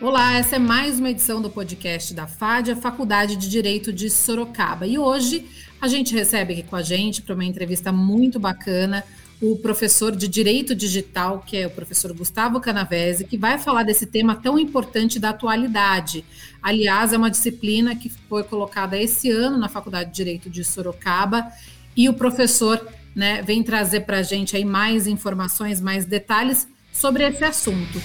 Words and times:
Olá, 0.00 0.32
essa 0.32 0.56
é 0.56 0.58
mais 0.58 0.98
uma 0.98 1.10
edição 1.10 1.42
do 1.42 1.50
podcast 1.50 2.14
da 2.14 2.26
FAD, 2.26 2.70
a 2.70 2.76
Faculdade 2.76 3.36
de 3.36 3.50
Direito 3.50 3.92
de 3.92 4.08
Sorocaba. 4.08 4.86
E 4.86 4.98
hoje 4.98 5.44
a 5.78 5.86
gente 5.88 6.14
recebe 6.14 6.54
aqui 6.54 6.62
com 6.62 6.74
a 6.74 6.80
gente 6.80 7.20
para 7.20 7.34
uma 7.34 7.44
entrevista 7.44 7.92
muito 7.92 8.40
bacana 8.40 9.04
o 9.42 9.56
professor 9.56 10.16
de 10.16 10.26
Direito 10.26 10.74
Digital, 10.74 11.44
que 11.46 11.58
é 11.58 11.66
o 11.66 11.70
professor 11.70 12.14
Gustavo 12.14 12.58
Canavese, 12.60 13.26
que 13.26 13.36
vai 13.36 13.58
falar 13.58 13.82
desse 13.82 14.06
tema 14.06 14.34
tão 14.34 14.58
importante 14.58 15.18
da 15.18 15.30
atualidade. 15.30 16.24
Aliás, 16.62 17.12
é 17.12 17.18
uma 17.18 17.30
disciplina 17.30 17.94
que 17.94 18.08
foi 18.08 18.42
colocada 18.42 18.98
esse 18.98 19.30
ano 19.30 19.58
na 19.58 19.68
Faculdade 19.68 20.08
de 20.08 20.16
Direito 20.16 20.48
de 20.48 20.64
Sorocaba 20.64 21.46
e 21.94 22.08
o 22.08 22.14
professor 22.14 22.88
né, 23.14 23.42
vem 23.42 23.62
trazer 23.62 24.00
para 24.00 24.20
a 24.20 24.22
gente 24.22 24.56
aí 24.56 24.64
mais 24.64 25.06
informações, 25.06 25.78
mais 25.78 26.06
detalhes 26.06 26.66
sobre 26.90 27.22
esse 27.28 27.44
assunto. 27.44 28.00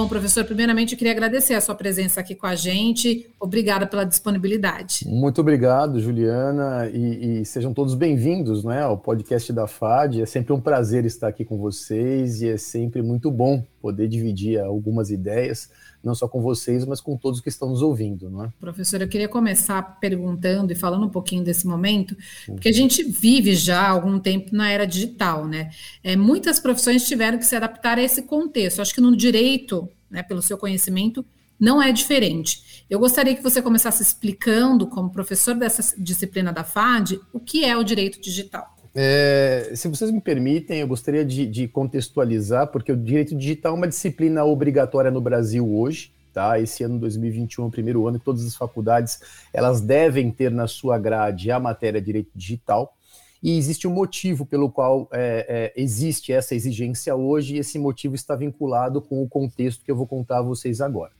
Bom, 0.00 0.08
professor, 0.08 0.46
primeiramente 0.46 0.92
eu 0.92 0.98
queria 0.98 1.12
agradecer 1.12 1.52
a 1.52 1.60
sua 1.60 1.74
presença 1.74 2.20
aqui 2.20 2.34
com 2.34 2.46
a 2.46 2.54
gente. 2.54 3.30
Obrigada 3.38 3.86
pela 3.86 4.02
disponibilidade. 4.02 5.06
Muito 5.06 5.42
obrigado, 5.42 6.00
Juliana, 6.00 6.88
e, 6.90 7.40
e 7.40 7.44
sejam 7.44 7.74
todos 7.74 7.94
bem-vindos 7.94 8.64
né, 8.64 8.80
ao 8.80 8.96
podcast 8.96 9.52
da 9.52 9.66
FAD. 9.66 10.22
É 10.22 10.24
sempre 10.24 10.54
um 10.54 10.60
prazer 10.60 11.04
estar 11.04 11.28
aqui 11.28 11.44
com 11.44 11.58
vocês 11.58 12.40
e 12.40 12.48
é 12.48 12.56
sempre 12.56 13.02
muito 13.02 13.30
bom 13.30 13.62
poder 13.80 14.08
dividir 14.08 14.60
algumas 14.60 15.10
ideias 15.10 15.70
não 16.02 16.14
só 16.14 16.26
com 16.26 16.40
vocês, 16.40 16.84
mas 16.84 17.00
com 17.00 17.16
todos 17.16 17.40
que 17.40 17.48
estão 17.48 17.68
nos 17.68 17.82
ouvindo, 17.82 18.30
não 18.30 18.44
é? 18.44 18.52
Professor, 18.58 19.00
eu 19.00 19.08
queria 19.08 19.28
começar 19.28 19.82
perguntando 20.00 20.72
e 20.72 20.74
falando 20.74 21.04
um 21.04 21.10
pouquinho 21.10 21.44
desse 21.44 21.66
momento, 21.66 22.16
porque 22.46 22.68
a 22.68 22.72
gente 22.72 23.02
vive 23.02 23.54
já 23.54 23.82
há 23.82 23.90
algum 23.90 24.18
tempo 24.18 24.54
na 24.54 24.70
era 24.70 24.86
digital, 24.86 25.46
né? 25.46 25.70
É, 26.02 26.16
muitas 26.16 26.58
profissões 26.58 27.06
tiveram 27.06 27.38
que 27.38 27.44
se 27.44 27.54
adaptar 27.54 27.98
a 27.98 28.02
esse 28.02 28.22
contexto. 28.22 28.80
Acho 28.80 28.94
que 28.94 29.00
no 29.00 29.14
direito, 29.14 29.88
né, 30.10 30.22
pelo 30.22 30.40
seu 30.40 30.56
conhecimento, 30.56 31.24
não 31.58 31.82
é 31.82 31.92
diferente. 31.92 32.84
Eu 32.88 32.98
gostaria 32.98 33.36
que 33.36 33.42
você 33.42 33.60
começasse 33.60 34.02
explicando, 34.02 34.86
como 34.86 35.10
professor 35.10 35.54
dessa 35.54 35.94
disciplina 36.00 36.52
da 36.52 36.64
FAD, 36.64 37.20
o 37.32 37.38
que 37.38 37.64
é 37.64 37.76
o 37.76 37.84
direito 37.84 38.18
digital. 38.20 38.74
É, 38.94 39.72
se 39.74 39.86
vocês 39.88 40.10
me 40.10 40.20
permitem, 40.20 40.80
eu 40.80 40.88
gostaria 40.88 41.24
de, 41.24 41.46
de, 41.46 41.68
contextualizar, 41.68 42.66
porque 42.68 42.90
o 42.90 42.96
direito 42.96 43.36
digital 43.36 43.74
é 43.74 43.76
uma 43.76 43.88
disciplina 43.88 44.44
obrigatória 44.44 45.10
no 45.10 45.20
Brasil 45.20 45.68
hoje, 45.76 46.12
tá? 46.32 46.58
Esse 46.58 46.82
ano 46.82 46.98
2021 46.98 47.64
é 47.64 47.68
o 47.68 47.70
primeiro 47.70 48.06
ano 48.08 48.18
que 48.18 48.24
todas 48.24 48.44
as 48.44 48.56
faculdades 48.56 49.20
elas 49.52 49.80
devem 49.80 50.30
ter 50.30 50.50
na 50.50 50.66
sua 50.66 50.98
grade 50.98 51.50
a 51.52 51.60
matéria 51.60 52.00
direito 52.00 52.30
digital. 52.34 52.96
E 53.42 53.56
existe 53.56 53.88
um 53.88 53.92
motivo 53.92 54.44
pelo 54.44 54.70
qual 54.70 55.08
é, 55.12 55.72
é, 55.76 55.80
existe 55.80 56.32
essa 56.32 56.54
exigência 56.54 57.14
hoje, 57.14 57.56
e 57.56 57.58
esse 57.58 57.78
motivo 57.78 58.14
está 58.14 58.34
vinculado 58.34 59.00
com 59.00 59.22
o 59.22 59.28
contexto 59.28 59.84
que 59.84 59.90
eu 59.90 59.96
vou 59.96 60.06
contar 60.06 60.38
a 60.38 60.42
vocês 60.42 60.80
agora. 60.80 61.12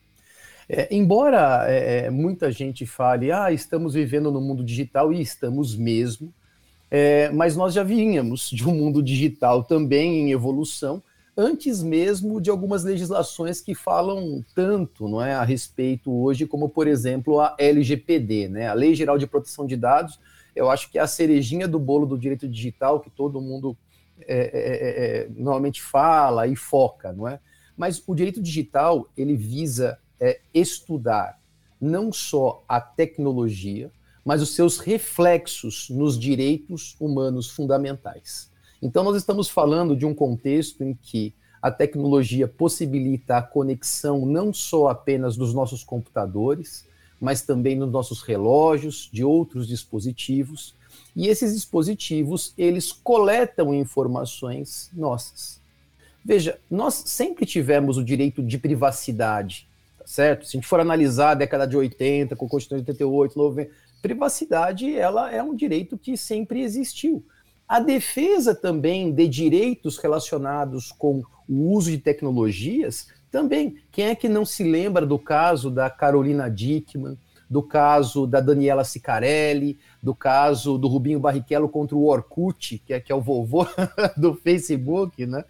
É, 0.68 0.88
embora 0.94 1.64
é, 1.68 2.06
é, 2.06 2.10
muita 2.10 2.52
gente 2.52 2.84
fale, 2.84 3.32
ah, 3.32 3.50
estamos 3.50 3.94
vivendo 3.94 4.30
no 4.30 4.40
mundo 4.40 4.62
digital, 4.62 5.12
e 5.12 5.20
estamos 5.20 5.74
mesmo, 5.74 6.32
é, 6.90 7.30
mas 7.30 7.56
nós 7.56 7.72
já 7.72 7.82
vínhamos 7.82 8.50
de 8.50 8.68
um 8.68 8.74
mundo 8.74 9.02
digital 9.02 9.62
também 9.62 10.22
em 10.22 10.32
evolução, 10.32 11.02
antes 11.36 11.82
mesmo 11.82 12.40
de 12.40 12.50
algumas 12.50 12.82
legislações 12.82 13.60
que 13.60 13.74
falam 13.74 14.44
tanto 14.54 15.08
não 15.08 15.22
é, 15.22 15.34
a 15.34 15.44
respeito 15.44 16.12
hoje, 16.12 16.46
como, 16.46 16.68
por 16.68 16.88
exemplo, 16.88 17.40
a 17.40 17.54
LGPD, 17.58 18.48
né, 18.48 18.68
a 18.68 18.74
Lei 18.74 18.94
Geral 18.94 19.16
de 19.16 19.26
Proteção 19.26 19.66
de 19.66 19.76
Dados. 19.76 20.18
Eu 20.54 20.68
acho 20.68 20.90
que 20.90 20.98
é 20.98 21.00
a 21.00 21.06
cerejinha 21.06 21.68
do 21.68 21.78
bolo 21.78 22.04
do 22.04 22.18
direito 22.18 22.48
digital 22.48 23.00
que 23.00 23.08
todo 23.08 23.40
mundo 23.40 23.76
é, 24.22 24.36
é, 24.36 24.42
é, 24.42 25.22
é 25.22 25.28
normalmente 25.34 25.80
fala 25.80 26.46
e 26.46 26.56
foca, 26.56 27.12
não 27.12 27.28
é? 27.28 27.38
Mas 27.76 28.02
o 28.06 28.14
direito 28.14 28.42
digital 28.42 29.08
ele 29.16 29.36
visa 29.36 29.98
é, 30.18 30.40
estudar 30.52 31.40
não 31.80 32.12
só 32.12 32.62
a 32.68 32.80
tecnologia, 32.80 33.90
mas 34.24 34.42
os 34.42 34.54
seus 34.54 34.78
reflexos 34.78 35.88
nos 35.90 36.18
direitos 36.18 36.96
humanos 37.00 37.48
fundamentais. 37.48 38.50
Então, 38.82 39.04
nós 39.04 39.16
estamos 39.16 39.48
falando 39.48 39.96
de 39.96 40.06
um 40.06 40.14
contexto 40.14 40.82
em 40.82 40.94
que 40.94 41.34
a 41.60 41.70
tecnologia 41.70 42.48
possibilita 42.48 43.36
a 43.36 43.42
conexão 43.42 44.24
não 44.24 44.52
só 44.52 44.88
apenas 44.88 45.36
dos 45.36 45.52
nossos 45.52 45.84
computadores, 45.84 46.86
mas 47.20 47.42
também 47.42 47.76
nos 47.76 47.90
nossos 47.90 48.22
relógios, 48.22 49.10
de 49.12 49.22
outros 49.22 49.68
dispositivos, 49.68 50.74
e 51.14 51.28
esses 51.28 51.54
dispositivos, 51.54 52.54
eles 52.56 52.92
coletam 52.92 53.74
informações 53.74 54.90
nossas. 54.94 55.60
Veja, 56.24 56.58
nós 56.70 56.94
sempre 56.94 57.44
tivemos 57.44 57.98
o 57.98 58.04
direito 58.04 58.42
de 58.42 58.58
privacidade, 58.58 59.66
tá 59.98 60.06
certo? 60.06 60.46
Se 60.46 60.56
a 60.56 60.58
gente 60.58 60.68
for 60.68 60.80
analisar 60.80 61.30
a 61.30 61.34
década 61.34 61.66
de 61.66 61.76
80, 61.76 62.36
com 62.36 62.46
a 62.46 62.48
Constituição 62.48 62.82
de 62.82 62.90
88, 62.90 63.38
90, 63.38 63.70
privacidade 64.00 64.94
ela 64.94 65.30
é 65.30 65.42
um 65.42 65.54
direito 65.54 65.98
que 65.98 66.16
sempre 66.16 66.62
existiu. 66.62 67.24
A 67.68 67.78
defesa 67.78 68.54
também 68.54 69.12
de 69.12 69.28
direitos 69.28 69.98
relacionados 69.98 70.90
com 70.90 71.22
o 71.48 71.72
uso 71.72 71.90
de 71.90 71.98
tecnologias, 71.98 73.06
também. 73.30 73.76
Quem 73.90 74.06
é 74.06 74.14
que 74.14 74.28
não 74.28 74.44
se 74.44 74.64
lembra 74.64 75.06
do 75.06 75.18
caso 75.18 75.70
da 75.70 75.88
Carolina 75.88 76.50
Dickman, 76.50 77.16
do 77.48 77.62
caso 77.62 78.26
da 78.26 78.40
Daniela 78.40 78.84
Sicarelli, 78.84 79.78
do 80.02 80.14
caso 80.14 80.78
do 80.78 80.86
Rubinho 80.86 81.18
Barrichello 81.18 81.68
contra 81.68 81.96
o 81.96 82.06
Orkut, 82.06 82.80
que 82.86 82.92
é, 82.92 83.00
que 83.00 83.10
é 83.10 83.14
o 83.14 83.20
vovô 83.20 83.66
do 84.16 84.34
Facebook, 84.34 85.26
né? 85.26 85.44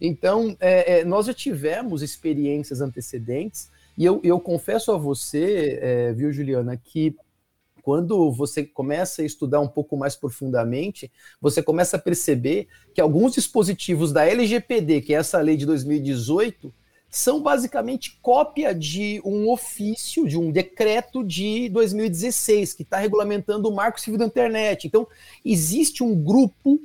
Então, 0.00 0.56
é, 0.58 1.00
é, 1.00 1.04
nós 1.04 1.26
já 1.26 1.34
tivemos 1.34 2.02
experiências 2.02 2.80
antecedentes, 2.80 3.70
e 3.96 4.04
eu, 4.04 4.20
eu 4.24 4.40
confesso 4.40 4.90
a 4.90 4.96
você, 4.96 5.78
é, 5.80 6.12
viu, 6.12 6.32
Juliana, 6.32 6.76
que 6.76 7.14
quando 7.84 8.32
você 8.32 8.64
começa 8.64 9.20
a 9.20 9.26
estudar 9.26 9.60
um 9.60 9.68
pouco 9.68 9.94
mais 9.94 10.16
profundamente, 10.16 11.12
você 11.38 11.62
começa 11.62 11.98
a 11.98 12.00
perceber 12.00 12.66
que 12.94 13.00
alguns 13.00 13.34
dispositivos 13.34 14.10
da 14.10 14.26
LGPD, 14.26 15.02
que 15.02 15.14
é 15.14 15.18
essa 15.18 15.38
lei 15.38 15.54
de 15.54 15.66
2018, 15.66 16.72
são 17.10 17.42
basicamente 17.42 18.18
cópia 18.22 18.74
de 18.74 19.20
um 19.22 19.50
ofício, 19.50 20.26
de 20.26 20.38
um 20.38 20.50
decreto 20.50 21.22
de 21.22 21.68
2016, 21.68 22.72
que 22.72 22.82
está 22.82 22.96
regulamentando 22.96 23.68
o 23.68 23.74
Marco 23.74 24.00
Civil 24.00 24.18
da 24.18 24.24
Internet. 24.24 24.86
Então, 24.86 25.06
existe 25.44 26.02
um 26.02 26.14
grupo 26.14 26.80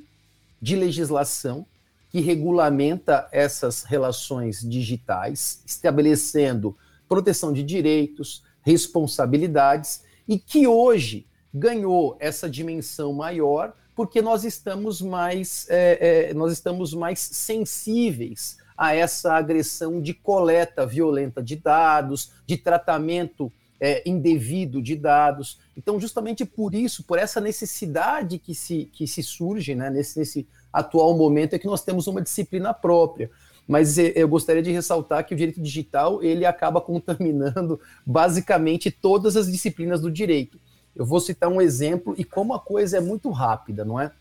de 0.62 0.76
legislação 0.76 1.66
que 2.12 2.20
regulamenta 2.20 3.30
essas 3.32 3.84
relações 3.84 4.62
digitais, 4.62 5.64
estabelecendo 5.66 6.76
proteção 7.08 7.54
de 7.54 7.64
direitos, 7.64 8.44
responsabilidades 8.62 10.09
e 10.30 10.38
que 10.38 10.68
hoje 10.68 11.26
ganhou 11.52 12.16
essa 12.20 12.48
dimensão 12.48 13.12
maior 13.12 13.74
porque 13.96 14.22
nós 14.22 14.46
estamos 14.46 15.02
mais, 15.02 15.66
é, 15.70 16.30
é, 16.30 16.34
nós 16.36 16.54
estamos 16.54 16.94
mais 16.94 17.20
sensíveis 17.20 18.58
a 18.78 18.96
essa 18.96 19.34
agressão 19.34 20.00
de 20.00 20.14
coleta 20.14 20.86
violenta 20.86 21.44
de 21.44 21.56
dados, 21.56 22.32
de 22.46 22.56
tratamento 22.56 23.52
é, 23.78 24.08
indevido 24.08 24.82
de 24.82 24.96
dados. 24.96 25.60
Então, 25.76 26.00
justamente 26.00 26.46
por 26.46 26.76
isso, 26.76 27.04
por 27.04 27.18
essa 27.18 27.42
necessidade 27.42 28.38
que 28.38 28.54
se, 28.54 28.86
que 28.94 29.08
se 29.08 29.24
surge 29.24 29.74
né, 29.74 29.90
nesse, 29.90 30.18
nesse 30.18 30.48
atual 30.72 31.18
momento, 31.18 31.56
é 31.56 31.60
que 31.60 31.68
nós 31.68 31.84
temos 31.84 32.08
uma 32.08 32.22
disciplina 32.22 32.74
própria 32.74 33.30
mas 33.70 34.00
eu 34.00 34.28
gostaria 34.28 34.64
de 34.64 34.72
ressaltar 34.72 35.24
que 35.24 35.36
o 35.36 35.38
direito 35.38 35.62
digital 35.62 36.24
ele 36.24 36.44
acaba 36.44 36.82
contaminando 36.82 37.80
basicamente 38.04 38.90
todas 38.90 39.38
as 39.38 39.46
disciplinas 39.46 40.02
do 40.02 40.10
direito. 40.10 40.60
Eu 40.96 41.06
vou 41.06 41.20
citar 41.20 41.48
um 41.52 41.62
exemplo 41.62 42.16
e 42.18 42.24
como 42.24 42.56
a 42.56 42.60
coisa 42.60 42.98
é 42.98 43.00
muito 43.00 43.30
rápida, 43.30 43.86
não 43.86 44.00
é? 44.00 44.12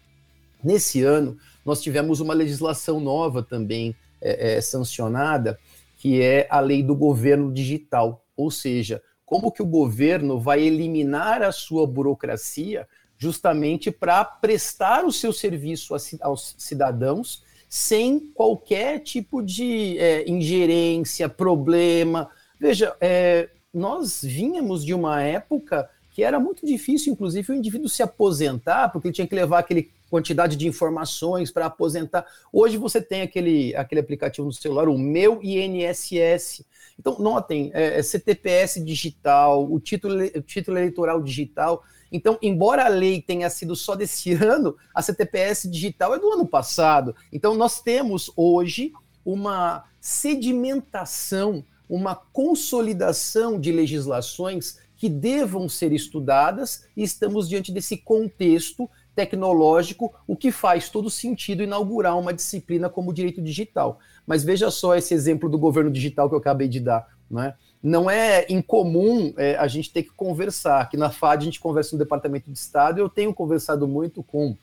Nesse 0.63 1.03
ano, 1.03 1.39
nós 1.65 1.81
tivemos 1.81 2.21
uma 2.21 2.35
legislação 2.35 3.01
nova 3.01 3.43
também 3.43 3.97
é, 4.21 4.57
é, 4.57 4.61
sancionada, 4.61 5.59
que 5.97 6.21
é 6.21 6.47
a 6.51 6.61
lei 6.61 6.83
do 6.83 6.95
governo 6.95 7.51
digital, 7.51 8.23
ou 8.37 8.51
seja, 8.51 9.03
como 9.25 9.51
que 9.51 9.63
o 9.63 9.67
governo 9.67 10.39
vai 10.39 10.61
eliminar 10.61 11.41
a 11.41 11.53
sua 11.53 11.87
burocracia 11.87 12.87
justamente 13.17 13.91
para 13.91 14.23
prestar 14.27 15.07
o 15.07 15.13
seu 15.13 15.33
serviço 15.33 15.95
aos 16.21 16.55
cidadãos 16.59 17.48
sem 17.69 18.19
qualquer 18.35 19.01
tipo 19.01 19.43
de 19.43 19.99
é, 19.99 20.29
ingerência, 20.29 21.29
problema. 21.29 22.31
Veja, 22.59 22.97
é, 23.01 23.49
nós 23.73 24.23
vínhamos 24.23 24.85
de 24.85 24.95
uma 24.95 25.23
época 25.23 25.89
que 26.11 26.25
era 26.25 26.41
muito 26.41 26.67
difícil, 26.67 27.13
inclusive, 27.13 27.53
o 27.53 27.55
indivíduo 27.55 27.89
se 27.89 28.03
aposentar, 28.03 28.89
porque 28.89 29.09
ele 29.09 29.15
tinha 29.15 29.27
que 29.27 29.35
levar 29.35 29.61
aquele 29.61 29.91
quantidade 30.11 30.57
de 30.57 30.67
informações 30.67 31.51
para 31.51 31.67
aposentar. 31.67 32.27
Hoje 32.53 32.77
você 32.77 33.01
tem 33.01 33.23
aquele, 33.23 33.77
aquele 33.77 34.01
aplicativo 34.01 34.47
no 34.47 34.53
celular, 34.53 34.89
o 34.89 34.99
Meu 34.99 35.41
INSS. 35.43 36.65
Então, 36.99 37.19
notem, 37.19 37.71
é, 37.75 37.99
é 37.99 38.03
CTPS 38.03 38.85
digital, 38.85 39.71
o 39.71 39.79
título, 39.79 40.17
o 40.25 40.43
título 40.43 40.79
eleitoral 40.79 41.23
digital. 41.23 41.85
Então, 42.11 42.39
embora 42.41 42.85
a 42.85 42.89
lei 42.89 43.21
tenha 43.21 43.49
sido 43.51 43.77
só 43.77 43.95
desse 43.95 44.33
ano, 44.43 44.77
a 44.95 45.03
CTPS 45.03 45.71
digital 45.71 46.15
é 46.15 46.19
do 46.19 46.31
ano 46.31 46.47
passado. 46.47 47.15
Então, 47.33 47.55
nós 47.55 47.81
temos 47.81 48.31
hoje 48.37 48.93
uma 49.25 49.85
sedimentação, 50.01 51.65
uma 51.89 52.15
consolidação 52.15 53.61
de 53.61 53.73
legislações 53.73 54.79
que 54.97 55.09
devam 55.09 55.69
ser 55.69 55.93
estudadas 55.93 56.87
e 56.97 57.03
estamos 57.03 57.49
diante 57.49 57.71
desse 57.71 57.97
contexto 57.97 58.91
tecnológico, 59.15 60.15
o 60.27 60.37
que 60.37 60.53
faz 60.53 60.89
todo 60.89 61.11
sentido 61.11 61.63
inaugurar 61.63 62.19
uma 62.19 62.33
disciplina 62.33 62.89
como 62.89 63.13
direito 63.13 63.43
digital. 63.43 63.99
Mas 64.27 64.45
veja 64.45 64.71
só 64.71 64.97
esse 64.97 65.13
exemplo 65.15 65.49
do 65.49 65.59
governo 65.59 65.91
digital 65.91 66.29
que 66.29 66.35
eu 66.35 66.39
acabei 66.39 66.69
de 66.69 66.81
dar. 66.81 67.07
Não 67.31 67.43
é, 67.43 67.57
não 67.83 68.11
é 68.11 68.47
incomum 68.49 69.33
é, 69.37 69.57
a 69.57 69.67
gente 69.69 69.93
ter 69.93 70.03
que 70.03 70.11
conversar. 70.11 70.81
Aqui 70.81 70.97
na 70.97 71.11
FAD 71.11 71.43
a 71.43 71.45
gente 71.45 71.61
conversa 71.61 71.95
no 71.95 71.99
Departamento 71.99 72.51
de 72.51 72.59
Estado, 72.59 72.99
eu 72.99 73.09
tenho 73.09 73.33
conversado 73.33 73.87
muito 73.87 74.23
com 74.23 74.51
o 74.51 74.59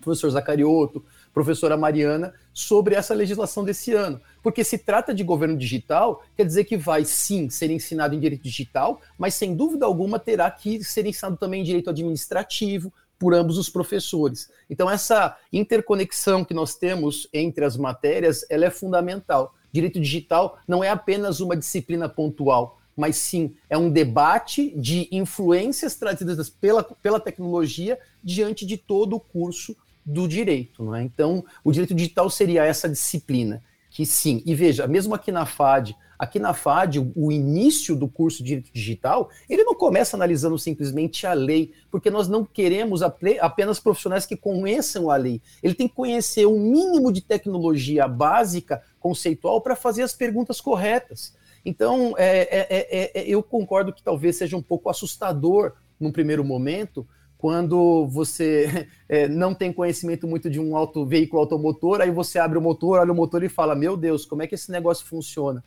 professor 0.00 0.30
Zacarioto, 0.30 1.04
professora 1.32 1.76
Mariana, 1.76 2.34
sobre 2.52 2.94
essa 2.94 3.14
legislação 3.14 3.64
desse 3.64 3.92
ano. 3.92 4.20
Porque 4.42 4.64
se 4.64 4.78
trata 4.78 5.14
de 5.14 5.22
governo 5.22 5.56
digital, 5.56 6.22
quer 6.36 6.44
dizer 6.44 6.64
que 6.64 6.76
vai 6.76 7.04
sim 7.04 7.48
ser 7.48 7.70
ensinado 7.70 8.14
em 8.14 8.20
direito 8.20 8.42
digital, 8.42 9.00
mas 9.16 9.34
sem 9.34 9.54
dúvida 9.54 9.86
alguma 9.86 10.18
terá 10.18 10.50
que 10.50 10.82
ser 10.82 11.06
ensinado 11.06 11.36
também 11.36 11.60
em 11.60 11.64
direito 11.64 11.90
administrativo, 11.90 12.92
por 13.18 13.34
ambos 13.34 13.58
os 13.58 13.68
professores. 13.68 14.48
Então 14.70 14.88
essa 14.88 15.36
interconexão 15.52 16.44
que 16.44 16.54
nós 16.54 16.76
temos 16.76 17.28
entre 17.32 17.64
as 17.64 17.76
matérias, 17.76 18.46
ela 18.48 18.64
é 18.64 18.70
fundamental. 18.70 19.54
Direito 19.72 20.00
digital 20.00 20.58
não 20.66 20.82
é 20.82 20.88
apenas 20.88 21.40
uma 21.40 21.56
disciplina 21.56 22.08
pontual, 22.08 22.80
mas 22.96 23.16
sim 23.16 23.54
é 23.70 23.78
um 23.78 23.90
debate 23.90 24.70
de 24.76 25.08
influências 25.12 25.94
trazidas 25.94 26.50
pela, 26.50 26.82
pela 26.82 27.20
tecnologia 27.20 27.98
diante 28.22 28.66
de 28.66 28.76
todo 28.76 29.14
o 29.16 29.20
curso 29.20 29.76
do 30.04 30.26
direito. 30.26 30.82
Não 30.82 30.96
é? 30.96 31.02
Então, 31.02 31.44
o 31.62 31.70
direito 31.70 31.94
digital 31.94 32.28
seria 32.28 32.64
essa 32.64 32.88
disciplina, 32.88 33.62
que 33.90 34.04
sim. 34.04 34.42
E 34.44 34.54
veja, 34.54 34.86
mesmo 34.86 35.14
aqui 35.14 35.30
na 35.30 35.46
FAD, 35.46 35.94
aqui 36.18 36.38
na 36.38 36.52
FAD, 36.52 36.98
o, 37.14 37.30
início 37.30 37.94
do 37.94 38.08
curso 38.08 38.38
de 38.38 38.48
direito 38.48 38.72
digital, 38.72 39.30
ele 39.48 39.62
não 39.62 39.74
começa 39.74 40.16
analisando 40.16 40.58
simplesmente 40.58 41.26
a 41.26 41.32
lei, 41.32 41.72
porque 41.90 42.10
nós 42.10 42.26
não 42.28 42.44
queremos 42.44 43.02
apenas 43.02 43.78
profissionais 43.78 44.26
que 44.26 44.36
conheçam 44.36 45.10
a 45.10 45.16
lei. 45.16 45.40
Ele 45.62 45.74
tem 45.74 45.86
que 45.86 45.94
conhecer 45.94 46.46
o 46.46 46.56
um 46.56 46.60
mínimo 46.60 47.12
de 47.12 47.20
tecnologia 47.20 48.08
básica, 48.08 48.82
conceitual, 48.98 49.60
para 49.60 49.76
fazer 49.76 50.02
as 50.02 50.12
perguntas 50.12 50.60
corretas. 50.60 51.36
Então, 51.64 52.14
é, 52.18 52.40
é, 52.40 52.66
é, 52.70 53.20
é, 53.20 53.28
eu 53.28 53.42
concordo 53.42 53.92
que 53.92 54.02
talvez 54.02 54.36
seja 54.36 54.56
um 54.56 54.62
pouco 54.62 54.90
assustador 54.90 55.72
num 56.00 56.10
primeiro 56.10 56.44
momento, 56.44 57.06
quando 57.36 58.06
você 58.08 58.88
é, 59.08 59.28
não 59.28 59.54
tem 59.54 59.72
conhecimento 59.72 60.26
muito 60.26 60.50
de 60.50 60.58
um 60.58 60.76
auto, 60.76 61.06
veículo 61.06 61.40
automotor, 61.40 62.00
aí 62.00 62.10
você 62.10 62.38
abre 62.38 62.58
o 62.58 62.62
motor, 62.62 62.98
olha 62.98 63.12
o 63.12 63.16
motor 63.16 63.44
e 63.44 63.48
fala: 63.48 63.74
Meu 63.76 63.96
Deus, 63.96 64.26
como 64.26 64.42
é 64.42 64.46
que 64.46 64.56
esse 64.56 64.70
negócio 64.70 65.06
funciona? 65.06 65.62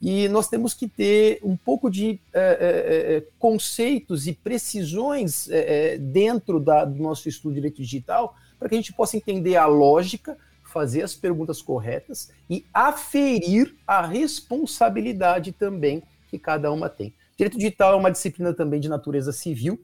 E 0.00 0.28
nós 0.28 0.48
temos 0.48 0.74
que 0.74 0.88
ter 0.88 1.40
um 1.42 1.56
pouco 1.56 1.90
de 1.90 2.20
é, 2.32 3.22
é, 3.22 3.24
conceitos 3.38 4.26
e 4.26 4.32
precisões 4.32 5.48
dentro 6.00 6.60
da, 6.60 6.84
do 6.84 7.02
nosso 7.02 7.28
estudo 7.28 7.54
de 7.54 7.60
direito 7.60 7.82
digital 7.82 8.36
para 8.58 8.68
que 8.68 8.74
a 8.74 8.78
gente 8.78 8.92
possa 8.92 9.16
entender 9.16 9.56
a 9.56 9.66
lógica, 9.66 10.36
fazer 10.64 11.02
as 11.02 11.14
perguntas 11.14 11.62
corretas 11.62 12.30
e 12.50 12.64
aferir 12.72 13.74
a 13.86 14.06
responsabilidade 14.06 15.52
também 15.52 16.02
que 16.28 16.38
cada 16.38 16.70
uma 16.72 16.88
tem. 16.88 17.14
Direito 17.36 17.58
digital 17.58 17.92
é 17.92 17.96
uma 17.96 18.10
disciplina 18.10 18.52
também 18.52 18.80
de 18.80 18.88
natureza 18.88 19.32
civil, 19.32 19.80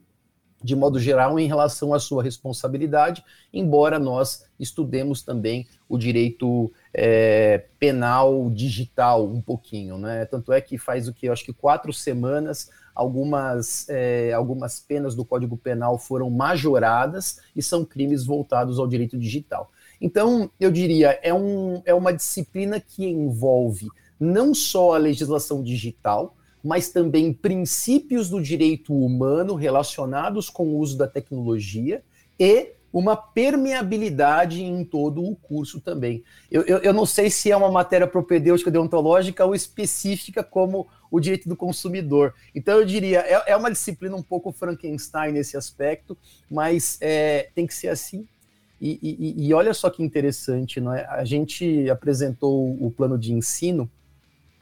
de 0.63 0.75
modo 0.75 0.99
geral, 0.99 1.39
em 1.39 1.47
relação 1.47 1.93
à 1.93 1.99
sua 1.99 2.23
responsabilidade, 2.23 3.23
embora 3.53 3.99
nós 3.99 4.45
estudemos 4.59 5.21
também 5.21 5.67
o 5.89 5.97
direito 5.97 6.71
é, 6.93 7.65
penal 7.79 8.49
digital 8.51 9.25
um 9.25 9.41
pouquinho, 9.41 9.97
né? 9.97 10.25
Tanto 10.25 10.53
é 10.53 10.61
que 10.61 10.77
faz 10.77 11.07
o 11.07 11.13
que? 11.13 11.27
Eu 11.27 11.33
acho 11.33 11.43
que 11.43 11.53
quatro 11.53 11.91
semanas 11.91 12.69
algumas, 12.93 13.87
é, 13.89 14.31
algumas 14.33 14.79
penas 14.79 15.15
do 15.15 15.25
Código 15.25 15.57
Penal 15.57 15.97
foram 15.97 16.29
majoradas 16.29 17.39
e 17.55 17.61
são 17.61 17.83
crimes 17.83 18.25
voltados 18.25 18.77
ao 18.77 18.87
direito 18.87 19.17
digital. 19.17 19.71
Então, 19.99 20.49
eu 20.59 20.69
diria, 20.69 21.19
é, 21.23 21.33
um, 21.33 21.81
é 21.85 21.93
uma 21.93 22.13
disciplina 22.13 22.79
que 22.79 23.05
envolve 23.05 23.87
não 24.19 24.53
só 24.53 24.93
a 24.93 24.97
legislação 24.97 25.63
digital, 25.63 26.35
mas 26.63 26.89
também 26.89 27.33
princípios 27.33 28.29
do 28.29 28.41
direito 28.41 28.93
humano 28.93 29.55
relacionados 29.55 30.49
com 30.49 30.67
o 30.67 30.77
uso 30.77 30.97
da 30.97 31.07
tecnologia 31.07 32.03
e 32.39 32.73
uma 32.93 33.17
permeabilidade 33.17 34.63
em 34.63 34.85
todo 34.85 35.25
o 35.25 35.35
curso 35.35 35.81
também. 35.81 36.23
Eu, 36.51 36.61
eu, 36.61 36.77
eu, 36.77 36.93
não 36.93 37.07
sei 37.07 37.27
se 37.31 37.51
é 37.51 37.57
uma 37.57 37.71
matéria 37.71 38.05
propedêutica 38.05 38.69
deontológica 38.69 39.43
ou 39.43 39.55
específica 39.55 40.43
como 40.43 40.87
o 41.09 41.19
direito 41.19 41.49
do 41.49 41.55
consumidor. 41.55 42.35
Então 42.53 42.79
eu 42.79 42.85
diria, 42.85 43.21
é, 43.21 43.51
é 43.53 43.57
uma 43.57 43.71
disciplina 43.71 44.15
um 44.15 44.21
pouco 44.21 44.51
Frankenstein 44.51 45.31
nesse 45.31 45.57
aspecto, 45.57 46.15
mas 46.49 46.99
é, 47.01 47.49
tem 47.55 47.65
que 47.65 47.73
ser 47.73 47.87
assim. 47.87 48.27
E, 48.79 48.99
e, 49.01 49.47
e 49.47 49.53
olha 49.53 49.73
só 49.73 49.89
que 49.89 50.03
interessante, 50.03 50.79
não 50.79 50.93
é? 50.93 51.05
a 51.07 51.25
gente 51.25 51.89
apresentou 51.89 52.77
o 52.79 52.91
plano 52.91 53.17
de 53.17 53.33
ensino 53.33 53.89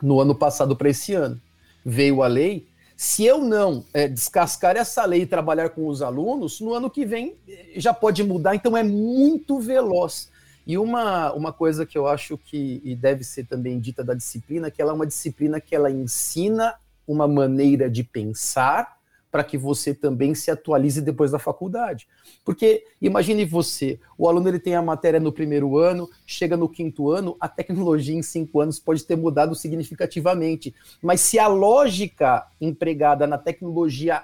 no 0.01 0.21
ano 0.21 0.33
passado 0.33 0.75
para 0.75 0.89
esse 0.89 1.13
ano 1.13 1.41
veio 1.83 2.21
a 2.21 2.27
lei, 2.27 2.67
se 3.01 3.25
eu 3.25 3.39
não 3.39 3.83
é, 3.95 4.07
descascar 4.07 4.77
essa 4.77 5.03
lei 5.05 5.23
e 5.23 5.25
trabalhar 5.25 5.69
com 5.69 5.87
os 5.87 6.03
alunos, 6.03 6.61
no 6.61 6.71
ano 6.71 6.87
que 6.87 7.03
vem 7.03 7.35
eh, 7.49 7.71
já 7.77 7.95
pode 7.95 8.23
mudar, 8.23 8.53
então 8.53 8.77
é 8.77 8.83
muito 8.83 9.59
veloz. 9.59 10.29
E 10.67 10.77
uma, 10.77 11.33
uma 11.33 11.51
coisa 11.51 11.83
que 11.83 11.97
eu 11.97 12.05
acho 12.05 12.37
que 12.37 12.95
deve 13.01 13.23
ser 13.23 13.47
também 13.47 13.79
dita 13.79 14.03
da 14.03 14.13
disciplina, 14.13 14.69
que 14.69 14.79
ela 14.79 14.91
é 14.91 14.93
uma 14.93 15.07
disciplina 15.07 15.59
que 15.59 15.75
ela 15.75 15.89
ensina 15.89 16.75
uma 17.07 17.27
maneira 17.27 17.89
de 17.89 18.03
pensar 18.03 18.95
para 19.31 19.43
que 19.43 19.57
você 19.57 19.93
também 19.93 20.35
se 20.35 20.51
atualize 20.51 21.01
depois 21.01 21.31
da 21.31 21.39
faculdade. 21.39 22.07
Porque 22.43 22.83
imagine 23.01 23.45
você, 23.45 23.99
o 24.17 24.27
aluno 24.27 24.49
ele 24.49 24.59
tem 24.59 24.75
a 24.75 24.81
matéria 24.81 25.19
no 25.19 25.31
primeiro 25.31 25.77
ano, 25.77 26.09
chega 26.25 26.57
no 26.57 26.67
quinto 26.67 27.09
ano, 27.09 27.37
a 27.39 27.47
tecnologia 27.47 28.15
em 28.15 28.21
cinco 28.21 28.59
anos 28.59 28.77
pode 28.77 29.03
ter 29.05 29.15
mudado 29.15 29.55
significativamente. 29.55 30.75
Mas 31.01 31.21
se 31.21 31.39
a 31.39 31.47
lógica 31.47 32.45
empregada 32.59 33.25
na 33.25 33.37
tecnologia 33.37 34.23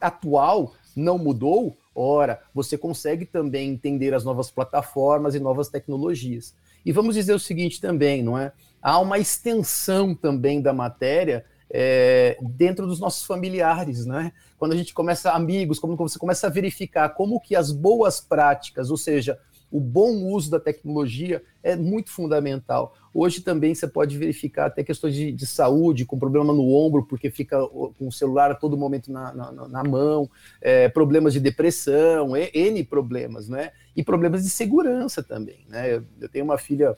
atual 0.00 0.74
não 0.96 1.18
mudou, 1.18 1.76
ora, 1.94 2.40
você 2.54 2.78
consegue 2.78 3.26
também 3.26 3.70
entender 3.70 4.14
as 4.14 4.24
novas 4.24 4.50
plataformas 4.50 5.34
e 5.34 5.40
novas 5.40 5.68
tecnologias. 5.68 6.54
E 6.84 6.92
vamos 6.92 7.14
dizer 7.14 7.34
o 7.34 7.38
seguinte 7.38 7.80
também, 7.80 8.22
não 8.22 8.38
é? 8.38 8.52
Há 8.82 8.98
uma 8.98 9.18
extensão 9.18 10.14
também 10.14 10.62
da 10.62 10.72
matéria 10.72 11.44
é, 11.70 12.36
dentro 12.42 12.86
dos 12.86 12.98
nossos 12.98 13.24
familiares, 13.24 14.04
né? 14.04 14.32
Quando 14.58 14.72
a 14.72 14.76
gente 14.76 14.92
começa 14.92 15.30
amigos, 15.30 15.78
como 15.78 15.96
você 15.96 16.18
começa 16.18 16.46
a 16.46 16.50
verificar 16.50 17.10
como 17.10 17.40
que 17.40 17.54
as 17.54 17.70
boas 17.70 18.20
práticas, 18.20 18.90
ou 18.90 18.96
seja, 18.96 19.38
o 19.70 19.78
bom 19.78 20.24
uso 20.24 20.50
da 20.50 20.58
tecnologia 20.58 21.42
é 21.62 21.76
muito 21.76 22.10
fundamental. 22.10 22.94
Hoje 23.14 23.40
também 23.40 23.74
você 23.74 23.86
pode 23.86 24.18
verificar 24.18 24.66
até 24.66 24.82
questões 24.82 25.14
de, 25.14 25.30
de 25.30 25.46
saúde, 25.46 26.04
com 26.04 26.18
problema 26.18 26.52
no 26.52 26.72
ombro, 26.74 27.04
porque 27.06 27.30
fica 27.30 27.56
com 27.68 28.08
o 28.08 28.12
celular 28.12 28.50
a 28.50 28.54
todo 28.54 28.76
momento 28.76 29.12
na, 29.12 29.32
na, 29.32 29.68
na 29.68 29.84
mão, 29.84 30.28
é, 30.60 30.88
problemas 30.88 31.32
de 31.32 31.40
depressão, 31.40 32.36
N 32.36 32.84
problemas, 32.84 33.48
né? 33.48 33.70
E 33.94 34.02
problemas 34.02 34.42
de 34.42 34.50
segurança 34.50 35.22
também, 35.22 35.64
né? 35.68 36.02
Eu 36.20 36.28
tenho 36.28 36.44
uma 36.44 36.58
filha 36.58 36.96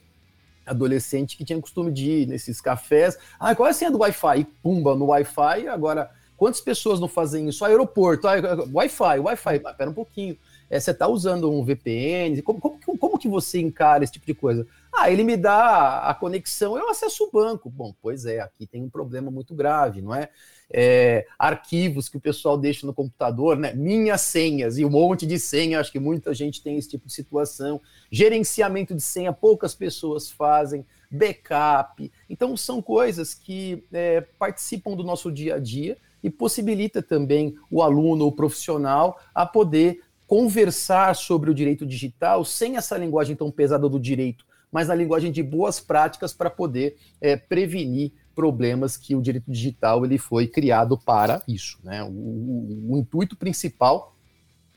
adolescente 0.66 1.36
que 1.36 1.44
tinha 1.44 1.60
costume 1.60 1.92
de 1.92 2.10
ir 2.10 2.26
nesses 2.26 2.60
cafés. 2.60 3.18
Ah, 3.38 3.54
qual 3.54 3.66
é 3.66 3.70
a 3.70 3.74
senha 3.74 3.90
do 3.90 3.98
Wi-Fi? 3.98 4.44
Pumba, 4.62 4.94
no 4.94 5.06
Wi-Fi. 5.06 5.68
Agora, 5.68 6.10
quantas 6.36 6.60
pessoas 6.60 7.00
não 7.00 7.08
fazem 7.08 7.48
isso? 7.48 7.64
Aeroporto, 7.64 8.26
ah, 8.28 8.34
Wi-Fi, 8.72 9.18
Wi-Fi. 9.18 9.60
Ah, 9.64 9.74
pera 9.74 9.90
um 9.90 9.94
pouquinho. 9.94 10.36
É, 10.70 10.80
você 10.80 10.90
está 10.90 11.06
usando 11.06 11.50
um 11.50 11.62
VPN? 11.62 12.40
Como, 12.42 12.60
como, 12.60 12.98
como, 12.98 13.18
que 13.18 13.28
você 13.28 13.60
encara 13.60 14.04
esse 14.04 14.14
tipo 14.14 14.24
de 14.24 14.34
coisa? 14.34 14.66
Ah, 14.92 15.10
ele 15.10 15.24
me 15.24 15.36
dá 15.36 16.00
a 16.00 16.14
conexão, 16.14 16.76
eu 16.76 16.90
acesso 16.90 17.24
o 17.24 17.30
banco. 17.30 17.70
Bom, 17.70 17.94
pois 18.00 18.26
é, 18.26 18.40
aqui 18.40 18.66
tem 18.66 18.82
um 18.82 18.90
problema 18.90 19.30
muito 19.30 19.54
grave, 19.54 20.02
não 20.02 20.14
é? 20.14 20.28
é, 20.72 21.26
arquivos 21.38 22.08
que 22.08 22.16
o 22.16 22.20
pessoal 22.20 22.56
deixa 22.56 22.86
no 22.86 22.94
computador, 22.94 23.58
né? 23.58 23.74
Minhas 23.74 24.22
senhas 24.22 24.78
e 24.78 24.84
um 24.84 24.90
monte 24.90 25.26
de 25.26 25.38
senha, 25.38 25.78
acho 25.78 25.92
que 25.92 26.00
muita 26.00 26.32
gente 26.32 26.62
tem 26.62 26.78
esse 26.78 26.88
tipo 26.88 27.06
de 27.06 27.12
situação. 27.12 27.80
Gerenciamento 28.10 28.94
de 28.94 29.02
senha, 29.02 29.32
poucas 29.32 29.74
pessoas 29.74 30.30
fazem, 30.30 30.84
backup. 31.10 32.10
Então, 32.28 32.56
são 32.56 32.80
coisas 32.80 33.34
que 33.34 33.84
é, 33.92 34.22
participam 34.38 34.96
do 34.96 35.04
nosso 35.04 35.30
dia 35.30 35.56
a 35.56 35.58
dia 35.58 35.98
e 36.22 36.30
possibilita 36.30 37.02
também 37.02 37.54
o 37.70 37.82
aluno, 37.82 38.26
o 38.26 38.32
profissional, 38.32 39.20
a 39.34 39.44
poder 39.44 40.00
conversar 40.26 41.14
sobre 41.14 41.50
o 41.50 41.54
direito 41.54 41.84
digital 41.84 42.42
sem 42.44 42.78
essa 42.78 42.96
linguagem 42.96 43.36
tão 43.36 43.50
pesada 43.50 43.86
do 43.86 44.00
direito, 44.00 44.46
mas 44.72 44.88
na 44.88 44.94
linguagem 44.94 45.30
de 45.30 45.42
boas 45.42 45.78
práticas 45.78 46.32
para 46.32 46.48
poder 46.48 46.96
é, 47.20 47.36
prevenir 47.36 48.12
problemas 48.34 48.96
que 48.96 49.14
o 49.14 49.20
direito 49.20 49.50
digital 49.50 50.04
ele 50.04 50.16
foi 50.16 50.46
criado 50.46 50.96
para 50.96 51.42
isso. 51.46 51.78
Né? 51.84 52.02
O, 52.02 52.08
o, 52.08 52.92
o 52.94 52.98
intuito 52.98 53.36
principal 53.36 54.16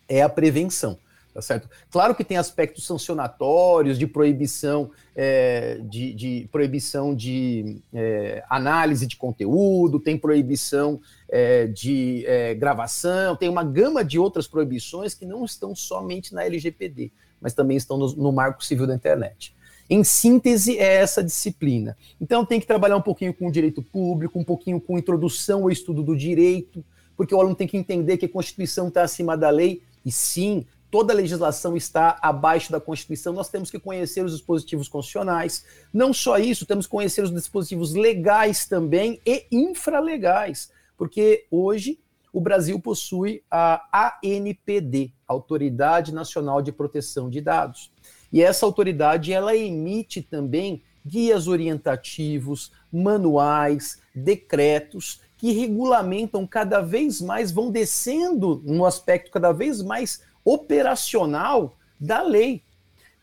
é 0.08 0.22
a 0.22 0.30
prevenção. 0.30 1.00
Tá 1.34 1.42
certo? 1.42 1.70
Claro 1.92 2.16
que 2.16 2.24
tem 2.24 2.38
aspectos 2.38 2.86
sancionatórios 2.86 4.00
de 4.00 4.08
proibição 4.08 4.90
é, 5.14 5.82
de, 5.84 6.14
de, 6.14 6.50
proibição 6.50 7.14
de 7.14 7.82
é, 7.94 8.42
análise 8.50 9.06
de 9.06 9.18
conteúdo, 9.18 10.00
tem 10.00 10.18
proibição 10.18 11.02
é, 11.28 11.68
de 11.68 12.26
é, 12.26 12.54
gravação, 12.54 13.36
tem 13.36 13.50
uma 13.50 13.66
gama 13.66 14.02
de 14.02 14.18
outras 14.18 14.48
proibições 14.48 15.14
que 15.14 15.26
não 15.26 15.44
estão 15.44 15.76
somente 15.76 16.34
na 16.34 16.46
LGPD, 16.46 17.12
mas 17.42 17.54
também 17.54 17.76
estão 17.76 17.98
no, 17.98 18.16
no 18.16 18.32
Marco 18.32 18.64
Civil 18.64 18.88
da 18.88 18.96
Internet. 18.96 19.54
Em 19.90 20.04
síntese, 20.04 20.78
é 20.78 20.96
essa 20.96 21.24
disciplina. 21.24 21.96
Então, 22.20 22.46
tem 22.46 22.60
que 22.60 22.66
trabalhar 22.66 22.98
um 22.98 23.02
pouquinho 23.02 23.34
com 23.34 23.48
o 23.48 23.52
direito 23.52 23.82
público, 23.82 24.40
um 24.40 24.44
pouquinho 24.44 24.82
com 24.82 24.98
introdução 24.98 25.64
ao 25.64 25.72
estudo 25.72 26.02
do 26.02 26.16
direito, 26.16 26.84
porque 27.16 27.34
o 27.34 27.40
aluno 27.40 27.56
tem 27.56 27.68
que 27.68 27.78
entender 27.78 28.18
que 28.18 28.26
a 28.26 28.30
Constituição 28.30 28.88
está 28.88 29.04
acima 29.04 29.38
da 29.38 29.50
lei, 29.50 29.82
e 30.04 30.12
sim, 30.12 30.66
toda 30.92 31.14
a 31.14 31.16
legislação 31.16 31.76
está 31.76 32.18
abaixo 32.22 32.72
da 32.72 32.80
Constituição, 32.80 33.34
nós 33.34 33.50
temos 33.50 33.70
que 33.70 33.80
conhecer 33.80 34.24
os 34.24 34.32
dispositivos 34.32 34.88
constitucionais. 34.88 35.66
Não 35.94 36.14
só 36.14 36.38
isso, 36.38 36.66
temos 36.66 36.86
que 36.86 36.92
conhecer 36.92 37.22
os 37.22 37.34
dispositivos 37.34 37.94
legais 37.94 38.66
também 38.66 39.20
e 39.26 39.46
infralegais, 39.52 40.72
porque 40.98 41.46
hoje 41.52 42.00
o 42.32 42.42
Brasil 42.42 42.80
possui 42.80 43.44
a 43.50 44.18
ANPD, 44.24 45.12
Autoridade 45.28 46.14
Nacional 46.14 46.62
de 46.62 46.72
Proteção 46.72 47.30
de 47.30 47.40
Dados. 47.40 47.92
E 48.36 48.42
essa 48.42 48.66
autoridade 48.66 49.32
ela 49.32 49.56
emite 49.56 50.22
também 50.22 50.84
guias 51.06 51.48
orientativos, 51.48 52.70
manuais, 52.92 54.02
decretos 54.14 55.22
que 55.38 55.54
regulamentam 55.54 56.46
cada 56.46 56.82
vez 56.82 57.22
mais, 57.22 57.50
vão 57.50 57.72
descendo 57.72 58.62
no 58.66 58.86
aspecto 58.86 59.32
cada 59.32 59.54
vez 59.54 59.82
mais 59.82 60.22
operacional 60.44 61.78
da 61.98 62.22
lei. 62.22 62.62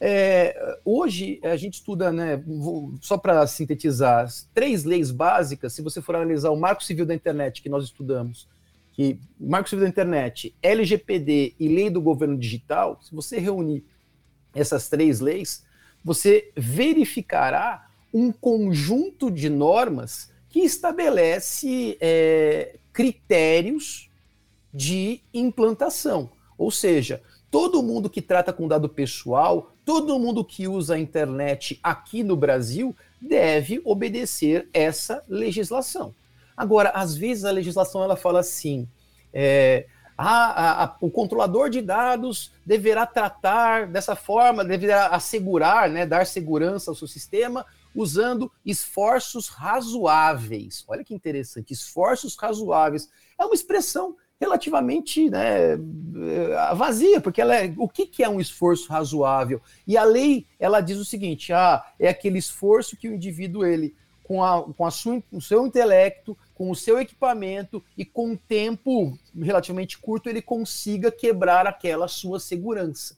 É, 0.00 0.78
hoje 0.82 1.38
a 1.42 1.56
gente 1.56 1.74
estuda, 1.74 2.10
né, 2.10 2.42
só 3.02 3.18
para 3.18 3.46
sintetizar, 3.46 4.26
três 4.54 4.82
leis 4.82 5.10
básicas. 5.10 5.74
Se 5.74 5.82
você 5.82 6.00
for 6.00 6.16
analisar 6.16 6.48
o 6.48 6.56
Marco 6.56 6.82
Civil 6.82 7.04
da 7.04 7.14
Internet 7.14 7.60
que 7.60 7.68
nós 7.68 7.84
estudamos, 7.84 8.48
que 8.94 9.20
Marco 9.38 9.68
Civil 9.68 9.84
da 9.84 9.90
Internet, 9.90 10.54
LGPD 10.62 11.54
e 11.60 11.68
Lei 11.68 11.90
do 11.90 12.00
Governo 12.00 12.38
Digital, 12.38 12.98
se 13.02 13.14
você 13.14 13.38
reunir 13.38 13.84
essas 14.54 14.88
três 14.88 15.20
leis, 15.20 15.64
você 16.04 16.50
verificará 16.56 17.88
um 18.12 18.30
conjunto 18.30 19.30
de 19.30 19.48
normas 19.48 20.30
que 20.48 20.60
estabelece 20.60 21.96
é, 22.00 22.76
critérios 22.92 24.10
de 24.72 25.20
implantação. 25.32 26.30
Ou 26.58 26.70
seja, 26.70 27.22
todo 27.50 27.82
mundo 27.82 28.10
que 28.10 28.20
trata 28.20 28.52
com 28.52 28.68
dado 28.68 28.88
pessoal, 28.88 29.72
todo 29.84 30.18
mundo 30.18 30.44
que 30.44 30.68
usa 30.68 30.94
a 30.94 30.98
internet 30.98 31.78
aqui 31.82 32.22
no 32.22 32.36
Brasil 32.36 32.94
deve 33.20 33.80
obedecer 33.84 34.68
essa 34.72 35.22
legislação. 35.28 36.14
Agora, 36.56 36.90
às 36.90 37.16
vezes 37.16 37.44
a 37.44 37.50
legislação 37.50 38.02
ela 38.02 38.16
fala 38.16 38.40
assim: 38.40 38.86
é, 39.32 39.86
a, 40.24 40.84
a, 40.84 40.96
o 41.00 41.10
controlador 41.10 41.68
de 41.68 41.82
dados 41.82 42.52
deverá 42.64 43.04
tratar 43.06 43.88
dessa 43.88 44.14
forma, 44.14 44.64
deverá 44.64 45.08
assegurar, 45.08 45.90
né, 45.90 46.06
dar 46.06 46.26
segurança 46.26 46.90
ao 46.90 46.94
seu 46.94 47.08
sistema 47.08 47.66
usando 47.94 48.50
esforços 48.64 49.48
razoáveis. 49.48 50.84
Olha 50.86 51.04
que 51.04 51.12
interessante, 51.14 51.72
esforços 51.72 52.36
razoáveis. 52.36 53.10
É 53.38 53.44
uma 53.44 53.54
expressão 53.54 54.16
relativamente 54.40 55.28
né, 55.28 55.72
eh, 55.72 56.74
vazia, 56.74 57.20
porque 57.20 57.40
ela 57.40 57.54
é, 57.56 57.72
o 57.76 57.88
que, 57.88 58.06
que 58.06 58.22
é 58.22 58.28
um 58.28 58.40
esforço 58.40 58.90
razoável? 58.90 59.60
E 59.86 59.96
a 59.96 60.04
lei 60.04 60.46
ela 60.58 60.80
diz 60.80 60.98
o 60.98 61.04
seguinte: 61.04 61.52
ah, 61.52 61.84
é 61.98 62.08
aquele 62.08 62.38
esforço 62.38 62.96
que 62.96 63.08
o 63.08 63.14
indivíduo 63.14 63.66
ele 63.66 63.94
com, 64.22 64.42
a, 64.42 64.62
com 64.62 64.86
a 64.86 64.90
sua, 64.90 65.22
o 65.30 65.40
seu 65.40 65.66
intelecto, 65.66 66.36
com 66.62 66.70
o 66.70 66.76
seu 66.76 67.00
equipamento 67.00 67.82
e 67.98 68.04
com 68.04 68.28
um 68.28 68.36
tempo 68.36 69.18
relativamente 69.36 69.98
curto 69.98 70.28
ele 70.28 70.40
consiga 70.40 71.10
quebrar 71.10 71.66
aquela 71.66 72.06
sua 72.06 72.38
segurança. 72.38 73.16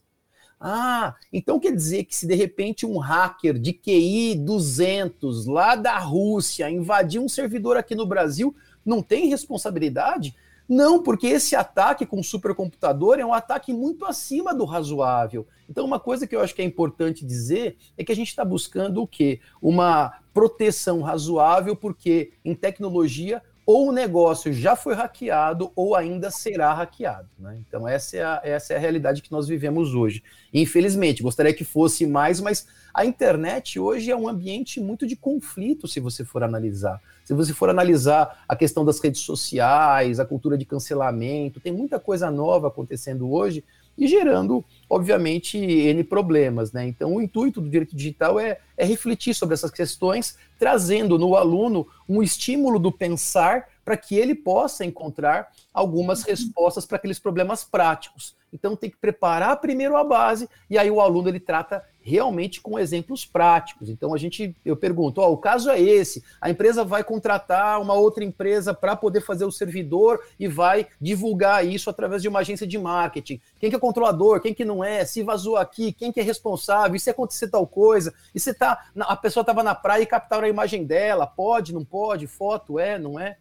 Ah, 0.58 1.14
então 1.30 1.60
quer 1.60 1.76
dizer 1.76 2.04
que 2.04 2.16
se 2.16 2.26
de 2.26 2.34
repente 2.34 2.86
um 2.86 2.96
hacker 2.96 3.58
de 3.58 3.74
QI 3.74 4.34
200 4.34 5.44
lá 5.44 5.76
da 5.76 5.98
Rússia 5.98 6.70
invadir 6.70 7.20
um 7.20 7.28
servidor 7.28 7.76
aqui 7.76 7.94
no 7.94 8.06
Brasil, 8.06 8.56
não 8.82 9.02
tem 9.02 9.28
responsabilidade? 9.28 10.34
Não, 10.68 11.02
porque 11.02 11.26
esse 11.26 11.54
ataque 11.54 12.06
com 12.06 12.22
supercomputador 12.22 13.18
é 13.18 13.24
um 13.24 13.34
ataque 13.34 13.72
muito 13.72 14.06
acima 14.06 14.54
do 14.54 14.64
razoável. 14.64 15.46
Então, 15.68 15.84
uma 15.84 16.00
coisa 16.00 16.26
que 16.26 16.34
eu 16.34 16.40
acho 16.40 16.54
que 16.54 16.62
é 16.62 16.64
importante 16.64 17.24
dizer 17.24 17.76
é 17.98 18.04
que 18.04 18.12
a 18.12 18.16
gente 18.16 18.28
está 18.28 18.44
buscando 18.44 19.02
o 19.02 19.06
quê? 19.06 19.40
Uma 19.60 20.18
proteção 20.32 21.02
razoável, 21.02 21.76
porque 21.76 22.32
em 22.44 22.54
tecnologia 22.54 23.42
ou 23.66 23.88
o 23.88 23.92
negócio 23.92 24.52
já 24.52 24.76
foi 24.76 24.94
hackeado 24.94 25.72
ou 25.74 25.94
ainda 25.94 26.30
será 26.30 26.72
hackeado. 26.74 27.28
Né? 27.38 27.62
Então, 27.66 27.88
essa 27.88 28.16
é, 28.16 28.22
a, 28.22 28.40
essa 28.44 28.74
é 28.74 28.76
a 28.76 28.80
realidade 28.80 29.22
que 29.22 29.32
nós 29.32 29.48
vivemos 29.48 29.94
hoje. 29.94 30.22
Infelizmente, 30.52 31.22
gostaria 31.22 31.54
que 31.54 31.64
fosse 31.64 32.06
mais, 32.06 32.40
mas 32.40 32.66
a 32.92 33.04
internet 33.04 33.80
hoje 33.80 34.10
é 34.10 34.16
um 34.16 34.28
ambiente 34.28 34.80
muito 34.80 35.06
de 35.06 35.16
conflito, 35.16 35.88
se 35.88 35.98
você 35.98 36.24
for 36.24 36.42
analisar. 36.42 37.00
Se 37.24 37.32
você 37.32 37.54
for 37.54 37.70
analisar 37.70 38.44
a 38.46 38.54
questão 38.54 38.84
das 38.84 39.00
redes 39.00 39.22
sociais, 39.22 40.20
a 40.20 40.26
cultura 40.26 40.58
de 40.58 40.66
cancelamento, 40.66 41.58
tem 41.58 41.72
muita 41.72 41.98
coisa 41.98 42.30
nova 42.30 42.68
acontecendo 42.68 43.32
hoje 43.32 43.64
e 43.96 44.06
gerando, 44.06 44.64
obviamente, 44.88 45.58
N 45.58 46.04
problemas. 46.04 46.72
Né? 46.72 46.86
Então, 46.86 47.14
o 47.14 47.22
intuito 47.22 47.60
do 47.60 47.68
direito 47.68 47.96
digital 47.96 48.38
é, 48.38 48.58
é 48.76 48.84
refletir 48.84 49.34
sobre 49.34 49.54
essas 49.54 49.70
questões, 49.70 50.36
trazendo 50.58 51.18
no 51.18 51.36
aluno 51.36 51.86
um 52.08 52.22
estímulo 52.22 52.78
do 52.78 52.90
pensar 52.90 53.66
para 53.84 53.96
que 53.96 54.16
ele 54.16 54.34
possa 54.34 54.84
encontrar 54.84 55.50
algumas 55.72 56.20
uhum. 56.20 56.30
respostas 56.30 56.86
para 56.86 56.96
aqueles 56.96 57.18
problemas 57.18 57.64
práticos. 57.64 58.34
Então 58.54 58.76
tem 58.76 58.88
que 58.88 58.96
preparar 58.96 59.60
primeiro 59.60 59.96
a 59.96 60.04
base 60.04 60.48
e 60.70 60.78
aí 60.78 60.88
o 60.88 61.00
aluno 61.00 61.28
ele 61.28 61.40
trata 61.40 61.84
realmente 62.00 62.60
com 62.60 62.78
exemplos 62.78 63.24
práticos. 63.26 63.88
Então 63.88 64.14
a 64.14 64.18
gente 64.18 64.54
eu 64.64 64.76
pergunto, 64.76 65.20
ó, 65.20 65.32
o 65.32 65.36
caso 65.36 65.68
é 65.70 65.80
esse, 65.80 66.22
a 66.40 66.48
empresa 66.48 66.84
vai 66.84 67.02
contratar 67.02 67.80
uma 67.80 67.94
outra 67.94 68.22
empresa 68.22 68.72
para 68.72 68.94
poder 68.94 69.22
fazer 69.22 69.44
o 69.44 69.50
servidor 69.50 70.20
e 70.38 70.46
vai 70.46 70.86
divulgar 71.00 71.66
isso 71.66 71.90
através 71.90 72.22
de 72.22 72.28
uma 72.28 72.40
agência 72.40 72.66
de 72.66 72.78
marketing. 72.78 73.40
Quem 73.58 73.70
que 73.70 73.76
é 73.76 73.78
controlador, 73.78 74.40
quem 74.40 74.54
que 74.54 74.64
não 74.64 74.84
é, 74.84 75.04
se 75.04 75.24
vazou 75.24 75.56
aqui, 75.56 75.92
quem 75.92 76.12
que 76.12 76.20
é 76.20 76.22
responsável, 76.22 76.94
e 76.94 77.00
se 77.00 77.10
acontecer 77.10 77.48
tal 77.48 77.66
coisa, 77.66 78.14
e 78.32 78.38
se 78.38 78.54
tá 78.54 78.86
a 79.00 79.16
pessoa 79.16 79.42
estava 79.42 79.64
na 79.64 79.74
praia 79.74 80.02
e 80.02 80.06
captaram 80.06 80.44
a 80.44 80.48
imagem 80.48 80.84
dela, 80.84 81.26
pode, 81.26 81.74
não 81.74 81.84
pode, 81.84 82.28
foto 82.28 82.78
é, 82.78 82.98
não 82.98 83.18
é? 83.18 83.36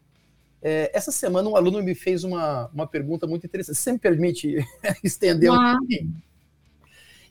É, 0.65 0.89
essa 0.93 1.11
semana 1.11 1.49
um 1.49 1.57
aluno 1.57 1.83
me 1.83 1.93
fez 1.93 2.23
uma, 2.23 2.69
uma 2.73 2.87
pergunta 2.87 3.27
muito 3.27 3.45
interessante. 3.45 3.77
Você 3.77 3.91
me 3.91 3.99
permite 3.99 4.65
estender 5.03 5.51
um 5.51 5.77
pouquinho? 5.77 6.15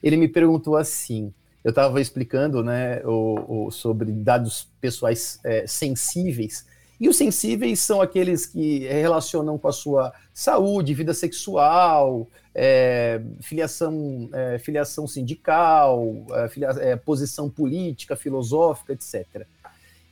Ele 0.02 0.18
me 0.18 0.28
perguntou 0.28 0.76
assim: 0.76 1.32
eu 1.64 1.70
estava 1.70 1.98
explicando 1.98 2.62
né, 2.62 3.00
o, 3.06 3.66
o, 3.66 3.70
sobre 3.70 4.12
dados 4.12 4.68
pessoais 4.80 5.40
é, 5.42 5.66
sensíveis. 5.66 6.66
E 7.00 7.08
os 7.08 7.16
sensíveis 7.16 7.80
são 7.80 8.00
aqueles 8.00 8.46
que 8.46 8.80
relacionam 8.80 9.58
com 9.58 9.66
a 9.66 9.72
sua 9.72 10.12
saúde, 10.32 10.94
vida 10.94 11.14
sexual, 11.14 12.28
é, 12.54 13.20
filiação, 13.40 14.28
é, 14.32 14.58
filiação 14.58 15.08
sindical, 15.08 16.26
é, 16.32 16.48
filia, 16.48 16.68
é, 16.68 16.96
posição 16.96 17.48
política, 17.48 18.14
filosófica, 18.14 18.92
etc. 18.92 19.46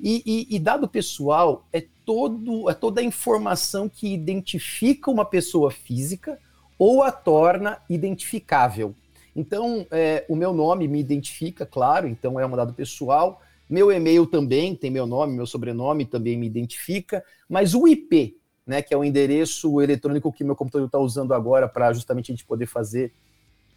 E, 0.02 0.22
e, 0.24 0.56
e, 0.56 0.58
dado 0.58 0.88
pessoal 0.88 1.66
é, 1.72 1.84
todo, 2.06 2.70
é 2.70 2.74
toda 2.74 3.02
a 3.02 3.04
informação 3.04 3.88
que 3.88 4.12
identifica 4.12 5.10
uma 5.10 5.26
pessoa 5.26 5.70
física 5.70 6.38
ou 6.78 7.02
a 7.02 7.12
torna 7.12 7.78
identificável. 7.88 8.94
Então, 9.36 9.86
é, 9.90 10.24
o 10.28 10.34
meu 10.34 10.54
nome 10.54 10.88
me 10.88 10.98
identifica, 10.98 11.66
claro, 11.66 12.08
então 12.08 12.40
é 12.40 12.46
um 12.46 12.56
dado 12.56 12.72
pessoal. 12.72 13.42
Meu 13.68 13.92
e-mail 13.92 14.26
também 14.26 14.74
tem 14.74 14.90
meu 14.90 15.06
nome, 15.06 15.36
meu 15.36 15.46
sobrenome 15.46 16.06
também 16.06 16.36
me 16.36 16.46
identifica, 16.46 17.22
mas 17.48 17.74
o 17.74 17.86
IP, 17.86 18.36
né, 18.66 18.80
que 18.80 18.94
é 18.94 18.96
o 18.96 19.04
endereço 19.04 19.80
eletrônico 19.80 20.32
que 20.32 20.42
meu 20.42 20.56
computador 20.56 20.86
está 20.86 20.98
usando 20.98 21.34
agora 21.34 21.68
para 21.68 21.92
justamente 21.92 22.32
a 22.32 22.34
gente 22.34 22.44
poder 22.44 22.66
fazer 22.66 23.12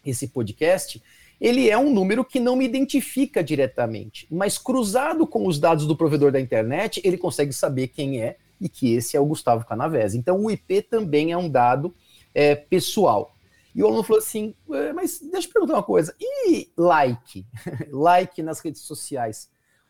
esse 0.06 0.28
podcast, 0.28 1.02
ele 1.40 1.70
é 1.70 1.78
um 1.78 1.94
número 1.94 2.24
que 2.24 2.40
não 2.40 2.56
me 2.56 2.66
identifica 2.66 3.44
diretamente, 3.44 4.28
mas 4.32 4.58
cruzado 4.58 5.28
com 5.28 5.48
os 5.48 5.60
dados 5.60 5.86
do 5.86 5.96
provedor 5.96 6.32
da 6.32 6.40
internet, 6.40 7.02
ele 7.04 7.18
consegue 7.18 7.54
saber 7.54 7.90
quem 7.90 8.22
é 8.22 8.38
e 8.60 8.70
que 8.70 8.94
esse 8.94 9.18
é 9.18 9.20
o 9.20 9.26
Gustavo 9.26 9.66
Canavese. 9.66 10.18
Então, 10.18 10.44
o 10.44 10.50
IP 10.50 10.84
também 10.84 11.32
é 11.32 11.38
um 11.38 11.50
dado 11.50 11.94
é, 12.34 12.56
pessoal. 12.56 13.34
E 13.76 13.82
o 13.82 13.88
aluno 13.88 14.04
falou 14.04 14.22
assim: 14.22 14.54
mas 14.94 15.20
deixa 15.20 15.48
eu 15.48 15.54
perguntar 15.54 15.74
uma 15.74 15.84
coisa, 15.84 16.16
e 16.20 16.70
like? 16.78 17.46
like 17.92 18.42
nas 18.42 18.60
redes 18.60 18.82
sociais. 18.82 19.50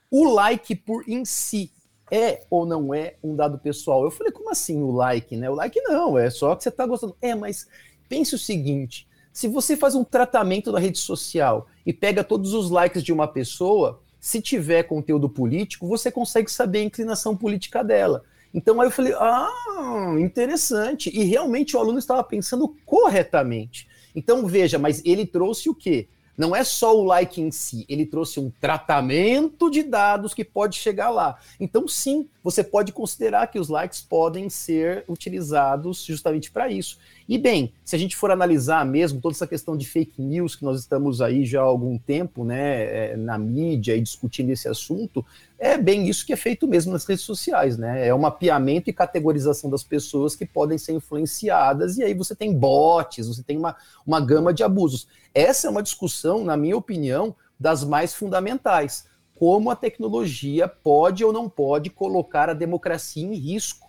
O 0.10 0.32
like 0.32 0.76
por 0.76 1.04
em 1.08 1.26
si 1.26 1.72
é 2.12 2.44
ou 2.50 2.66
não 2.66 2.94
é 2.94 3.16
um 3.24 3.36
dado 3.36 3.58
pessoal? 3.58 4.04
Eu 4.04 4.12
falei, 4.12 4.32
como 4.32 4.52
assim 4.52 4.82
o 4.82 4.92
like, 4.92 5.36
né? 5.36 5.50
O 5.50 5.56
like 5.56 5.80
não, 5.82 6.18
é 6.18 6.30
só 6.30 6.56
que 6.56 6.64
você 6.64 6.70
está 6.70 6.86
gostando. 6.86 7.16
É, 7.22 7.36
mas 7.36 7.68
pense 8.08 8.36
o 8.36 8.40
seguinte: 8.40 9.08
se 9.34 9.48
você 9.48 9.76
faz 9.76 9.96
um 9.96 10.04
tratamento 10.04 10.72
na 10.72 10.80
rede 10.80 11.00
social 11.00 11.68
e 11.84 11.92
pega 11.92 12.24
todos 12.24 12.54
os 12.54 12.70
likes 12.70 13.04
de 13.04 13.12
uma 13.12 13.28
pessoa, 13.28 14.00
se 14.20 14.40
tiver 14.40 14.84
conteúdo 14.84 15.28
político, 15.28 15.88
você 15.88 16.12
consegue 16.12 16.50
saber 16.50 16.80
a 16.80 16.84
inclinação 16.84 17.36
política 17.36 17.84
dela. 17.84 18.24
Então 18.54 18.80
aí 18.80 18.88
eu 18.88 18.92
falei, 18.92 19.14
ah, 19.16 20.16
interessante. 20.20 21.10
E 21.14 21.24
realmente 21.24 21.76
o 21.76 21.80
aluno 21.80 21.98
estava 21.98 22.24
pensando 22.24 22.76
corretamente. 22.86 23.88
Então 24.16 24.46
veja, 24.46 24.78
mas 24.78 25.02
ele 25.04 25.26
trouxe 25.26 25.68
o 25.68 25.74
quê? 25.74 26.08
Não 26.36 26.56
é 26.56 26.64
só 26.64 26.98
o 26.98 27.04
like 27.04 27.40
em 27.40 27.52
si, 27.52 27.86
ele 27.88 28.08
trouxe 28.08 28.40
um 28.40 28.52
tratamento 28.60 29.70
de 29.70 29.84
dados 29.84 30.34
que 30.34 30.44
pode 30.44 30.78
chegar 30.78 31.12
lá. 31.12 31.38
Então, 31.60 31.88
sim, 31.88 32.28
você 32.44 32.64
pode 32.64 32.92
considerar 32.92 33.48
que 33.48 33.60
os 33.60 33.70
likes 33.70 34.02
podem 34.02 34.50
ser 34.50 35.06
utilizados 35.08 36.04
justamente 36.04 36.50
para 36.50 36.72
isso. 36.72 36.98
E 37.28 37.38
bem, 37.38 37.74
se 37.86 37.96
a 37.96 38.00
gente 38.00 38.16
for 38.16 38.32
analisar 38.32 38.86
mesmo 38.86 39.22
toda 39.22 39.34
essa 39.34 39.48
questão 39.48 39.78
de 39.78 39.88
fake 39.88 40.22
news 40.22 40.56
que 40.56 40.64
nós 40.64 40.80
estamos 40.80 41.22
aí 41.22 41.46
já 41.46 41.62
há 41.62 41.64
algum 41.64 41.98
tempo, 41.98 42.44
né, 42.44 43.12
é, 43.12 43.18
na 43.18 43.38
mídia 43.38 43.96
e 43.96 44.02
discutindo 44.02 44.50
esse 44.50 44.68
assunto, 44.68 45.26
é 45.58 45.78
bem 45.78 46.10
isso 46.10 46.26
que 46.26 46.34
é 46.34 46.36
feito 46.36 46.68
mesmo 46.68 46.92
nas 46.92 47.06
redes 47.06 47.24
sociais, 47.24 47.78
né? 47.78 48.06
É 48.08 48.14
um 48.14 48.20
mapeamento 48.20 48.90
e 48.90 48.94
categorização 48.94 49.70
das 49.70 49.84
pessoas 49.84 50.36
que 50.36 50.46
podem 50.46 50.78
ser 50.78 50.94
influenciadas, 50.94 51.98
e 51.98 52.04
aí 52.04 52.14
você 52.14 52.36
tem 52.36 52.54
bots, 52.54 53.28
você 53.28 53.42
tem 53.42 53.58
uma, 53.58 53.76
uma 54.06 54.20
gama 54.20 54.54
de 54.54 54.64
abusos. 54.64 55.08
Essa 55.34 55.68
é 55.68 55.70
uma 55.70 55.82
discussão, 55.82 56.44
na 56.44 56.58
minha 56.58 56.76
opinião, 56.76 57.34
das 57.58 57.84
mais 57.84 58.14
fundamentais. 58.14 59.06
Como 59.36 59.72
a 59.72 59.76
tecnologia 59.76 60.68
pode 60.68 61.24
ou 61.24 61.32
não 61.32 61.50
pode 61.50 61.90
colocar 61.90 62.50
a 62.50 62.54
democracia 62.54 63.26
em 63.26 63.34
risco. 63.34 63.83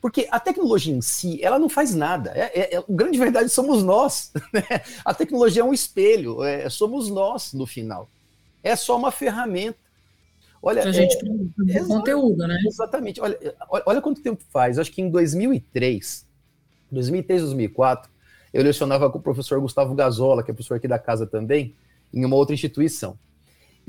Porque 0.00 0.26
a 0.30 0.40
tecnologia 0.40 0.94
em 0.94 1.02
si, 1.02 1.42
ela 1.42 1.58
não 1.58 1.68
faz 1.68 1.94
nada. 1.94 2.32
É, 2.34 2.60
é, 2.60 2.74
é 2.74 2.78
a 2.78 2.84
grande 2.88 3.18
verdade 3.18 3.48
somos 3.48 3.82
nós. 3.82 4.32
Né? 4.52 4.62
A 5.04 5.14
tecnologia 5.14 5.62
é 5.62 5.64
um 5.64 5.74
espelho, 5.74 6.42
é, 6.42 6.68
somos 6.68 7.08
nós 7.08 7.52
no 7.52 7.66
final. 7.66 8.08
É 8.62 8.74
só 8.74 8.96
uma 8.96 9.12
ferramenta. 9.12 9.78
Olha, 10.62 10.82
a 10.82 10.92
gente 10.92 11.16
é, 11.70 11.84
conteúdo, 11.84 12.46
né? 12.46 12.58
Exatamente. 12.66 13.20
Olha, 13.20 13.38
olha 13.86 14.00
quanto 14.00 14.22
tempo 14.22 14.42
faz. 14.50 14.78
Acho 14.78 14.92
que 14.92 15.00
em 15.00 15.08
2003, 15.08 16.26
2003, 16.90 17.42
2004, 17.42 18.10
eu 18.52 18.62
lecionava 18.62 19.08
com 19.08 19.18
o 19.18 19.22
professor 19.22 19.60
Gustavo 19.60 19.94
Gazola, 19.94 20.42
que 20.42 20.50
é 20.50 20.54
professor 20.54 20.74
aqui 20.76 20.88
da 20.88 20.98
casa 20.98 21.26
também, 21.26 21.74
em 22.12 22.24
uma 22.24 22.36
outra 22.36 22.54
instituição. 22.54 23.16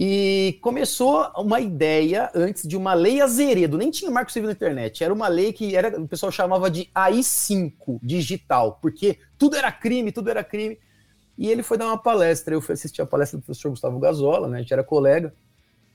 E 0.03 0.57
começou 0.63 1.31
uma 1.37 1.59
ideia 1.59 2.31
antes 2.33 2.67
de 2.67 2.75
uma 2.75 2.95
lei 2.95 3.21
azeredo, 3.21 3.77
nem 3.77 3.91
tinha 3.91 4.09
marco 4.09 4.31
civil 4.31 4.47
na 4.47 4.53
internet, 4.53 5.03
era 5.03 5.13
uma 5.13 5.27
lei 5.27 5.53
que 5.53 5.75
era, 5.75 6.01
o 6.01 6.07
pessoal 6.07 6.31
chamava 6.31 6.71
de 6.71 6.85
AI5 6.85 7.99
digital, 8.01 8.79
porque 8.81 9.19
tudo 9.37 9.55
era 9.55 9.71
crime, 9.71 10.11
tudo 10.11 10.31
era 10.31 10.43
crime. 10.43 10.79
E 11.37 11.47
ele 11.51 11.61
foi 11.61 11.77
dar 11.77 11.85
uma 11.85 11.99
palestra, 11.99 12.55
eu 12.55 12.61
fui 12.61 12.73
assistir 12.73 12.99
a 13.03 13.05
palestra 13.05 13.37
do 13.37 13.43
professor 13.43 13.69
Gustavo 13.69 13.99
Gazola, 13.99 14.47
né, 14.47 14.57
a 14.57 14.61
gente 14.61 14.73
era 14.73 14.83
colega, 14.83 15.35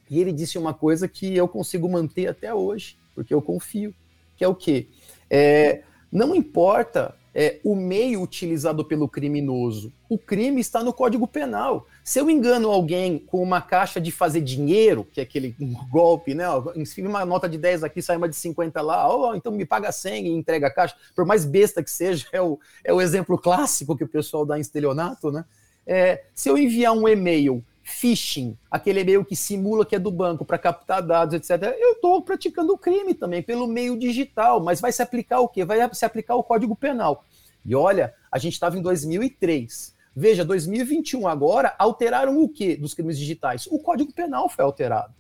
e 0.09 0.21
ele 0.21 0.31
disse 0.31 0.57
uma 0.57 0.73
coisa 0.73 1.09
que 1.09 1.37
eu 1.37 1.49
consigo 1.49 1.89
manter 1.89 2.29
até 2.29 2.55
hoje, 2.55 2.97
porque 3.13 3.35
eu 3.35 3.43
confio, 3.43 3.93
que 4.37 4.45
é 4.45 4.49
o 4.49 4.55
quê? 4.55 4.87
É, 5.29 5.83
não 6.13 6.33
importa 6.33 7.13
é, 7.39 7.61
o 7.63 7.77
meio 7.77 8.23
utilizado 8.23 8.83
pelo 8.83 9.07
criminoso, 9.07 9.93
o 10.09 10.17
crime 10.17 10.59
está 10.59 10.83
no 10.83 10.91
Código 10.91 11.29
Penal. 11.29 11.87
Se 12.03 12.19
eu 12.19 12.31
engano 12.31 12.71
alguém 12.71 13.19
com 13.19 13.43
uma 13.43 13.61
caixa 13.61 14.01
de 14.01 14.11
fazer 14.11 14.41
dinheiro, 14.41 15.07
que 15.13 15.21
é 15.21 15.23
aquele 15.23 15.55
golpe, 15.93 16.33
né? 16.33 16.47
Inscreve 16.75 17.07
uma 17.07 17.27
nota 17.27 17.47
de 17.47 17.59
10 17.59 17.85
aqui, 17.85 18.01
sai 18.01 18.17
uma 18.17 18.27
de 18.27 18.37
50 18.37 18.81
lá, 18.81 19.15
oh, 19.15 19.35
então 19.35 19.53
me 19.53 19.67
paga 19.67 19.93
100 19.93 20.29
e 20.29 20.31
entrega 20.31 20.69
a 20.69 20.71
caixa, 20.71 20.97
por 21.15 21.27
mais 21.27 21.45
besta 21.45 21.83
que 21.83 21.91
seja, 21.91 22.27
é 22.33 22.41
o, 22.41 22.59
é 22.83 22.95
o 22.95 23.03
exemplo 23.03 23.37
clássico 23.37 23.95
que 23.95 24.05
o 24.05 24.09
pessoal 24.09 24.47
dá 24.47 24.57
em 24.57 24.63
estelionato, 24.63 25.31
né? 25.31 25.45
É, 25.87 26.25
se 26.35 26.49
eu 26.49 26.57
enviar 26.57 26.95
um 26.95 27.07
e-mail 27.07 27.63
phishing, 27.87 28.59
aquele 28.69 29.01
e-mail 29.01 29.25
que 29.25 29.37
simula 29.37 29.87
que 29.87 29.95
é 29.95 29.99
do 29.99 30.11
banco 30.11 30.45
para 30.45 30.59
captar 30.59 31.01
dados, 31.01 31.35
etc. 31.35 31.73
Eu 31.79 31.93
estou 31.93 32.21
praticando 32.21 32.77
crime 32.77 33.15
também 33.15 33.41
pelo 33.41 33.69
meio 33.69 33.97
digital, 33.97 34.61
mas 34.61 34.81
vai 34.81 34.91
se 34.91 35.01
aplicar 35.01 35.39
o 35.39 35.49
quê? 35.49 35.65
Vai 35.65 35.79
se 35.95 36.05
aplicar 36.05 36.35
o 36.35 36.43
Código 36.43 36.75
Penal. 36.75 37.25
E 37.65 37.77
olha, 37.77 38.13
a 38.31 38.39
gente 38.39 38.55
estava 38.55 38.77
em 38.77 38.83
2003. 38.83 39.95
Veja, 40.15 40.45
2021 40.45 41.29
agora, 41.29 41.77
alteraram 41.79 42.43
o 42.43 42.49
quê 42.49 42.77
dos 42.77 42.93
crimes 42.93 43.17
digitais? 43.17 43.69
O 43.69 43.79
Código 43.79 44.13
Penal 44.13 44.49
foi 44.49 44.65
alterado. 44.65 45.15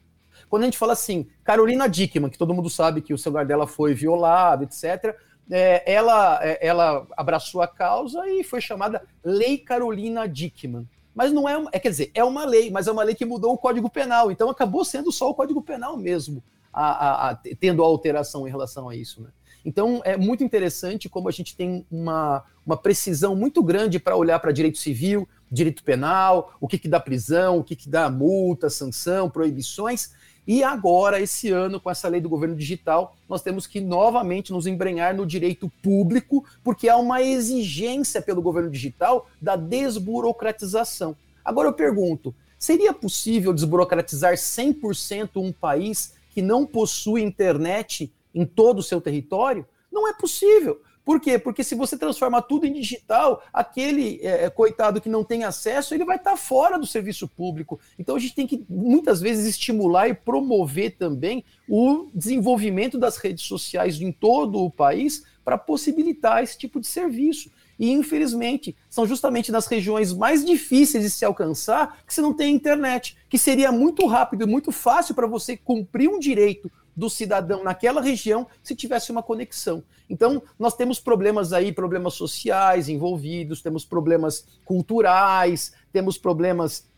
Quando 0.48 0.62
a 0.62 0.66
gente 0.66 0.78
fala 0.78 0.92
assim, 0.92 1.28
Carolina 1.44 1.88
Dickman, 1.88 2.30
que 2.30 2.38
todo 2.38 2.52
mundo 2.52 2.68
sabe 2.68 3.00
que 3.00 3.14
o 3.14 3.18
celular 3.18 3.46
dela 3.46 3.66
foi 3.66 3.94
violado, 3.94 4.64
etc., 4.64 5.14
é, 5.48 5.92
ela, 5.92 6.40
é, 6.42 6.66
ela 6.66 7.06
abraçou 7.16 7.62
a 7.62 7.68
causa 7.68 8.28
e 8.28 8.42
foi 8.42 8.60
chamada 8.60 9.02
Lei 9.22 9.56
Carolina 9.56 10.26
Dickman. 10.26 10.88
Mas 11.16 11.32
não 11.32 11.48
é, 11.48 11.64
é, 11.72 11.80
quer 11.80 11.88
dizer, 11.88 12.10
é 12.12 12.22
uma 12.22 12.44
lei, 12.44 12.70
mas 12.70 12.86
é 12.86 12.92
uma 12.92 13.02
lei 13.02 13.14
que 13.14 13.24
mudou 13.24 13.54
o 13.54 13.58
Código 13.58 13.88
Penal. 13.88 14.30
Então 14.30 14.50
acabou 14.50 14.84
sendo 14.84 15.10
só 15.10 15.30
o 15.30 15.34
Código 15.34 15.62
Penal 15.62 15.96
mesmo, 15.96 16.44
a, 16.70 16.90
a, 16.90 17.30
a, 17.30 17.34
tendo 17.58 17.82
a 17.82 17.86
alteração 17.86 18.46
em 18.46 18.50
relação 18.50 18.86
a 18.86 18.94
isso. 18.94 19.22
Né? 19.22 19.30
Então 19.64 20.02
é 20.04 20.14
muito 20.14 20.44
interessante 20.44 21.08
como 21.08 21.26
a 21.26 21.32
gente 21.32 21.56
tem 21.56 21.86
uma, 21.90 22.44
uma 22.66 22.76
precisão 22.76 23.34
muito 23.34 23.62
grande 23.62 23.98
para 23.98 24.14
olhar 24.14 24.38
para 24.40 24.52
direito 24.52 24.76
civil, 24.76 25.26
direito 25.50 25.82
penal, 25.82 26.52
o 26.60 26.68
que, 26.68 26.78
que 26.78 26.86
dá 26.86 27.00
prisão, 27.00 27.60
o 27.60 27.64
que, 27.64 27.74
que 27.74 27.88
dá 27.88 28.10
multa, 28.10 28.68
sanção, 28.68 29.30
proibições. 29.30 30.12
E 30.46 30.62
agora, 30.62 31.20
esse 31.20 31.50
ano, 31.50 31.80
com 31.80 31.90
essa 31.90 32.08
lei 32.08 32.20
do 32.20 32.28
governo 32.28 32.54
digital, 32.54 33.16
nós 33.28 33.42
temos 33.42 33.66
que 33.66 33.80
novamente 33.80 34.52
nos 34.52 34.66
embrenhar 34.66 35.12
no 35.14 35.26
direito 35.26 35.68
público, 35.82 36.44
porque 36.62 36.88
há 36.88 36.96
uma 36.96 37.20
exigência 37.20 38.22
pelo 38.22 38.40
governo 38.40 38.70
digital 38.70 39.28
da 39.42 39.56
desburocratização. 39.56 41.16
Agora 41.44 41.68
eu 41.68 41.72
pergunto: 41.72 42.32
seria 42.56 42.92
possível 42.92 43.52
desburocratizar 43.52 44.34
100% 44.34 45.30
um 45.36 45.52
país 45.52 46.14
que 46.30 46.40
não 46.40 46.64
possui 46.64 47.22
internet 47.22 48.12
em 48.32 48.46
todo 48.46 48.78
o 48.78 48.84
seu 48.84 49.00
território? 49.00 49.66
Não 49.90 50.06
é 50.06 50.12
possível. 50.12 50.80
Por 51.06 51.20
quê? 51.20 51.38
Porque 51.38 51.62
se 51.62 51.76
você 51.76 51.96
transformar 51.96 52.42
tudo 52.42 52.66
em 52.66 52.72
digital, 52.72 53.40
aquele 53.52 54.18
é, 54.20 54.46
é 54.46 54.50
coitado 54.50 55.00
que 55.00 55.08
não 55.08 55.22
tem 55.22 55.44
acesso, 55.44 55.94
ele 55.94 56.04
vai 56.04 56.16
estar 56.16 56.32
tá 56.32 56.36
fora 56.36 56.76
do 56.76 56.84
serviço 56.84 57.28
público. 57.28 57.78
Então 57.96 58.16
a 58.16 58.18
gente 58.18 58.34
tem 58.34 58.44
que 58.44 58.66
muitas 58.68 59.20
vezes 59.20 59.46
estimular 59.46 60.08
e 60.08 60.14
promover 60.14 60.96
também 60.96 61.44
o 61.68 62.08
desenvolvimento 62.12 62.98
das 62.98 63.18
redes 63.18 63.44
sociais 63.44 64.00
em 64.00 64.10
todo 64.10 64.58
o 64.58 64.68
país 64.68 65.22
para 65.44 65.56
possibilitar 65.56 66.42
esse 66.42 66.58
tipo 66.58 66.80
de 66.80 66.88
serviço. 66.88 67.52
E, 67.78 67.92
infelizmente, 67.92 68.74
são 68.90 69.06
justamente 69.06 69.52
nas 69.52 69.68
regiões 69.68 70.12
mais 70.12 70.44
difíceis 70.44 71.04
de 71.04 71.10
se 71.10 71.24
alcançar 71.24 71.98
que 72.04 72.12
você 72.12 72.20
não 72.20 72.34
tem 72.34 72.52
internet, 72.52 73.16
que 73.28 73.38
seria 73.38 73.70
muito 73.70 74.06
rápido 74.06 74.42
e 74.42 74.46
muito 74.46 74.72
fácil 74.72 75.14
para 75.14 75.28
você 75.28 75.56
cumprir 75.56 76.08
um 76.08 76.18
direito 76.18 76.68
do 76.96 77.10
cidadão 77.10 77.62
naquela 77.62 78.00
região 78.00 78.46
se 78.62 78.74
tivesse 78.74 79.12
uma 79.12 79.22
conexão. 79.22 79.84
Então, 80.08 80.42
nós 80.58 80.74
temos 80.74 80.98
problemas 80.98 81.52
aí, 81.52 81.72
problemas 81.72 82.14
sociais 82.14 82.88
envolvidos, 82.88 83.60
temos 83.60 83.84
problemas 83.84 84.46
culturais, 84.64 85.72
temos 85.92 86.16
problemas 86.16 86.88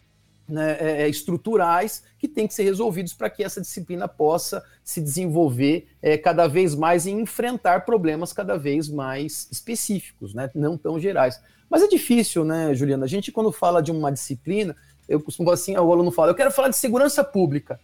né, 0.49 0.77
é, 0.81 1.03
é 1.03 1.09
estruturais 1.09 2.03
que 2.19 2.29
têm 2.29 2.47
que 2.47 2.55
ser 2.55 2.63
resolvidos 2.63 3.13
para 3.13 3.29
que 3.29 3.43
essa 3.43 3.61
disciplina 3.61 4.07
possa 4.07 4.65
se 4.85 5.01
desenvolver 5.01 5.89
é, 6.01 6.17
cada 6.17 6.47
vez 6.47 6.75
mais 6.75 7.05
e 7.05 7.11
enfrentar 7.11 7.85
problemas 7.85 8.33
cada 8.33 8.57
vez 8.57 8.89
mais 8.89 9.49
específicos, 9.51 10.33
né, 10.33 10.49
não 10.55 10.79
tão 10.79 10.99
gerais. 10.99 11.41
Mas 11.69 11.83
é 11.83 11.89
difícil, 11.89 12.45
né, 12.45 12.75
Juliana? 12.75 13.05
A 13.05 13.09
gente, 13.09 13.31
quando 13.31 13.53
fala 13.53 13.83
de 13.83 13.91
uma 13.91 14.11
disciplina, 14.11 14.75
eu 15.09 15.21
costumo 15.21 15.51
assim, 15.51 15.77
o 15.77 15.93
aluno 15.93 16.11
fala, 16.11 16.31
eu 16.31 16.35
quero 16.35 16.51
falar 16.51 16.69
de 16.69 16.77
segurança 16.77 17.23
pública. 17.25 17.81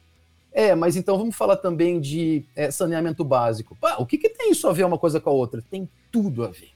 É, 0.54 0.72
mas 0.72 0.94
então 0.94 1.18
vamos 1.18 1.34
falar 1.34 1.56
também 1.56 2.00
de 2.00 2.44
é, 2.54 2.70
saneamento 2.70 3.24
básico. 3.24 3.74
Pá, 3.74 3.96
o 3.98 4.06
que, 4.06 4.16
que 4.16 4.28
tem 4.28 4.52
isso 4.52 4.68
a 4.68 4.72
ver 4.72 4.84
uma 4.84 4.96
coisa 4.96 5.20
com 5.20 5.28
a 5.28 5.32
outra? 5.32 5.60
Tem 5.68 5.88
tudo 6.12 6.44
a 6.44 6.48
ver. 6.48 6.70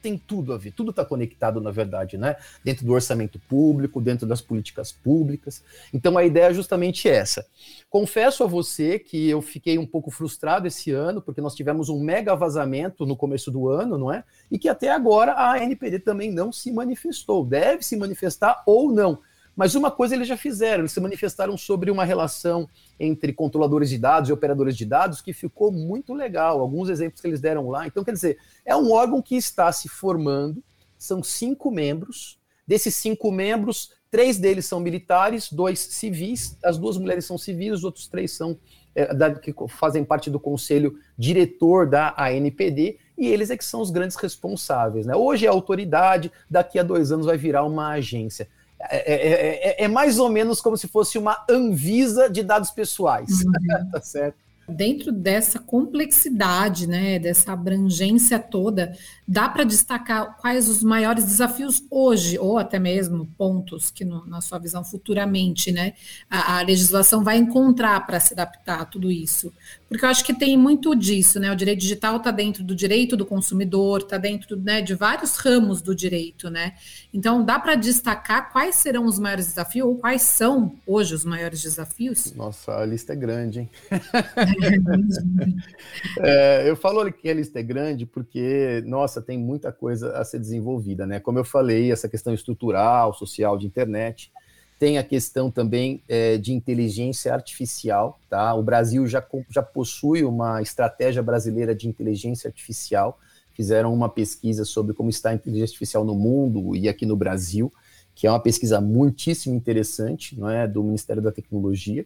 Tem 0.00 0.16
tudo 0.16 0.52
a 0.52 0.58
ver. 0.58 0.70
Tudo 0.70 0.90
está 0.90 1.04
conectado, 1.04 1.60
na 1.60 1.72
verdade, 1.72 2.16
né? 2.16 2.36
Dentro 2.62 2.86
do 2.86 2.92
orçamento 2.92 3.40
público, 3.48 4.00
dentro 4.00 4.24
das 4.24 4.40
políticas 4.40 4.92
públicas. 4.92 5.64
Então 5.92 6.16
a 6.16 6.24
ideia 6.24 6.50
é 6.50 6.54
justamente 6.54 7.08
essa. 7.08 7.44
Confesso 7.90 8.44
a 8.44 8.46
você 8.46 9.00
que 9.00 9.28
eu 9.30 9.42
fiquei 9.42 9.78
um 9.78 9.86
pouco 9.86 10.12
frustrado 10.12 10.68
esse 10.68 10.92
ano, 10.92 11.20
porque 11.20 11.40
nós 11.40 11.56
tivemos 11.56 11.88
um 11.88 11.98
mega 11.98 12.36
vazamento 12.36 13.04
no 13.04 13.16
começo 13.16 13.50
do 13.50 13.68
ano, 13.68 13.98
não 13.98 14.12
é? 14.12 14.22
E 14.48 14.58
que 14.58 14.68
até 14.68 14.90
agora 14.90 15.34
a 15.36 15.58
NPD 15.58 15.98
também 16.00 16.30
não 16.30 16.52
se 16.52 16.70
manifestou. 16.70 17.44
Deve 17.44 17.82
se 17.82 17.96
manifestar 17.96 18.62
ou 18.64 18.92
não. 18.92 19.18
Mas 19.56 19.74
uma 19.74 19.90
coisa 19.90 20.14
eles 20.14 20.26
já 20.26 20.36
fizeram, 20.36 20.80
eles 20.80 20.92
se 20.92 21.00
manifestaram 21.00 21.56
sobre 21.56 21.90
uma 21.90 22.04
relação 22.04 22.68
entre 22.98 23.32
controladores 23.32 23.88
de 23.88 23.98
dados 23.98 24.28
e 24.28 24.32
operadores 24.32 24.76
de 24.76 24.84
dados 24.84 25.20
que 25.20 25.32
ficou 25.32 25.70
muito 25.70 26.12
legal. 26.12 26.60
Alguns 26.60 26.88
exemplos 26.88 27.20
que 27.20 27.26
eles 27.26 27.40
deram 27.40 27.68
lá. 27.68 27.86
Então, 27.86 28.04
quer 28.04 28.12
dizer, 28.12 28.38
é 28.64 28.74
um 28.76 28.90
órgão 28.90 29.22
que 29.22 29.36
está 29.36 29.70
se 29.70 29.88
formando, 29.88 30.62
são 30.98 31.22
cinco 31.22 31.70
membros. 31.70 32.38
Desses 32.66 32.96
cinco 32.96 33.30
membros, 33.30 33.92
três 34.10 34.38
deles 34.38 34.64
são 34.64 34.80
militares, 34.80 35.52
dois 35.52 35.78
civis, 35.78 36.56
as 36.64 36.78
duas 36.78 36.96
mulheres 36.96 37.26
são 37.26 37.36
civis, 37.36 37.72
os 37.72 37.84
outros 37.84 38.08
três 38.08 38.32
são 38.32 38.58
é, 38.94 39.12
da, 39.12 39.34
que 39.34 39.52
fazem 39.68 40.04
parte 40.04 40.30
do 40.30 40.40
conselho 40.40 40.98
diretor 41.18 41.86
da 41.86 42.14
ANPD, 42.16 42.98
e 43.18 43.26
eles 43.26 43.50
é 43.50 43.56
que 43.56 43.64
são 43.64 43.80
os 43.80 43.90
grandes 43.90 44.16
responsáveis. 44.16 45.04
Né? 45.04 45.14
Hoje 45.14 45.46
é 45.46 45.48
autoridade, 45.48 46.32
daqui 46.48 46.78
a 46.78 46.82
dois 46.82 47.12
anos 47.12 47.26
vai 47.26 47.36
virar 47.36 47.64
uma 47.64 47.90
agência. 47.90 48.48
É, 48.90 48.96
é, 48.96 49.14
é, 49.14 49.82
é, 49.82 49.84
é 49.84 49.88
mais 49.88 50.18
ou 50.18 50.28
menos 50.28 50.60
como 50.60 50.76
se 50.76 50.88
fosse 50.88 51.18
uma 51.18 51.44
Anvisa 51.48 52.28
de 52.28 52.42
dados 52.42 52.70
pessoais. 52.70 53.42
Uhum. 53.44 53.90
tá 53.92 54.00
certo? 54.00 54.44
Dentro 54.66 55.12
dessa 55.12 55.58
complexidade, 55.58 56.86
né, 56.86 57.18
dessa 57.18 57.52
abrangência 57.52 58.38
toda, 58.38 58.96
dá 59.26 59.48
para 59.48 59.64
destacar 59.64 60.36
quais 60.36 60.68
os 60.68 60.82
maiores 60.82 61.24
desafios 61.24 61.82
hoje, 61.90 62.38
ou 62.38 62.58
até 62.58 62.78
mesmo 62.78 63.26
pontos 63.38 63.90
que, 63.90 64.04
no, 64.04 64.26
na 64.26 64.40
sua 64.40 64.58
visão, 64.58 64.84
futuramente, 64.84 65.72
né, 65.72 65.94
a, 66.30 66.58
a 66.58 66.62
legislação 66.62 67.24
vai 67.24 67.36
encontrar 67.38 68.06
para 68.06 68.20
se 68.20 68.34
adaptar 68.34 68.82
a 68.82 68.84
tudo 68.84 69.10
isso? 69.10 69.52
Porque 69.88 70.04
eu 70.04 70.08
acho 70.08 70.24
que 70.24 70.34
tem 70.34 70.56
muito 70.56 70.94
disso, 70.96 71.38
né? 71.38 71.52
O 71.52 71.54
direito 71.54 71.80
digital 71.80 72.16
está 72.16 72.30
dentro 72.30 72.64
do 72.64 72.74
direito 72.74 73.16
do 73.16 73.24
consumidor, 73.24 74.00
está 74.00 74.18
dentro 74.18 74.56
né, 74.56 74.82
de 74.82 74.94
vários 74.94 75.36
ramos 75.36 75.80
do 75.80 75.94
direito, 75.94 76.50
né? 76.50 76.74
Então, 77.12 77.44
dá 77.44 77.60
para 77.60 77.76
destacar 77.76 78.52
quais 78.52 78.74
serão 78.74 79.06
os 79.06 79.18
maiores 79.18 79.46
desafios, 79.46 79.86
ou 79.86 79.96
quais 79.96 80.22
são 80.22 80.74
hoje 80.86 81.14
os 81.14 81.24
maiores 81.24 81.62
desafios? 81.62 82.32
Nossa, 82.34 82.76
a 82.76 82.84
lista 82.84 83.12
é 83.12 83.16
grande, 83.16 83.60
hein? 83.60 83.70
é, 86.18 86.68
eu 86.68 86.74
falo 86.74 87.12
que 87.12 87.28
a 87.28 87.34
lista 87.34 87.60
é 87.60 87.62
grande 87.62 88.04
porque, 88.04 88.82
nossa, 88.86 89.13
tem 89.20 89.38
muita 89.38 89.72
coisa 89.72 90.16
a 90.18 90.24
ser 90.24 90.38
desenvolvida, 90.38 91.06
né? 91.06 91.20
Como 91.20 91.38
eu 91.38 91.44
falei, 91.44 91.90
essa 91.92 92.08
questão 92.08 92.32
estrutural, 92.32 93.14
social 93.14 93.56
de 93.56 93.66
internet, 93.66 94.32
tem 94.78 94.98
a 94.98 95.04
questão 95.04 95.50
também 95.50 96.02
é, 96.08 96.36
de 96.36 96.52
inteligência 96.52 97.32
artificial, 97.32 98.18
tá? 98.28 98.54
O 98.54 98.62
Brasil 98.62 99.06
já, 99.06 99.24
já 99.50 99.62
possui 99.62 100.24
uma 100.24 100.60
estratégia 100.60 101.22
brasileira 101.22 101.74
de 101.74 101.88
inteligência 101.88 102.48
artificial, 102.48 103.18
fizeram 103.52 103.94
uma 103.94 104.08
pesquisa 104.08 104.64
sobre 104.64 104.94
como 104.94 105.08
está 105.08 105.30
a 105.30 105.34
inteligência 105.34 105.72
artificial 105.72 106.04
no 106.04 106.14
mundo 106.14 106.74
e 106.74 106.88
aqui 106.88 107.06
no 107.06 107.16
Brasil, 107.16 107.72
que 108.14 108.26
é 108.26 108.30
uma 108.30 108.40
pesquisa 108.40 108.80
muitíssimo 108.80 109.54
interessante, 109.54 110.38
não 110.38 110.48
é, 110.48 110.66
do 110.66 110.82
Ministério 110.82 111.22
da 111.22 111.32
Tecnologia. 111.32 112.04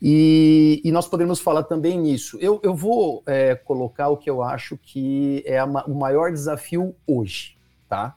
E, 0.00 0.80
e, 0.84 0.92
nós 0.92 1.08
podemos 1.08 1.40
falar 1.40 1.64
também 1.64 1.98
nisso. 1.98 2.38
Eu, 2.40 2.60
eu 2.62 2.74
vou 2.74 3.22
é, 3.26 3.56
colocar 3.56 4.08
o 4.08 4.16
que 4.16 4.30
eu 4.30 4.42
acho 4.42 4.76
que 4.76 5.42
é 5.44 5.58
a, 5.58 5.64
o 5.64 5.94
maior 5.94 6.30
desafio 6.30 6.94
hoje, 7.06 7.56
tá? 7.88 8.14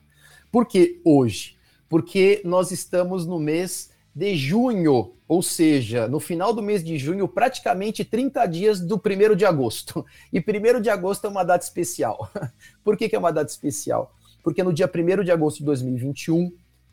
Por 0.52 0.67
que 0.67 1.02
hoje? 1.04 1.58
Porque 1.89 2.41
nós 2.46 2.72
estamos 2.72 3.26
no 3.26 3.39
mês 3.39 3.91
de 4.13 4.36
junho, 4.36 5.13
ou 5.28 5.41
seja, 5.41 6.08
no 6.08 6.20
final 6.20 6.54
do 6.54 6.62
mês 6.62 6.84
de 6.84 6.98
junho, 6.98 7.28
praticamente 7.28 8.06
30 8.06 8.46
dias 8.46 8.80
do 8.80 9.00
primeiro 9.00 9.36
de 9.36 9.46
agosto. 9.46 10.06
E 10.32 10.39
primeiro 10.39 10.82
de 10.82 10.89
agosto 10.89 11.26
é 11.26 11.30
uma 11.30 11.44
data 11.44 11.63
especial. 11.63 12.30
Por 12.84 12.96
que, 12.96 13.10
que 13.10 13.15
é 13.15 13.20
uma 13.20 13.32
data 13.32 13.50
especial? 13.50 14.13
Porque 14.44 14.63
no 14.63 14.74
dia 14.74 14.89
1 14.94 15.24
de 15.24 15.32
agosto 15.32 15.60
de 15.60 15.65
2021, 15.65 16.52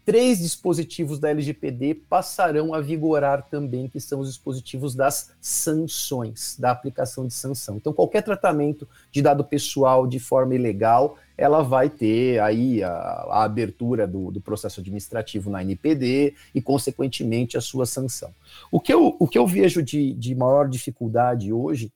três 0.08 0.38
dispositivos 0.38 1.18
da 1.18 1.28
LGPD 1.28 1.94
passarão 1.94 2.72
a 2.72 2.80
vigorar 2.80 3.42
também, 3.42 3.90
que 3.90 4.00
são 4.00 4.20
os 4.20 4.28
dispositivos 4.28 4.94
das 4.94 5.34
sanções, 5.38 6.56
da 6.58 6.70
aplicação 6.70 7.26
de 7.26 7.34
sanção. 7.34 7.76
Então, 7.76 7.92
qualquer 7.92 8.22
tratamento 8.22 8.88
de 9.12 9.20
dado 9.20 9.44
pessoal 9.44 10.06
de 10.06 10.18
forma 10.18 10.54
ilegal, 10.54 11.18
ela 11.36 11.62
vai 11.62 11.90
ter 11.90 12.40
aí 12.40 12.82
a, 12.82 12.88
a 12.88 13.44
abertura 13.44 14.06
do, 14.06 14.30
do, 14.30 14.40
processo 14.40 14.80
administrativo 14.80 15.50
na 15.50 15.60
NPD 15.60 16.34
e, 16.54 16.62
consequentemente, 16.62 17.58
a 17.58 17.60
sua 17.60 17.84
sanção. 17.84 18.34
O 18.72 18.80
que 18.80 18.94
eu, 18.94 19.14
o 19.18 19.28
que 19.28 19.36
eu 19.36 19.46
vejo 19.46 19.82
de, 19.82 20.14
de 20.14 20.34
maior 20.34 20.70
dificuldade 20.70 21.52
hoje 21.52 21.92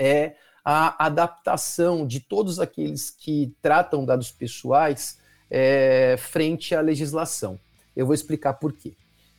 é 0.00 0.36
a 0.64 1.04
adaptação 1.04 2.06
de 2.06 2.18
todos 2.18 2.58
aqueles 2.58 3.10
que 3.10 3.54
tratam 3.60 4.06
dados 4.06 4.30
pessoais 4.30 5.18
é, 5.50 6.16
frente 6.18 6.74
à 6.74 6.80
legislação. 6.80 7.58
Eu 7.94 8.06
vou 8.06 8.14
explicar 8.14 8.54
por 8.54 8.72
quê. 8.72 8.92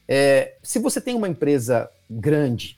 É, 0.07 0.55
se 0.63 0.79
você 0.79 1.01
tem 1.01 1.15
uma 1.15 1.27
empresa 1.27 1.89
grande 2.09 2.77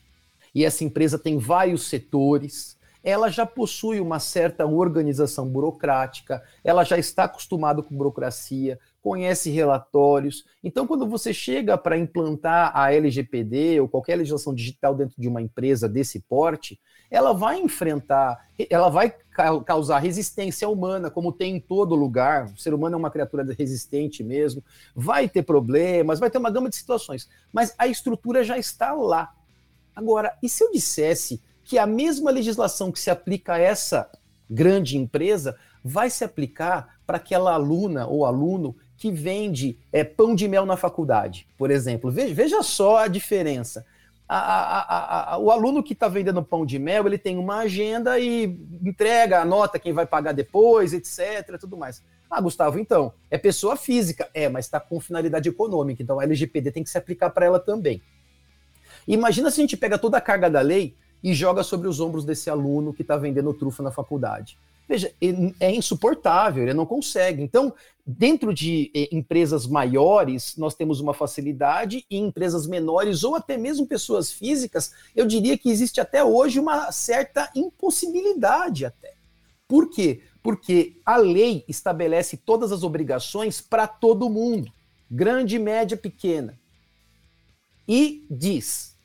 e 0.54 0.64
essa 0.64 0.82
empresa 0.84 1.18
tem 1.18 1.38
vários 1.38 1.88
setores, 1.88 2.76
ela 3.02 3.30
já 3.30 3.46
possui 3.46 4.00
uma 4.00 4.18
certa 4.18 4.66
organização 4.66 5.48
burocrática, 5.48 6.42
ela 6.62 6.84
já 6.84 6.98
está 6.98 7.24
acostumada 7.24 7.82
com 7.82 7.96
burocracia, 7.96 8.78
conhece 9.00 9.50
relatórios. 9.50 10.44
Então, 10.62 10.86
quando 10.86 11.06
você 11.06 11.32
chega 11.32 11.78
para 11.78 11.96
implantar 11.96 12.72
a 12.74 12.92
LGPD 12.92 13.80
ou 13.80 13.88
qualquer 13.88 14.16
legislação 14.16 14.54
digital 14.54 14.94
dentro 14.94 15.14
de 15.18 15.28
uma 15.28 15.40
empresa 15.40 15.88
desse 15.88 16.20
porte, 16.20 16.78
ela 17.10 17.32
vai 17.32 17.58
enfrentar, 17.58 18.46
ela 18.70 18.88
vai 18.88 19.12
causar 19.66 19.98
resistência 19.98 20.68
humana, 20.68 21.10
como 21.10 21.32
tem 21.32 21.56
em 21.56 21.60
todo 21.60 21.94
lugar. 21.94 22.46
O 22.46 22.58
ser 22.58 22.72
humano 22.72 22.94
é 22.94 22.98
uma 22.98 23.10
criatura 23.10 23.44
resistente 23.58 24.22
mesmo, 24.22 24.62
vai 24.94 25.28
ter 25.28 25.42
problemas, 25.42 26.20
vai 26.20 26.30
ter 26.30 26.38
uma 26.38 26.50
gama 26.50 26.68
de 26.68 26.76
situações, 26.76 27.28
mas 27.52 27.74
a 27.76 27.88
estrutura 27.88 28.44
já 28.44 28.56
está 28.56 28.92
lá. 28.92 29.34
Agora, 29.94 30.36
e 30.42 30.48
se 30.48 30.62
eu 30.62 30.70
dissesse 30.70 31.42
que 31.64 31.78
a 31.78 31.86
mesma 31.86 32.30
legislação 32.30 32.92
que 32.92 33.00
se 33.00 33.10
aplica 33.10 33.54
a 33.54 33.58
essa 33.58 34.10
grande 34.48 34.96
empresa 34.96 35.56
vai 35.82 36.10
se 36.10 36.24
aplicar 36.24 37.00
para 37.06 37.16
aquela 37.16 37.54
aluna 37.54 38.06
ou 38.06 38.24
aluno 38.24 38.76
que 38.96 39.10
vende 39.10 39.78
é, 39.92 40.04
pão 40.04 40.34
de 40.34 40.46
mel 40.46 40.66
na 40.66 40.76
faculdade, 40.76 41.46
por 41.56 41.70
exemplo? 41.70 42.10
Veja, 42.10 42.34
veja 42.34 42.62
só 42.62 42.98
a 42.98 43.08
diferença 43.08 43.84
a, 44.32 45.32
a, 45.32 45.34
a, 45.34 45.38
o 45.38 45.50
aluno 45.50 45.82
que 45.82 45.92
está 45.92 46.06
vendendo 46.06 46.40
pão 46.40 46.64
de 46.64 46.78
mel, 46.78 47.04
ele 47.04 47.18
tem 47.18 47.36
uma 47.36 47.58
agenda 47.58 48.16
e 48.20 48.44
entrega, 48.80 49.40
anota 49.40 49.76
quem 49.76 49.92
vai 49.92 50.06
pagar 50.06 50.30
depois, 50.30 50.92
etc, 50.92 51.58
tudo 51.58 51.76
mais. 51.76 52.00
Ah, 52.30 52.40
Gustavo, 52.40 52.78
então, 52.78 53.12
é 53.28 53.36
pessoa 53.36 53.76
física. 53.76 54.30
É, 54.32 54.48
mas 54.48 54.66
está 54.66 54.78
com 54.78 55.00
finalidade 55.00 55.48
econômica, 55.48 56.00
então 56.00 56.20
a 56.20 56.22
LGPD 56.22 56.70
tem 56.70 56.84
que 56.84 56.90
se 56.90 56.96
aplicar 56.96 57.30
para 57.30 57.46
ela 57.46 57.58
também. 57.58 58.00
Imagina 59.08 59.50
se 59.50 59.60
a 59.60 59.64
gente 59.64 59.76
pega 59.76 59.98
toda 59.98 60.18
a 60.18 60.20
carga 60.20 60.48
da 60.48 60.60
lei 60.60 60.94
e 61.20 61.34
joga 61.34 61.64
sobre 61.64 61.88
os 61.88 61.98
ombros 61.98 62.24
desse 62.24 62.48
aluno 62.48 62.94
que 62.94 63.02
está 63.02 63.16
vendendo 63.16 63.52
trufa 63.52 63.82
na 63.82 63.90
faculdade. 63.90 64.56
Veja, 64.90 65.14
é 65.60 65.70
insuportável, 65.70 66.64
ele 66.64 66.74
não 66.74 66.84
consegue. 66.84 67.40
Então, 67.40 67.72
dentro 68.04 68.52
de 68.52 68.90
eh, 68.92 69.08
empresas 69.12 69.64
maiores, 69.64 70.56
nós 70.56 70.74
temos 70.74 70.98
uma 70.98 71.14
facilidade, 71.14 72.04
e 72.10 72.16
em 72.16 72.26
empresas 72.26 72.66
menores, 72.66 73.22
ou 73.22 73.36
até 73.36 73.56
mesmo 73.56 73.86
pessoas 73.86 74.32
físicas, 74.32 74.92
eu 75.14 75.28
diria 75.28 75.56
que 75.56 75.70
existe 75.70 76.00
até 76.00 76.24
hoje 76.24 76.58
uma 76.58 76.90
certa 76.90 77.48
impossibilidade 77.54 78.84
até. 78.84 79.14
Por 79.68 79.88
quê? 79.88 80.22
Porque 80.42 80.96
a 81.06 81.16
lei 81.16 81.64
estabelece 81.68 82.36
todas 82.36 82.72
as 82.72 82.82
obrigações 82.82 83.60
para 83.60 83.86
todo 83.86 84.28
mundo, 84.28 84.72
grande, 85.08 85.56
média, 85.56 85.96
pequena. 85.96 86.58
E 87.86 88.26
diz: 88.28 88.96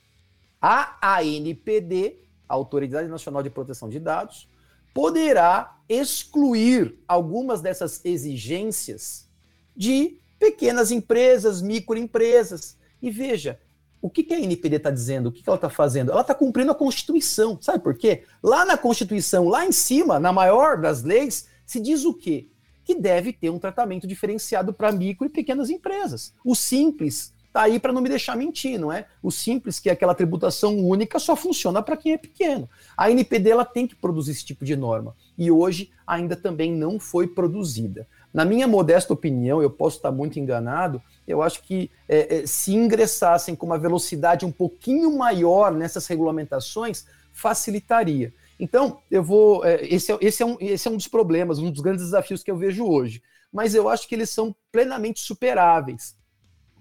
a 0.60 0.98
ANPD, 1.20 2.16
a 2.50 2.56
Autoridade 2.56 3.08
Nacional 3.08 3.44
de 3.44 3.52
Proteção 3.52 3.88
de 3.88 4.00
Dados, 4.00 4.48
poderá 4.96 5.78
excluir 5.90 6.98
algumas 7.06 7.62
dessas 7.62 8.00
exigências 8.06 9.30
de 9.76 10.22
pequenas 10.40 10.90
empresas, 10.90 11.62
microempresas. 11.62 12.78
E 13.02 13.12
veja, 13.12 13.60
o 14.02 14.10
que, 14.10 14.34
a 14.34 14.40
NPD 14.40 14.78
está 14.78 14.90
dizendo? 14.90 15.28
O 15.28 15.32
que, 15.34 15.44
ela 15.46 15.58
está 15.58 15.70
fazendo? 15.70 16.14
Ela 16.14 16.22
está 16.22 16.34
cumprindo 16.34 16.72
a 16.72 16.76
Constituição. 16.76 17.60
Sabe 17.62 17.84
por 17.84 17.98
quê? 17.98 18.24
Lá 18.42 18.64
na 18.64 18.78
Constituição, 18.78 19.50
lá 19.50 19.66
em 19.66 19.72
cima, 19.74 20.18
na 20.18 20.32
maior 20.32 20.80
das 20.80 21.04
leis, 21.04 21.46
se 21.66 21.82
diz 21.82 22.06
o 22.06 22.14
quê? 22.14 22.48
Que 22.86 22.96
deve 22.96 23.34
ter 23.34 23.50
um 23.50 23.60
tratamento 23.60 24.08
diferenciado 24.08 24.74
para 24.74 24.94
micro 24.94 25.28
e 25.28 25.30
pequenas 25.30 25.70
empresas. 25.70 26.34
O 26.42 26.56
simples 26.56 27.34
tá 27.56 27.62
aí 27.62 27.80
para 27.80 27.94
não 27.94 28.02
me 28.02 28.10
deixar 28.10 28.36
mentir, 28.36 28.78
não 28.78 28.92
é? 28.92 29.06
O 29.24 29.32
simples, 29.32 29.80
que 29.80 29.88
é 29.90 29.94
aquela 29.94 30.14
tributação 30.14 30.78
única, 30.78 31.18
só 31.20 31.38
funciona 31.38 31.82
para 31.82 31.96
quem 31.96 32.12
é 32.12 32.18
pequeno. 32.18 32.70
A 32.98 33.10
NPD 33.10 33.50
ela 33.50 33.64
tem 33.64 33.88
que 33.88 33.96
produzir 33.96 34.32
esse 34.32 34.44
tipo 34.44 34.66
de 34.66 34.76
norma 34.76 35.16
e 35.38 35.50
hoje 35.50 35.90
ainda 36.06 36.36
também 36.36 36.70
não 36.70 37.00
foi 37.00 37.28
produzida. 37.28 38.06
Na 38.34 38.44
minha 38.44 38.68
modesta 38.68 39.14
opinião, 39.14 39.62
eu 39.62 39.70
posso 39.70 39.96
estar 39.96 40.12
muito 40.12 40.38
enganado, 40.38 41.02
eu 41.26 41.42
acho 41.42 41.64
que 41.64 41.90
é, 42.10 42.40
é, 42.40 42.46
se 42.46 42.76
ingressassem 42.76 43.56
com 43.56 43.66
uma 43.66 43.80
velocidade 43.80 44.46
um 44.46 44.52
pouquinho 44.52 45.18
maior 45.18 45.72
nessas 45.72 46.08
regulamentações, 46.08 47.06
facilitaria. 47.32 48.34
Então, 48.60 49.00
eu 49.10 49.24
vou. 49.24 49.64
É, 49.64 49.82
esse, 49.86 50.12
é, 50.12 50.18
esse, 50.20 50.44
é 50.44 50.46
um, 50.46 50.58
esse 50.60 50.90
é 50.90 50.92
um 50.92 50.98
dos 50.98 51.08
problemas, 51.08 51.58
um 51.58 51.72
dos 51.72 51.80
grandes 51.80 52.04
desafios 52.04 52.44
que 52.44 52.52
eu 52.52 52.58
vejo 52.58 52.86
hoje. 52.86 53.24
Mas 53.50 53.74
eu 53.74 53.88
acho 53.88 54.10
que 54.10 54.16
eles 54.16 54.30
são 54.30 54.54
plenamente 54.74 55.22
superáveis. 55.22 56.14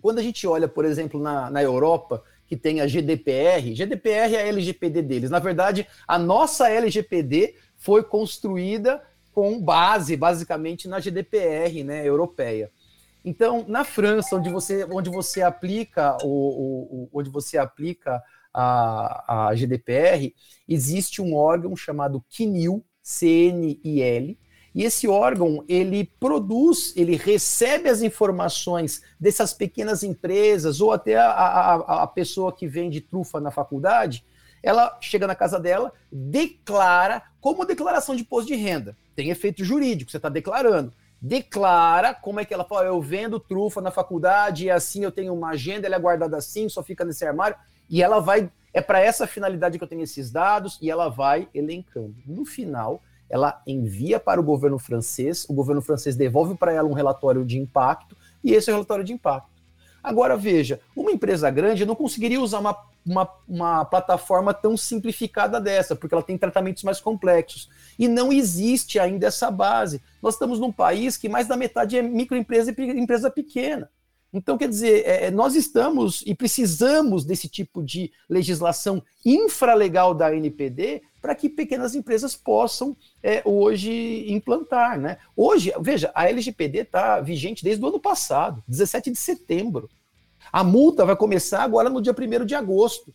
Quando 0.04 0.18
a 0.18 0.22
gente 0.22 0.46
olha, 0.46 0.68
por 0.68 0.84
exemplo, 0.84 1.18
na, 1.18 1.50
na 1.50 1.62
Europa, 1.62 2.22
que 2.46 2.58
tem 2.58 2.82
a 2.82 2.86
GDPR, 2.86 3.74
GDPR 3.74 4.34
é 4.34 4.42
a 4.42 4.46
LGPD 4.48 5.00
deles. 5.00 5.30
Na 5.30 5.38
verdade, 5.38 5.86
a 6.06 6.18
nossa 6.18 6.68
LGPD 6.68 7.54
foi 7.78 8.02
construída 8.02 9.02
com 9.32 9.58
base, 9.58 10.14
basicamente, 10.14 10.86
na 10.86 11.00
GDPR 11.00 11.82
né, 11.82 12.06
europeia. 12.06 12.70
Então, 13.24 13.64
na 13.66 13.82
França, 13.82 14.36
onde 14.36 14.50
você, 14.50 14.84
onde 14.90 15.08
você 15.08 15.40
aplica 15.40 16.18
o, 16.22 17.06
o, 17.06 17.08
onde 17.10 17.30
você 17.30 17.56
aplica 17.56 18.22
a, 18.52 19.46
a 19.48 19.54
GDPR, 19.54 20.34
existe 20.68 21.22
um 21.22 21.34
órgão 21.34 21.74
chamado 21.74 22.22
CNIL, 22.28 22.84
C-N-I-L, 23.02 24.36
e 24.74 24.82
esse 24.82 25.06
órgão, 25.06 25.64
ele 25.68 26.10
produz, 26.18 26.92
ele 26.96 27.16
recebe 27.16 27.88
as 27.88 28.02
informações 28.02 29.02
dessas 29.20 29.52
pequenas 29.52 30.02
empresas, 30.02 30.80
ou 30.80 30.92
até 30.92 31.16
a, 31.16 31.30
a, 31.30 32.02
a 32.02 32.06
pessoa 32.06 32.52
que 32.52 32.66
vende 32.66 33.00
trufa 33.00 33.40
na 33.40 33.50
faculdade, 33.50 34.24
ela 34.62 34.96
chega 35.00 35.26
na 35.26 35.34
casa 35.34 35.60
dela, 35.60 35.92
declara, 36.10 37.22
como 37.40 37.64
declaração 37.64 38.16
de 38.16 38.22
imposto 38.22 38.48
de 38.48 38.56
renda. 38.56 38.96
Tem 39.14 39.30
efeito 39.30 39.64
jurídico, 39.64 40.10
você 40.10 40.16
está 40.16 40.28
declarando 40.28 40.92
declara 41.24 42.12
como 42.12 42.38
é 42.38 42.44
que 42.44 42.52
ela 42.52 42.64
fala, 42.64 42.84
eu 42.84 43.00
vendo 43.00 43.40
trufa 43.40 43.80
na 43.80 43.90
faculdade 43.90 44.66
e 44.66 44.70
assim 44.70 45.04
eu 45.04 45.10
tenho 45.10 45.32
uma 45.32 45.50
agenda, 45.50 45.86
ela 45.86 45.96
é 45.96 45.98
guardada 45.98 46.36
assim, 46.36 46.68
só 46.68 46.82
fica 46.82 47.02
nesse 47.02 47.24
armário, 47.24 47.56
e 47.88 48.02
ela 48.02 48.20
vai, 48.20 48.50
é 48.74 48.82
para 48.82 49.00
essa 49.00 49.26
finalidade 49.26 49.78
que 49.78 49.84
eu 49.84 49.88
tenho 49.88 50.02
esses 50.02 50.30
dados, 50.30 50.78
e 50.82 50.90
ela 50.90 51.08
vai 51.08 51.48
elencando. 51.54 52.14
No 52.26 52.44
final, 52.44 53.02
ela 53.28 53.62
envia 53.66 54.20
para 54.20 54.40
o 54.40 54.44
governo 54.44 54.78
francês, 54.78 55.46
o 55.48 55.54
governo 55.54 55.82
francês 55.82 56.16
devolve 56.16 56.54
para 56.54 56.72
ela 56.72 56.88
um 56.88 56.92
relatório 56.92 57.44
de 57.44 57.58
impacto, 57.58 58.16
e 58.42 58.52
esse 58.52 58.70
é 58.70 58.72
o 58.72 58.76
relatório 58.76 59.04
de 59.04 59.12
impacto. 59.12 59.54
Agora 60.04 60.36
veja, 60.36 60.80
uma 60.94 61.10
empresa 61.10 61.50
grande 61.50 61.86
não 61.86 61.94
conseguiria 61.94 62.38
usar 62.38 62.58
uma, 62.58 62.76
uma, 63.06 63.28
uma, 63.48 63.84
plataforma 63.86 64.52
tão 64.52 64.76
simplificada 64.76 65.58
dessa, 65.58 65.96
porque 65.96 66.14
ela 66.14 66.22
tem 66.22 66.36
tratamentos 66.36 66.82
mais 66.82 67.00
complexos. 67.00 67.70
E 67.98 68.06
não 68.06 68.30
existe 68.30 68.98
ainda 68.98 69.28
essa 69.28 69.50
base. 69.50 70.02
Nós 70.22 70.34
estamos 70.34 70.60
num 70.60 70.70
país 70.70 71.16
que 71.16 71.26
mais 71.26 71.48
da 71.48 71.56
metade 71.56 71.96
é 71.96 72.02
microempresa 72.02 72.74
e 72.76 73.00
empresa 73.00 73.30
pequena. 73.30 73.88
Então, 74.30 74.58
quer 74.58 74.68
dizer, 74.68 75.06
é, 75.06 75.26
é 75.26 75.30
nós 75.30 75.54
estamos 75.54 76.22
e 76.26 76.34
precisamos 76.34 77.24
desse 77.24 77.48
tipo 77.48 77.82
de 77.82 78.12
legislação 78.28 79.02
infralegal 79.24 80.12
da 80.12 80.36
NPD 80.36 81.02
para 81.24 81.34
que 81.34 81.48
pequenas 81.48 81.94
empresas 81.94 82.36
possam 82.36 82.94
é, 83.22 83.40
hoje 83.46 84.30
implantar. 84.30 85.00
Né? 85.00 85.16
Hoje, 85.34 85.72
veja, 85.80 86.12
a 86.14 86.28
LGPD 86.28 86.80
está 86.80 87.18
vigente 87.18 87.64
desde 87.64 87.82
o 87.82 87.88
ano 87.88 87.98
passado, 87.98 88.62
17 88.68 89.10
de 89.10 89.18
setembro. 89.18 89.88
A 90.52 90.62
multa 90.62 91.02
vai 91.02 91.16
começar 91.16 91.62
agora 91.62 91.88
no 91.88 92.02
dia 92.02 92.12
1 92.12 92.44
de 92.44 92.54
agosto. 92.54 93.10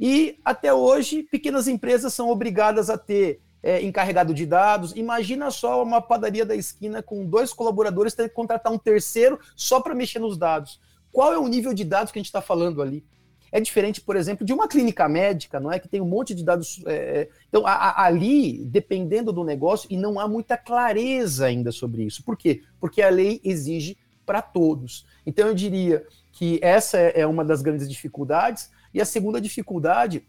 E 0.00 0.38
até 0.42 0.72
hoje, 0.72 1.22
pequenas 1.24 1.68
empresas 1.68 2.14
são 2.14 2.30
obrigadas 2.30 2.88
a 2.88 2.96
ter 2.96 3.42
é, 3.62 3.82
encarregado 3.82 4.32
de 4.32 4.46
dados. 4.46 4.96
Imagina 4.96 5.50
só 5.50 5.82
uma 5.82 6.00
padaria 6.00 6.46
da 6.46 6.56
esquina 6.56 7.02
com 7.02 7.26
dois 7.26 7.52
colaboradores 7.52 8.14
ter 8.14 8.30
que 8.30 8.34
contratar 8.34 8.72
um 8.72 8.78
terceiro 8.78 9.38
só 9.54 9.80
para 9.80 9.94
mexer 9.94 10.18
nos 10.18 10.38
dados. 10.38 10.80
Qual 11.12 11.30
é 11.30 11.36
o 11.36 11.46
nível 11.46 11.74
de 11.74 11.84
dados 11.84 12.10
que 12.10 12.18
a 12.18 12.22
gente 12.22 12.28
está 12.28 12.40
falando 12.40 12.80
ali? 12.80 13.04
É 13.54 13.60
diferente, 13.60 14.00
por 14.00 14.16
exemplo, 14.16 14.44
de 14.44 14.52
uma 14.52 14.66
clínica 14.66 15.08
médica, 15.08 15.60
não 15.60 15.70
é? 15.70 15.78
Que 15.78 15.86
tem 15.86 16.00
um 16.00 16.08
monte 16.08 16.34
de 16.34 16.42
dados. 16.42 16.82
É... 16.86 16.92
é 16.92 17.28
então, 17.48 17.64
a, 17.64 17.72
a, 17.72 18.04
ali, 18.06 18.64
dependendo 18.64 19.32
do 19.32 19.44
negócio, 19.44 19.86
e 19.88 19.96
não 19.96 20.18
há 20.18 20.26
muita 20.26 20.56
clareza 20.56 21.46
ainda 21.46 21.70
sobre 21.70 22.02
isso. 22.02 22.24
Por 22.24 22.36
quê? 22.36 22.62
Porque 22.80 23.00
a 23.00 23.08
lei 23.08 23.40
exige 23.44 23.96
para 24.26 24.42
todos. 24.42 25.06
Então, 25.24 25.46
eu 25.46 25.54
diria 25.54 26.04
que 26.32 26.58
essa 26.60 26.98
é, 26.98 27.20
é 27.20 27.26
uma 27.28 27.44
das 27.44 27.62
grandes 27.62 27.88
dificuldades. 27.88 28.72
E 28.92 29.00
a 29.00 29.04
segunda 29.04 29.40
dificuldade 29.40 30.26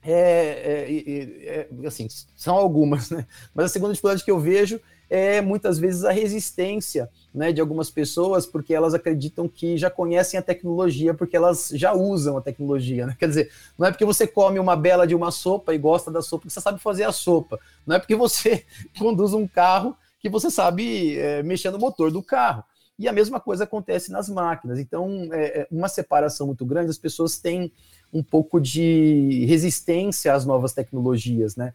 é, 0.00 0.14
é, 0.14 1.68
é, 1.82 1.86
assim, 1.88 2.06
são 2.36 2.54
algumas, 2.54 3.10
né? 3.10 3.26
Mas 3.52 3.66
a 3.66 3.68
segunda 3.68 3.94
dificuldade 3.94 4.24
que 4.24 4.30
eu 4.30 4.38
vejo 4.38 4.80
é 5.10 5.40
muitas 5.40 5.78
vezes 5.78 6.04
a 6.04 6.12
resistência 6.12 7.10
né, 7.34 7.52
de 7.52 7.60
algumas 7.60 7.90
pessoas, 7.90 8.46
porque 8.46 8.72
elas 8.72 8.94
acreditam 8.94 9.48
que 9.48 9.76
já 9.76 9.90
conhecem 9.90 10.38
a 10.38 10.42
tecnologia, 10.42 11.12
porque 11.12 11.36
elas 11.36 11.70
já 11.74 11.92
usam 11.92 12.36
a 12.36 12.40
tecnologia. 12.40 13.06
Né? 13.06 13.16
Quer 13.18 13.28
dizer, 13.28 13.52
não 13.76 13.88
é 13.88 13.90
porque 13.90 14.04
você 14.04 14.26
come 14.26 14.60
uma 14.60 14.76
bela 14.76 15.06
de 15.06 15.14
uma 15.14 15.32
sopa 15.32 15.74
e 15.74 15.78
gosta 15.78 16.12
da 16.12 16.22
sopa 16.22 16.46
que 16.46 16.52
você 16.52 16.60
sabe 16.60 16.80
fazer 16.80 17.04
a 17.04 17.12
sopa. 17.12 17.58
Não 17.84 17.96
é 17.96 17.98
porque 17.98 18.14
você 18.14 18.64
conduz 18.98 19.34
um 19.34 19.48
carro 19.48 19.96
que 20.20 20.28
você 20.28 20.48
sabe 20.48 21.18
é, 21.18 21.42
mexer 21.42 21.70
no 21.70 21.78
motor 21.78 22.12
do 22.12 22.22
carro. 22.22 22.62
E 22.96 23.08
a 23.08 23.12
mesma 23.12 23.40
coisa 23.40 23.64
acontece 23.64 24.12
nas 24.12 24.28
máquinas. 24.28 24.78
Então, 24.78 25.28
é, 25.32 25.62
é 25.62 25.66
uma 25.72 25.88
separação 25.88 26.46
muito 26.46 26.64
grande, 26.64 26.90
as 26.90 26.98
pessoas 26.98 27.38
têm 27.38 27.72
um 28.12 28.22
pouco 28.22 28.60
de 28.60 29.46
resistência 29.48 30.34
às 30.34 30.44
novas 30.44 30.72
tecnologias. 30.72 31.56
Né? 31.56 31.72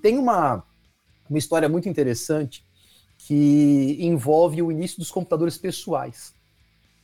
Tem 0.00 0.18
uma 0.18 0.64
uma 1.28 1.38
história 1.38 1.68
muito 1.68 1.88
interessante 1.88 2.64
que 3.18 3.96
envolve 4.00 4.62
o 4.62 4.70
início 4.70 4.98
dos 4.98 5.10
computadores 5.10 5.56
pessoais. 5.56 6.34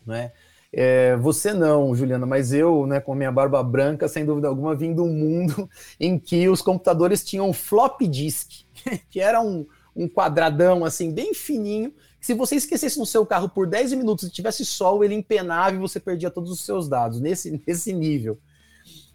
Né? 0.06 0.32
É, 0.72 1.16
você 1.16 1.52
não, 1.52 1.94
Juliana, 1.94 2.26
mas 2.26 2.52
eu, 2.52 2.86
né, 2.86 3.00
com 3.00 3.12
a 3.12 3.16
minha 3.16 3.32
barba 3.32 3.62
branca, 3.62 4.08
sem 4.08 4.24
dúvida 4.24 4.48
alguma, 4.48 4.74
vim 4.74 4.98
um 4.98 5.12
mundo 5.12 5.68
em 6.00 6.18
que 6.18 6.48
os 6.48 6.62
computadores 6.62 7.24
tinham 7.24 7.52
flop 7.52 8.00
disk, 8.02 8.64
que 9.10 9.20
era 9.20 9.40
um, 9.40 9.66
um 9.94 10.08
quadradão 10.08 10.84
assim, 10.84 11.12
bem 11.12 11.34
fininho, 11.34 11.92
se 12.22 12.34
você 12.34 12.54
esquecesse 12.54 13.00
no 13.00 13.04
seu 13.04 13.26
carro 13.26 13.48
por 13.48 13.66
10 13.66 13.94
minutos 13.94 14.28
e 14.28 14.30
tivesse 14.30 14.64
sol, 14.64 15.02
ele 15.02 15.12
empenava 15.12 15.74
e 15.74 15.78
você 15.80 15.98
perdia 15.98 16.30
todos 16.30 16.52
os 16.52 16.64
seus 16.64 16.88
dados, 16.88 17.20
nesse, 17.20 17.50
nesse 17.66 17.92
nível. 17.92 18.38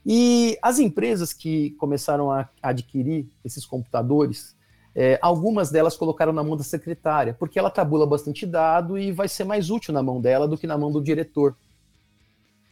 E 0.05 0.57
as 0.61 0.77
empresas 0.77 1.31
que 1.31 1.71
começaram 1.71 2.29
a 2.29 2.49
adquirir 2.61 3.25
esses 3.45 3.65
computadores, 3.65 4.56
é, 4.99 5.19
algumas 5.21 5.69
delas 5.69 5.95
colocaram 5.95 6.33
na 6.33 6.43
mão 6.43 6.57
da 6.57 6.63
secretária, 6.63 7.31
porque 7.31 7.59
ela 7.59 7.69
tabula 7.69 8.07
bastante 8.07 8.47
dado 8.47 8.97
e 8.97 9.11
vai 9.11 9.27
ser 9.27 9.43
mais 9.43 9.69
útil 9.69 9.93
na 9.93 10.01
mão 10.01 10.19
dela 10.19 10.47
do 10.47 10.57
que 10.57 10.65
na 10.65 10.75
mão 10.75 10.91
do 10.91 10.99
diretor. 10.99 11.55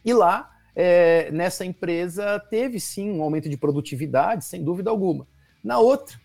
E 0.04 0.12
lá, 0.12 0.50
é, 0.74 1.30
nessa 1.30 1.64
empresa, 1.64 2.40
teve 2.50 2.80
sim 2.80 3.12
um 3.12 3.22
aumento 3.22 3.48
de 3.48 3.56
produtividade, 3.56 4.44
sem 4.44 4.64
dúvida 4.64 4.90
alguma. 4.90 5.24
Na 5.62 5.78
outra 5.78 6.20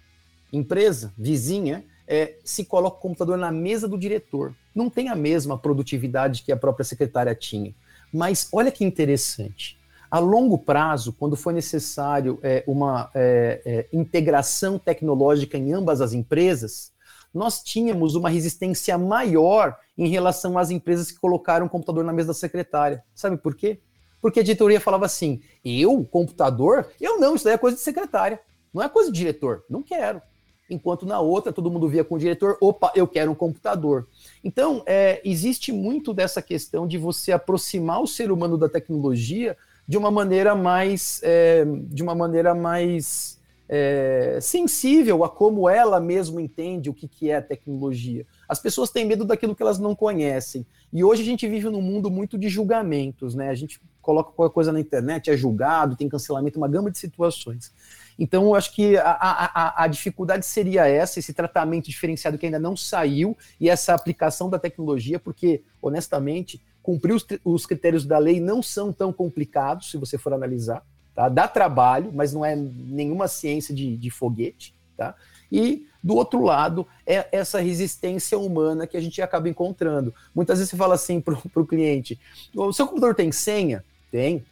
empresa, 0.51 1.13
vizinha, 1.15 1.85
é, 2.07 2.35
se 2.43 2.65
coloca 2.65 2.97
o 2.97 3.01
computador 3.01 3.37
na 3.37 3.51
mesa 3.51 3.87
do 3.87 3.95
diretor. 3.95 4.55
Não 4.73 4.89
tem 4.89 5.07
a 5.07 5.15
mesma 5.15 5.55
produtividade 5.55 6.41
que 6.41 6.51
a 6.51 6.57
própria 6.57 6.83
secretária 6.83 7.35
tinha. 7.35 7.75
Mas 8.11 8.49
olha 8.51 8.71
que 8.71 8.83
interessante. 8.83 9.79
A 10.11 10.19
longo 10.19 10.57
prazo, 10.57 11.13
quando 11.13 11.37
foi 11.37 11.53
necessário 11.53 12.37
é, 12.43 12.65
uma 12.67 13.09
é, 13.15 13.61
é, 13.65 13.87
integração 13.93 14.77
tecnológica 14.77 15.57
em 15.57 15.71
ambas 15.71 16.01
as 16.01 16.11
empresas, 16.11 16.91
nós 17.33 17.63
tínhamos 17.63 18.13
uma 18.13 18.29
resistência 18.29 18.97
maior 18.97 19.77
em 19.97 20.09
relação 20.09 20.57
às 20.57 20.69
empresas 20.69 21.09
que 21.11 21.17
colocaram 21.17 21.65
o 21.65 21.69
computador 21.69 22.03
na 22.03 22.11
mesa 22.11 22.27
da 22.27 22.33
secretária. 22.33 23.01
Sabe 23.15 23.37
por 23.37 23.55
quê? 23.55 23.79
Porque 24.21 24.41
a 24.41 24.43
diretoria 24.43 24.81
falava 24.81 25.05
assim: 25.05 25.39
eu, 25.63 26.03
computador? 26.03 26.89
Eu 26.99 27.17
não, 27.17 27.35
isso 27.35 27.45
daí 27.45 27.53
é 27.53 27.57
coisa 27.57 27.77
de 27.77 27.83
secretária, 27.83 28.37
não 28.73 28.83
é 28.83 28.89
coisa 28.89 29.09
de 29.09 29.17
diretor, 29.17 29.63
não 29.69 29.81
quero. 29.81 30.21
Enquanto 30.69 31.05
na 31.05 31.21
outra, 31.21 31.53
todo 31.53 31.71
mundo 31.71 31.87
via 31.87 32.03
com 32.03 32.15
o 32.15 32.19
diretor: 32.19 32.57
opa, 32.59 32.91
eu 32.95 33.07
quero 33.07 33.31
um 33.31 33.35
computador. 33.35 34.09
Então, 34.43 34.83
é, 34.85 35.21
existe 35.23 35.71
muito 35.71 36.13
dessa 36.13 36.41
questão 36.41 36.85
de 36.85 36.97
você 36.97 37.31
aproximar 37.31 38.01
o 38.01 38.07
ser 38.07 38.29
humano 38.29 38.57
da 38.57 38.67
tecnologia 38.67 39.55
de 39.87 39.97
uma 39.97 40.11
maneira 40.11 40.55
mais, 40.55 41.19
é, 41.23 41.65
de 41.65 42.01
uma 42.01 42.15
maneira 42.15 42.53
mais 42.55 43.39
é, 43.67 44.37
sensível 44.41 45.23
a 45.23 45.29
como 45.29 45.69
ela 45.69 45.99
mesma 45.99 46.41
entende 46.41 46.89
o 46.89 46.93
que, 46.93 47.07
que 47.07 47.31
é 47.31 47.39
tecnologia. 47.39 48.25
As 48.47 48.59
pessoas 48.59 48.89
têm 48.89 49.05
medo 49.05 49.23
daquilo 49.23 49.55
que 49.55 49.63
elas 49.63 49.79
não 49.79 49.95
conhecem. 49.95 50.65
E 50.91 51.05
hoje 51.05 51.21
a 51.21 51.25
gente 51.25 51.47
vive 51.47 51.69
num 51.69 51.81
mundo 51.81 52.11
muito 52.11 52.37
de 52.37 52.49
julgamentos, 52.49 53.33
né? 53.33 53.49
A 53.49 53.55
gente 53.55 53.79
coloca 54.01 54.33
qualquer 54.33 54.53
coisa 54.53 54.73
na 54.73 54.79
internet, 54.79 55.29
é 55.29 55.37
julgado, 55.37 55.95
tem 55.95 56.09
cancelamento, 56.09 56.57
uma 56.57 56.67
gama 56.67 56.91
de 56.91 56.97
situações. 56.97 57.71
Então, 58.19 58.43
eu 58.43 58.55
acho 58.55 58.75
que 58.75 58.97
a, 58.97 59.11
a, 59.11 59.83
a, 59.83 59.87
dificuldade 59.87 60.45
seria 60.45 60.85
essa, 60.85 61.17
esse 61.17 61.33
tratamento 61.33 61.89
diferenciado 61.89 62.37
que 62.37 62.45
ainda 62.45 62.59
não 62.59 62.75
saiu, 62.75 63.37
e 63.59 63.69
essa 63.69 63.93
aplicação 63.93 64.49
da 64.49 64.59
tecnologia, 64.59 65.17
porque, 65.17 65.63
honestamente, 65.81 66.61
cumprir 66.81 67.13
os, 67.13 67.25
os 67.43 67.65
critérios 67.65 68.05
da 68.05 68.17
lei 68.17 68.39
não 68.39 68.61
são 68.61 68.91
tão 68.91 69.11
complicados, 69.13 69.91
se 69.91 69.97
você 69.97 70.17
for 70.17 70.33
analisar. 70.33 70.83
Tá? 71.13 71.29
Dá 71.29 71.47
trabalho, 71.47 72.11
mas 72.13 72.33
não 72.33 72.45
é 72.45 72.55
nenhuma 72.55 73.27
ciência 73.27 73.73
de, 73.73 73.97
de 73.97 74.09
foguete. 74.09 74.73
Tá? 74.97 75.15
E, 75.51 75.85
do 76.01 76.15
outro 76.15 76.41
lado, 76.41 76.87
é 77.05 77.27
essa 77.31 77.59
resistência 77.59 78.37
humana 78.37 78.87
que 78.87 78.95
a 78.95 79.01
gente 79.01 79.21
acaba 79.21 79.49
encontrando. 79.49 80.13
Muitas 80.33 80.59
vezes 80.59 80.71
você 80.71 80.77
fala 80.77 80.95
assim 80.95 81.19
para 81.19 81.35
o 81.55 81.67
cliente: 81.67 82.19
o 82.55 82.71
seu 82.71 82.87
computador 82.87 83.15
tem 83.15 83.31
senha? 83.31 83.83
Tem. 84.09 84.45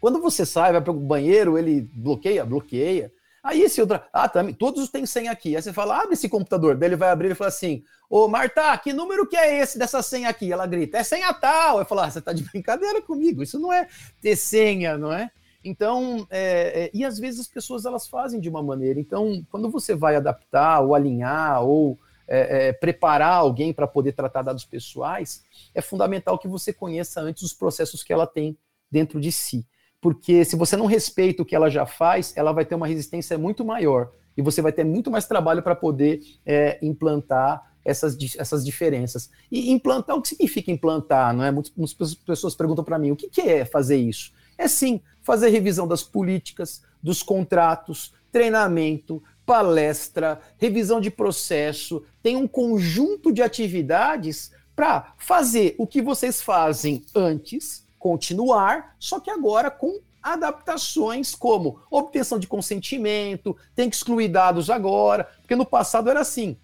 Quando 0.00 0.20
você 0.20 0.46
sai, 0.46 0.72
vai 0.72 0.80
para 0.80 0.92
o 0.92 0.94
banheiro, 0.94 1.58
ele 1.58 1.88
bloqueia? 1.92 2.44
Bloqueia. 2.44 3.12
Aí 3.48 3.62
esse 3.62 3.80
outro, 3.80 3.98
ah, 4.12 4.28
também, 4.28 4.52
todos 4.52 4.90
têm 4.90 5.06
senha 5.06 5.32
aqui. 5.32 5.56
Aí 5.56 5.62
você 5.62 5.72
fala, 5.72 6.02
abre 6.02 6.12
esse 6.12 6.28
computador. 6.28 6.76
Daí 6.76 6.90
ele 6.90 6.96
vai 6.96 7.08
abrir 7.08 7.30
e 7.30 7.34
fala 7.34 7.48
assim: 7.48 7.82
Ô 8.10 8.28
Marta, 8.28 8.76
que 8.76 8.92
número 8.92 9.26
que 9.26 9.38
é 9.38 9.60
esse 9.60 9.78
dessa 9.78 10.02
senha 10.02 10.28
aqui? 10.28 10.52
Ela 10.52 10.66
grita, 10.66 10.98
é 10.98 11.02
senha 11.02 11.32
tal. 11.32 11.78
Eu 11.78 11.86
falo, 11.86 12.02
ah, 12.02 12.10
você 12.10 12.20
tá 12.20 12.34
de 12.34 12.44
brincadeira 12.52 13.00
comigo, 13.00 13.42
isso 13.42 13.58
não 13.58 13.72
é 13.72 13.88
ter 14.20 14.36
senha, 14.36 14.98
não 14.98 15.10
é? 15.10 15.30
Então, 15.64 16.26
é, 16.28 16.84
é, 16.84 16.90
e 16.92 17.06
às 17.06 17.18
vezes 17.18 17.40
as 17.40 17.48
pessoas 17.48 17.86
elas 17.86 18.06
fazem 18.06 18.38
de 18.38 18.50
uma 18.50 18.62
maneira. 18.62 19.00
Então, 19.00 19.42
quando 19.50 19.70
você 19.70 19.94
vai 19.94 20.14
adaptar 20.14 20.80
ou 20.80 20.94
alinhar 20.94 21.62
ou 21.64 21.98
é, 22.28 22.68
é, 22.68 22.72
preparar 22.74 23.32
alguém 23.32 23.72
para 23.72 23.86
poder 23.86 24.12
tratar 24.12 24.42
dados 24.42 24.66
pessoais, 24.66 25.42
é 25.74 25.80
fundamental 25.80 26.38
que 26.38 26.46
você 26.46 26.70
conheça 26.70 27.22
antes 27.22 27.42
os 27.42 27.54
processos 27.54 28.02
que 28.02 28.12
ela 28.12 28.26
tem 28.26 28.58
dentro 28.90 29.18
de 29.18 29.32
si. 29.32 29.66
Porque 30.00 30.44
se 30.44 30.56
você 30.56 30.76
não 30.76 30.86
respeita 30.86 31.42
o 31.42 31.44
que 31.44 31.56
ela 31.56 31.68
já 31.68 31.86
faz, 31.86 32.32
ela 32.36 32.52
vai 32.52 32.64
ter 32.64 32.74
uma 32.74 32.86
resistência 32.86 33.36
muito 33.36 33.64
maior. 33.64 34.12
E 34.36 34.42
você 34.42 34.62
vai 34.62 34.72
ter 34.72 34.84
muito 34.84 35.10
mais 35.10 35.26
trabalho 35.26 35.62
para 35.62 35.74
poder 35.74 36.20
é, 36.46 36.78
implantar 36.80 37.72
essas, 37.84 38.16
essas 38.38 38.64
diferenças. 38.64 39.30
E 39.50 39.72
implantar, 39.72 40.16
o 40.16 40.22
que 40.22 40.28
significa 40.28 40.70
implantar? 40.70 41.34
Não 41.34 41.42
é? 41.42 41.50
Muitas 41.50 42.14
pessoas 42.14 42.54
perguntam 42.54 42.84
para 42.84 42.98
mim, 42.98 43.10
o 43.10 43.16
que, 43.16 43.28
que 43.28 43.40
é 43.40 43.64
fazer 43.64 43.96
isso? 43.96 44.32
É 44.56 44.68
sim 44.68 45.00
fazer 45.22 45.48
revisão 45.48 45.86
das 45.86 46.02
políticas, 46.02 46.82
dos 47.02 47.22
contratos, 47.22 48.12
treinamento, 48.30 49.22
palestra, 49.44 50.40
revisão 50.58 51.00
de 51.00 51.10
processo, 51.10 52.04
tem 52.22 52.36
um 52.36 52.46
conjunto 52.46 53.32
de 53.32 53.42
atividades 53.42 54.52
para 54.76 55.14
fazer 55.16 55.74
o 55.78 55.86
que 55.86 56.02
vocês 56.02 56.42
fazem 56.42 57.02
antes, 57.14 57.86
continuar, 57.98 58.96
só 58.98 59.20
que 59.20 59.30
agora 59.30 59.70
com 59.70 60.00
adaptações 60.22 61.34
como 61.34 61.80
obtenção 61.90 62.38
de 62.38 62.46
consentimento, 62.46 63.56
tem 63.74 63.88
que 63.88 63.96
excluir 63.96 64.28
dados 64.28 64.68
agora, 64.68 65.24
porque 65.40 65.56
no 65.56 65.64
passado 65.64 66.10
era 66.10 66.20
assim. 66.20 66.56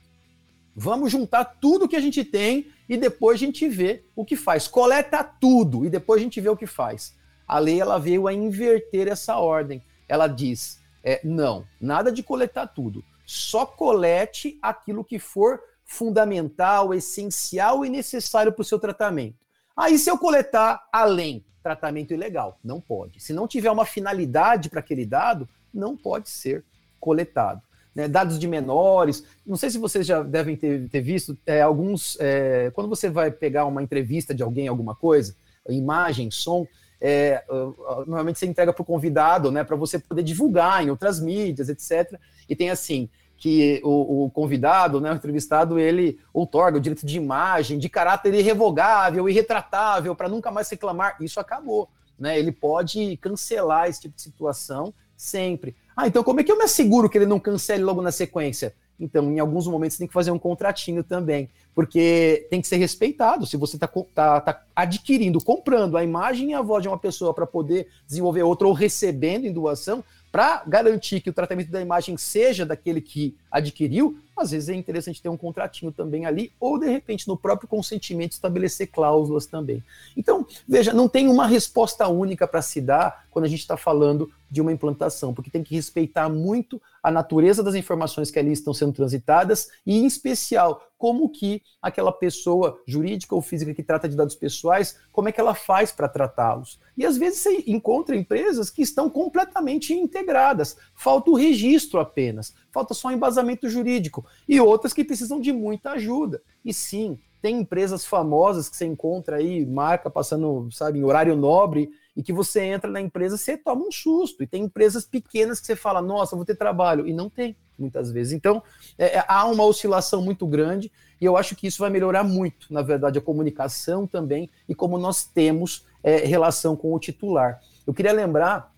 Vamos 0.77 1.13
juntar 1.13 1.45
tudo 1.45 1.89
que 1.89 1.97
a 1.97 2.01
gente 2.01 2.25
tem 2.25 2.67
e 2.89 2.97
depois 2.97 3.37
a 3.37 3.45
gente 3.45 3.69
vê 3.69 4.05
o 4.15 4.25
que 4.25 4.37
faz. 4.37 4.67
Coleta 4.67 5.23
tudo 5.23 5.85
e 5.85 5.91
depois 5.91 6.21
a 6.21 6.25
gente 6.25 6.41
vê 6.41 6.49
o 6.49 6.57
que 6.57 6.67
faz. 6.67 7.15
A 7.47 7.59
lei 7.59 7.81
ela 7.81 7.99
veio 7.99 8.27
a 8.27 8.33
inverter 8.33 9.07
essa 9.07 9.37
ordem. 9.37 9.83
Ela 10.09 10.27
diz: 10.27 10.81
é, 11.03 11.21
não, 11.23 11.65
nada 11.81 12.11
de 12.11 12.23
coletar 12.23 12.67
tudo. 12.67 13.05
Só 13.25 13.65
colete 13.65 14.59
aquilo 14.61 15.05
que 15.05 15.19
for 15.19 15.61
fundamental, 15.85 16.93
essencial 16.93 17.85
e 17.85 17.91
necessário 17.91 18.53
para 18.53 18.63
o 18.63 18.65
seu 18.65 18.79
tratamento. 18.79 19.44
Aí, 19.77 19.99
se 19.99 20.11
eu 20.11 20.19
coletar 20.19 20.87
além 20.93 21.45
tratamento 21.63 22.13
ilegal, 22.13 22.59
não 22.63 22.79
pode. 22.79 23.21
Se 23.21 23.33
não 23.33 23.49
tiver 23.49 23.71
uma 23.71 23.87
finalidade 23.87 24.69
para 24.69 24.81
aquele 24.81 25.07
dado, 25.07 25.49
não 25.73 25.97
pode 25.97 26.29
ser 26.29 26.63
coletado. 27.01 27.63
Né, 27.95 28.09
dados 28.09 28.41
de 28.41 28.49
menores. 28.49 29.25
Não 29.47 29.57
sei 29.57 29.71
se 29.71 29.79
vocês 29.79 30.05
já 30.05 30.21
devem 30.23 30.57
ter, 30.57 30.89
ter 30.89 31.01
visto 31.01 31.39
é, 31.47 31.63
alguns. 31.63 32.19
É, 32.21 32.71
quando 32.75 32.89
você 32.89 33.09
vai 33.09 33.31
pegar 33.31 33.67
uma 33.67 33.83
entrevista 33.83 34.35
de 34.35 34.43
alguém, 34.43 34.67
alguma 34.67 34.97
coisa, 34.97 35.37
imagem, 35.69 36.29
som, 36.29 36.67
é, 37.01 37.45
normalmente 37.49 38.39
você 38.39 38.47
entrega 38.47 38.73
para 38.73 38.83
o 38.83 38.85
convidado, 38.85 39.53
né, 39.53 39.63
para 39.63 39.77
você 39.77 39.99
poder 39.99 40.25
divulgar 40.25 40.83
em 40.83 40.91
outras 40.91 41.21
mídias, 41.21 41.69
etc. 41.69 42.19
E 42.49 42.57
tem 42.57 42.69
assim 42.69 43.09
que 43.37 43.81
o, 43.85 44.25
o, 44.25 44.31
convidado, 44.31 45.01
né, 45.01 45.13
o 45.13 45.15
entrevistado, 45.15 45.79
ele 45.79 46.19
outorga 46.33 46.79
o 46.79 46.81
direito 46.81 47.05
de 47.05 47.17
imagem 47.17 47.79
de 47.79 47.89
caráter 47.89 48.33
irrevogável, 48.35 49.29
irretratável, 49.29 50.15
para 50.15 50.29
nunca 50.29 50.51
mais 50.51 50.69
reclamar. 50.71 51.17
Isso 51.21 51.41
acabou. 51.41 51.89
Né? 52.19 52.39
Ele 52.39 52.53
pode 52.53 53.17
cancelar 53.19 53.89
esse 53.89 54.03
tipo 54.03 54.17
de 54.17 54.23
situação 54.23 54.95
sempre. 55.17 55.75
Ah, 55.97 56.07
então 56.07 56.25
como 56.25 56.41
é 56.41 56.45
que 56.45 56.51
eu 56.51 56.59
me 56.59 56.65
asseguro 56.65 57.09
que 57.09 57.19
ele 57.19 57.27
não 57.27 57.41
cancele 57.41 57.83
logo 57.83 58.03
na 58.03 58.13
sequência? 58.13 58.75
Então, 58.99 59.31
em 59.33 59.41
alguns 59.41 59.67
momentos, 59.67 59.97
tem 59.97 60.07
que 60.07 60.13
fazer 60.13 60.31
um 60.31 60.39
contratinho 60.39 61.03
também, 61.03 61.51
porque 61.75 62.47
tem 62.49 62.61
que 62.61 62.69
ser 62.69 62.77
respeitado. 62.77 63.45
Se 63.47 63.57
você 63.57 63.77
está 63.77 63.89
tá, 63.89 64.41
tá 64.41 64.63
adquirindo, 64.75 65.43
comprando 65.43 65.97
a 65.97 66.05
imagem 66.05 66.51
e 66.51 66.55
a 66.55 66.63
voz 66.63 66.83
de 66.83 66.89
uma 66.89 66.99
pessoa 66.99 67.35
para 67.35 67.47
poder 67.47 67.89
desenvolver 68.07 68.45
outra 68.45 68.69
ou 68.69 68.73
recebendo 68.73 69.47
em 69.47 69.53
doação, 69.53 70.05
para 70.35 70.65
garantir 70.67 71.21
que 71.21 71.31
o 71.31 71.33
tratamento 71.33 71.71
da 71.71 71.81
imagem 71.81 72.17
seja 72.17 72.67
daquele 72.67 73.01
que 73.01 73.37
adquiriu, 73.49 74.19
às 74.37 74.51
vezes 74.51 74.69
é 74.69 74.75
interessante 74.75 75.23
ter 75.23 75.29
um 75.29 75.37
contratinho 75.37 75.93
também 75.93 76.27
ali, 76.27 76.53
ou 76.59 76.77
de 76.77 76.89
repente 76.89 77.29
no 77.29 77.37
próprio 77.37 77.69
consentimento 77.69 78.33
estabelecer 78.33 78.89
cláusulas 78.89 79.47
também. 79.47 79.81
Então, 80.17 80.45
veja, 80.67 80.93
não 80.93 81.09
tem 81.09 81.29
uma 81.29 81.47
resposta 81.47 82.09
única 82.09 82.49
para 82.49 82.61
se 82.63 82.81
dar 82.81 83.27
quando 83.31 83.45
a 83.45 83.49
gente 83.49 83.61
está 83.61 83.77
falando 83.77 84.29
de 84.51 84.61
uma 84.61 84.73
implantação, 84.73 85.33
porque 85.33 85.51
tem 85.51 85.63
que 85.63 85.77
respeitar 85.77 86.29
muito 86.29 86.83
a 87.01 87.13
natureza 87.13 87.63
das 87.63 87.77
informações 87.77 88.29
que 88.29 88.39
ali 88.41 88.51
estão 88.51 88.75
sendo 88.75 88.93
transitadas 88.93 89.69
e, 89.87 89.99
em 89.99 90.05
especial, 90.05 90.85
como 91.05 91.29
que 91.29 91.61
aquela 91.83 92.11
pessoa 92.11 92.81
jurídica 92.87 93.35
ou 93.35 93.43
física 93.43 93.75
que 93.75 93.83
trata 93.83 94.09
de 94.09 94.17
dados 94.17 94.35
pessoais, 94.35 94.99
como 95.13 95.29
é 95.29 95.33
que 95.33 95.39
ela 95.39 95.55
faz 95.55 95.93
para 95.93 96.09
tratá-los. 96.09 96.81
E 96.97 97.05
às 97.05 97.19
vezes 97.19 97.41
você 97.41 97.63
encontra 97.67 98.17
empresas 98.17 98.71
que 98.71 98.81
estão 98.81 99.11
completamente 99.11 99.93
integradas, 99.93 100.79
falta 100.95 101.31
o 101.31 101.35
registro 101.35 102.01
apenas, 102.01 102.55
falta 102.73 102.95
só 102.95 103.13
embasamento 103.13 103.69
jurídico, 103.69 104.25
e 104.49 104.59
outras 104.59 104.95
que 104.95 105.05
precisam 105.05 105.39
de 105.39 105.53
muita 105.53 105.91
ajuda. 105.91 106.43
E 106.65 106.73
sim, 106.73 107.19
tem 107.43 107.61
empresas 107.61 108.07
famosas 108.07 108.71
que 108.71 108.75
você 108.79 108.87
encontra 108.87 109.37
aí, 109.37 109.67
marca 109.67 110.09
passando, 110.09 110.71
sabe, 110.73 111.01
em 111.01 111.05
horário 111.05 111.37
nobre, 111.37 111.91
e 112.17 112.23
que 112.23 112.33
você 112.33 112.63
entra 112.63 112.91
na 112.91 113.01
empresa, 113.01 113.37
você 113.37 113.57
toma 113.57 113.85
um 113.85 113.91
susto. 113.91 114.43
E 114.43 114.47
tem 114.47 114.65
empresas 114.65 115.05
pequenas 115.05 115.61
que 115.61 115.67
você 115.67 115.77
fala, 115.77 116.01
nossa, 116.01 116.37
vou 116.37 116.45
ter 116.45 116.55
trabalho, 116.55 117.07
e 117.07 117.13
não 117.13 117.29
tem, 117.29 117.57
muitas 117.79 118.11
vezes. 118.11 118.33
Então, 118.33 118.63
é, 118.97 119.17
é, 119.19 119.25
há 119.27 119.45
uma 119.47 119.65
oscilação 119.65 120.23
muito 120.23 120.47
grande, 120.47 120.93
e 121.21 121.25
eu 121.25 121.37
acho 121.37 121.57
que 121.57 121.67
isso 121.67 121.79
vai 121.79 121.91
melhorar 121.91 122.23
muito, 122.23 122.73
na 122.73 122.83
verdade, 122.83 123.19
a 123.19 123.23
comunicação 123.23 124.07
também, 124.07 124.49
e 124.69 124.75
como 124.75 124.97
nós 124.97 125.25
temos 125.25 125.87
é, 126.03 126.19
relação 126.19 126.77
com 126.77 126.93
o 126.95 126.99
titular. 126.99 127.61
Eu 127.87 127.93
queria 127.93 128.13
lembrar 128.13 128.73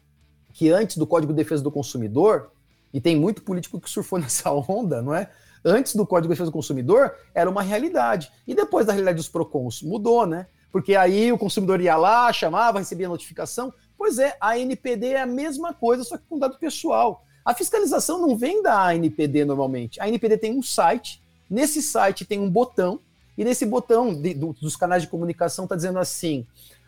que 0.53 0.71
antes 0.71 0.97
do 0.97 1.07
Código 1.07 1.33
de 1.33 1.37
Defesa 1.37 1.63
do 1.63 1.71
Consumidor, 1.71 2.51
e 2.93 3.01
tem 3.01 3.15
muito 3.15 3.43
político 3.43 3.79
que 3.79 3.91
surfou 3.91 4.19
nessa 4.21 4.51
onda, 4.51 5.03
não 5.03 5.15
é? 5.15 5.31
Antes 5.63 5.95
do 5.95 6.07
Código 6.07 6.29
de 6.29 6.35
Defesa 6.35 6.51
do 6.51 6.55
Consumidor, 6.55 7.15
era 7.35 7.51
uma 7.51 7.61
realidade. 7.61 8.31
E 8.47 8.55
depois 8.55 8.87
da 8.87 8.93
realidade 8.93 9.17
dos 9.17 9.29
PROCONs, 9.29 9.83
mudou, 9.83 10.25
né? 10.25 10.47
Porque 10.71 10.95
aí 10.95 11.33
o 11.33 11.39
consumidor 11.39 11.81
ia 11.81 11.97
lá, 11.97 12.33
chamava, 12.33 12.79
recebia 12.79 13.09
notificação. 13.09 13.73
Pois 13.97 14.19
é, 14.19 14.37
a 14.41 14.59
NPD 14.59 15.09
é 15.09 15.23
a 15.23 15.27
mesma 15.27 15.73
coisa, 15.73 16.05
só 16.05 16.17
que 16.17 16.25
com 16.29 16.39
dado 16.39 16.59
pessoal. 16.59 17.25
A 17.45 17.55
fiscalização 17.55 18.21
não 18.21 18.37
vem 18.37 18.63
da 18.63 18.89
ANPD 18.89 19.45
normalmente. 19.45 20.01
A 20.01 20.05
ANPD 20.05 20.37
tem 20.37 20.53
um 20.53 20.63
site, 20.63 21.23
nesse 21.49 21.81
site 21.81 22.25
tem 22.25 22.41
um 22.41 22.51
botão, 22.51 23.01
e 23.39 23.45
nesse 23.45 23.65
botão 23.65 24.15
de, 24.15 24.35
do, 24.35 24.53
dos 24.55 24.77
canais 24.77 25.03
de 25.03 25.09
comunicação 25.09 25.65
está 25.65 25.77
dizendo 25.77 25.99
assim: 25.99 26.47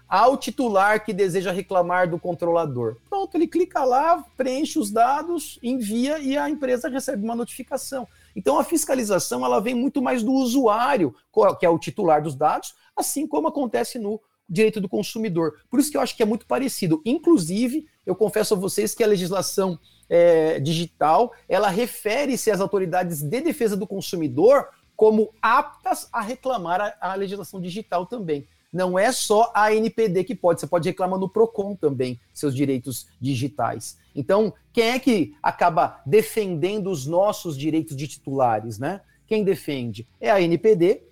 ao 0.09 0.37
titular 0.37 1.05
que 1.05 1.13
deseja 1.13 1.53
reclamar 1.53 2.09
do 2.09 2.19
controlador. 2.19 2.97
Pronto, 3.09 3.37
ele 3.37 3.47
clica 3.47 3.85
lá, 3.85 4.25
preenche 4.37 4.79
os 4.79 4.91
dados, 4.91 5.59
envia 5.63 6.19
e 6.19 6.37
a 6.37 6.49
empresa 6.49 6.89
recebe 6.89 7.23
uma 7.23 7.37
notificação. 7.37 8.09
Então 8.39 8.57
a 8.57 8.63
fiscalização 8.63 9.45
ela 9.45 9.59
vem 9.59 9.75
muito 9.75 10.01
mais 10.01 10.23
do 10.23 10.31
usuário, 10.31 11.13
que 11.59 11.67
é 11.67 11.69
o 11.69 11.77
titular 11.77 12.23
dos 12.23 12.37
dados, 12.37 12.73
assim 12.97 13.27
como 13.27 13.49
acontece 13.49 13.99
no 13.99 14.21
direito 14.49 14.81
do 14.81 14.89
consumidor. 14.89 15.55
Por 15.69 15.81
isso 15.81 15.91
que 15.91 15.97
eu 15.97 16.01
acho 16.01 16.17
que 16.17 16.23
é 16.23 16.27
muito 16.27 16.47
parecido. 16.47 17.03
Inclusive, 17.05 17.85
eu 18.07 18.15
confesso 18.15 18.55
a 18.55 18.57
vocês 18.57 18.95
que 18.95 19.03
a 19.03 19.09
legislação 19.09 19.77
é, 20.09 20.61
digital 20.61 21.33
ela 21.49 21.69
refere-se 21.69 22.49
às 22.49 22.61
autoridades 22.61 23.23
de 23.23 23.41
defesa 23.41 23.77
do 23.77 23.89
consumidor 23.89 24.69
como 24.95 25.35
aptas 25.43 26.09
a 26.13 26.21
reclamar 26.21 26.81
a, 26.81 27.13
a, 27.13 27.15
legislação 27.17 27.61
digital 27.61 28.07
também. 28.07 28.47
Não 28.73 28.99
é 28.99 29.11
só 29.13 29.51
a 29.55 29.75
NPD 29.75 30.25
que 30.25 30.35
pode, 30.35 30.61
você 30.61 30.67
pode 30.67 30.89
reclamar 30.89 31.19
no 31.19 31.29
PROCON 31.29 31.75
também 31.75 32.21
seus 32.35 32.55
direitos 32.55 33.09
digitais. 33.21 33.99
Então, 34.15 34.53
quem 34.73 34.91
é 34.91 34.99
que 34.99 35.35
acaba 35.43 36.03
defendendo 36.05 36.91
os 36.91 37.07
nossos 37.07 37.57
direitos 37.57 37.97
de 37.97 38.07
titulares, 38.07 38.79
né? 38.79 39.01
Quem 39.27 39.43
defende? 39.43 40.07
É 40.21 40.31
a 40.31 40.41
NPD 40.41 41.03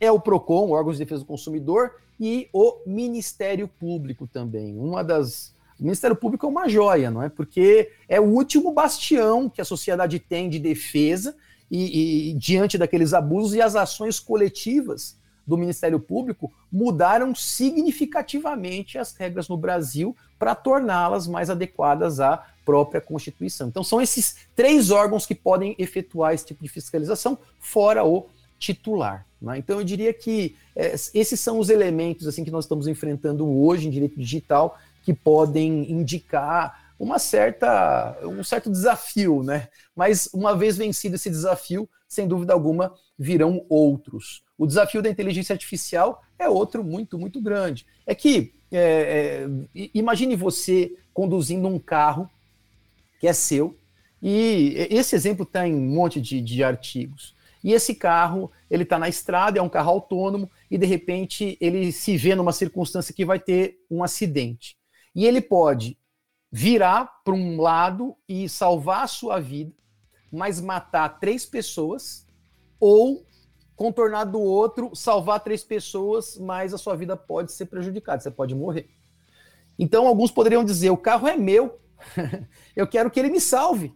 é 0.00 0.10
o 0.10 0.20
PROCON, 0.20 0.70
órgãos 0.70 0.96
de 0.96 1.04
defesa 1.04 1.20
do 1.22 1.26
consumidor, 1.26 1.92
e 2.18 2.48
o 2.52 2.80
Ministério 2.86 3.68
Público 3.68 4.26
também. 4.26 4.76
Uma 4.78 5.02
das. 5.02 5.54
O 5.78 5.82
Ministério 5.82 6.14
Público 6.14 6.46
é 6.46 6.48
uma 6.48 6.68
joia, 6.68 7.10
não 7.10 7.22
é? 7.22 7.28
Porque 7.28 7.90
é 8.08 8.20
o 8.20 8.24
último 8.24 8.72
bastião 8.72 9.50
que 9.50 9.60
a 9.60 9.64
sociedade 9.64 10.20
tem 10.20 10.48
de 10.48 10.58
defesa 10.58 11.34
e, 11.68 12.30
e 12.30 12.34
diante 12.34 12.78
daqueles 12.78 13.12
abusos 13.12 13.54
e 13.54 13.60
as 13.60 13.74
ações 13.74 14.20
coletivas 14.20 15.18
do 15.46 15.58
Ministério 15.58 16.00
Público 16.00 16.52
mudaram 16.70 17.34
significativamente 17.34 18.98
as 18.98 19.14
regras 19.14 19.48
no 19.48 19.56
Brasil 19.56 20.16
para 20.38 20.54
torná-las 20.54 21.26
mais 21.26 21.50
adequadas 21.50 22.20
à 22.20 22.44
própria 22.64 23.00
Constituição. 23.00 23.68
Então, 23.68 23.84
são 23.84 24.00
esses 24.00 24.36
três 24.56 24.90
órgãos 24.90 25.26
que 25.26 25.34
podem 25.34 25.74
efetuar 25.78 26.32
esse 26.32 26.46
tipo 26.46 26.62
de 26.62 26.68
fiscalização, 26.68 27.38
fora 27.60 28.04
o 28.04 28.26
titular. 28.58 29.26
Né? 29.40 29.58
Então 29.58 29.78
eu 29.78 29.84
diria 29.84 30.12
que 30.12 30.56
é, 30.74 30.94
esses 31.12 31.38
são 31.38 31.58
os 31.58 31.68
elementos 31.68 32.26
assim 32.26 32.44
que 32.44 32.50
nós 32.50 32.64
estamos 32.64 32.88
enfrentando 32.88 33.46
hoje 33.46 33.86
em 33.86 33.90
direito 33.90 34.18
digital 34.18 34.78
que 35.02 35.12
podem 35.12 35.90
indicar 35.90 36.94
uma 36.98 37.18
certa, 37.18 38.16
um 38.22 38.42
certo 38.42 38.70
desafio, 38.70 39.42
né? 39.42 39.68
Mas 39.94 40.28
uma 40.32 40.56
vez 40.56 40.76
vencido 40.76 41.16
esse 41.16 41.28
desafio, 41.28 41.88
sem 42.14 42.28
dúvida 42.28 42.52
alguma, 42.52 42.94
virão 43.18 43.64
outros. 43.68 44.42
O 44.56 44.66
desafio 44.66 45.02
da 45.02 45.10
inteligência 45.10 45.52
artificial 45.52 46.22
é 46.38 46.48
outro 46.48 46.84
muito, 46.84 47.18
muito 47.18 47.40
grande. 47.40 47.86
É 48.06 48.14
que 48.14 48.54
é, 48.70 49.46
é, 49.76 49.88
imagine 49.92 50.36
você 50.36 50.96
conduzindo 51.12 51.68
um 51.68 51.78
carro 51.78 52.28
que 53.20 53.28
é 53.28 53.32
seu, 53.32 53.78
e 54.22 54.74
esse 54.90 55.14
exemplo 55.14 55.44
está 55.44 55.68
em 55.68 55.74
um 55.74 55.94
monte 55.94 56.20
de, 56.20 56.40
de 56.40 56.64
artigos. 56.64 57.34
E 57.62 57.72
esse 57.72 57.94
carro, 57.94 58.50
ele 58.70 58.82
está 58.82 58.98
na 58.98 59.08
estrada, 59.08 59.58
é 59.58 59.62
um 59.62 59.68
carro 59.68 59.90
autônomo, 59.90 60.50
e 60.70 60.76
de 60.76 60.86
repente 60.86 61.56
ele 61.60 61.92
se 61.92 62.16
vê 62.16 62.34
numa 62.34 62.52
circunstância 62.52 63.14
que 63.14 63.24
vai 63.24 63.38
ter 63.38 63.78
um 63.90 64.02
acidente. 64.02 64.76
E 65.14 65.26
ele 65.26 65.40
pode 65.40 65.96
virar 66.50 67.10
para 67.24 67.34
um 67.34 67.60
lado 67.60 68.16
e 68.28 68.48
salvar 68.48 69.04
a 69.04 69.08
sua 69.08 69.40
vida, 69.40 69.72
mas 70.34 70.60
matar 70.60 71.20
três 71.20 71.46
pessoas, 71.46 72.26
ou 72.80 73.24
contornar 73.76 74.24
do 74.24 74.40
outro, 74.40 74.94
salvar 74.94 75.40
três 75.40 75.64
pessoas, 75.64 76.38
mas 76.38 76.74
a 76.74 76.78
sua 76.78 76.96
vida 76.96 77.16
pode 77.16 77.52
ser 77.52 77.66
prejudicada, 77.66 78.20
você 78.20 78.30
pode 78.30 78.54
morrer. 78.54 78.88
Então, 79.78 80.06
alguns 80.06 80.30
poderiam 80.30 80.64
dizer: 80.64 80.90
o 80.90 80.96
carro 80.96 81.26
é 81.26 81.36
meu, 81.36 81.78
eu 82.76 82.86
quero 82.86 83.10
que 83.10 83.18
ele 83.18 83.30
me 83.30 83.40
salve. 83.40 83.92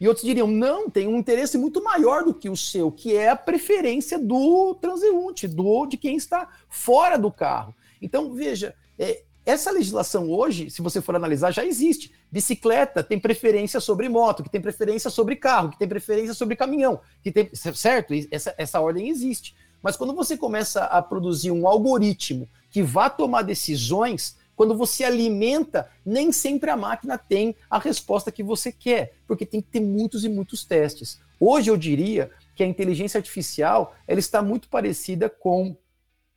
E 0.00 0.08
outros 0.08 0.24
diriam: 0.24 0.46
não, 0.46 0.88
tem 0.88 1.06
um 1.06 1.18
interesse 1.18 1.58
muito 1.58 1.82
maior 1.82 2.24
do 2.24 2.34
que 2.34 2.48
o 2.48 2.56
seu, 2.56 2.90
que 2.90 3.16
é 3.16 3.28
a 3.28 3.36
preferência 3.36 4.18
do 4.18 4.74
transeunte, 4.74 5.46
do 5.46 5.86
de 5.86 5.96
quem 5.96 6.16
está 6.16 6.48
fora 6.68 7.18
do 7.18 7.30
carro. 7.30 7.74
Então, 8.00 8.32
veja, 8.32 8.74
é, 8.98 9.22
essa 9.44 9.70
legislação 9.70 10.30
hoje, 10.30 10.70
se 10.70 10.82
você 10.82 11.00
for 11.00 11.16
analisar, 11.16 11.50
já 11.50 11.64
existe. 11.64 12.12
Bicicleta 12.30 13.02
tem 13.02 13.18
preferência 13.18 13.80
sobre 13.80 14.08
moto, 14.08 14.42
que 14.42 14.50
tem 14.50 14.60
preferência 14.60 15.10
sobre 15.10 15.36
carro, 15.36 15.70
que 15.70 15.78
tem 15.78 15.88
preferência 15.88 16.34
sobre 16.34 16.56
caminhão, 16.56 17.00
que 17.22 17.32
tem. 17.32 17.50
Certo? 17.54 18.12
Essa, 18.30 18.54
essa 18.58 18.80
ordem 18.80 19.08
existe. 19.08 19.54
Mas 19.82 19.96
quando 19.96 20.14
você 20.14 20.36
começa 20.36 20.84
a 20.84 21.00
produzir 21.00 21.50
um 21.50 21.66
algoritmo 21.66 22.48
que 22.70 22.82
vá 22.82 23.08
tomar 23.08 23.42
decisões, 23.42 24.36
quando 24.54 24.76
você 24.76 25.04
alimenta, 25.04 25.90
nem 26.04 26.30
sempre 26.30 26.68
a 26.68 26.76
máquina 26.76 27.16
tem 27.16 27.56
a 27.68 27.78
resposta 27.78 28.30
que 28.30 28.42
você 28.42 28.70
quer, 28.70 29.14
porque 29.26 29.46
tem 29.46 29.62
que 29.62 29.68
ter 29.68 29.80
muitos 29.80 30.22
e 30.22 30.28
muitos 30.28 30.64
testes. 30.64 31.18
Hoje 31.40 31.70
eu 31.70 31.76
diria 31.78 32.30
que 32.54 32.62
a 32.62 32.66
inteligência 32.66 33.16
artificial 33.16 33.96
ela 34.06 34.20
está 34.20 34.42
muito 34.42 34.68
parecida 34.68 35.30
com 35.30 35.74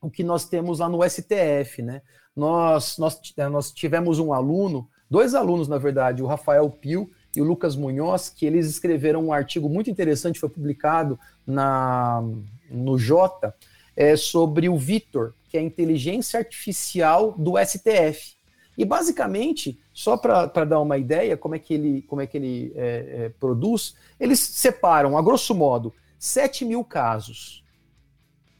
o 0.02 0.10
que 0.10 0.24
nós 0.24 0.46
temos 0.46 0.80
lá 0.80 0.88
no 0.88 1.04
STF, 1.04 1.82
né? 1.82 2.02
Nós, 2.36 2.98
nós, 2.98 3.20
eh, 3.38 3.50
nós 3.50 3.72
tivemos 3.72 4.20
um 4.20 4.34
aluno, 4.34 4.90
dois 5.10 5.36
alunos, 5.36 5.68
na 5.68 5.78
verdade, 5.78 6.24
o 6.24 6.28
Rafael 6.28 6.70
Pio 6.70 7.10
e 7.36 7.42
o 7.42 7.44
Lucas 7.44 7.76
Munhoz, 7.76 8.30
que 8.30 8.46
eles 8.46 8.68
escreveram 8.68 9.26
um 9.26 9.34
artigo 9.34 9.70
muito 9.70 9.90
interessante, 9.90 10.40
foi 10.40 10.50
publicado 10.50 11.20
na, 11.46 12.24
no 12.70 12.98
Jota, 12.98 13.56
é, 13.96 14.16
sobre 14.16 14.68
o 14.68 14.78
Vitor, 14.78 15.34
que 15.50 15.58
é 15.58 15.60
a 15.60 15.64
inteligência 15.64 16.40
artificial 16.40 17.34
do 17.38 17.54
STF. 17.58 18.36
E 18.76 18.84
basicamente, 18.84 19.80
só 19.94 20.18
para 20.18 20.66
dar 20.66 20.80
uma 20.80 20.98
ideia 20.98 21.38
como 21.38 21.54
é 21.54 21.60
que 21.60 21.76
ele, 21.76 22.02
como 22.04 22.22
é 22.22 22.28
que 22.28 22.38
ele 22.38 22.74
é, 22.76 23.26
é, 23.26 23.30
produz, 23.40 23.96
eles 24.20 24.40
separam, 24.40 25.16
a 25.16 25.22
grosso 25.22 25.54
modo, 25.54 25.94
7 26.18 26.66
mil 26.66 26.84
casos 26.84 27.63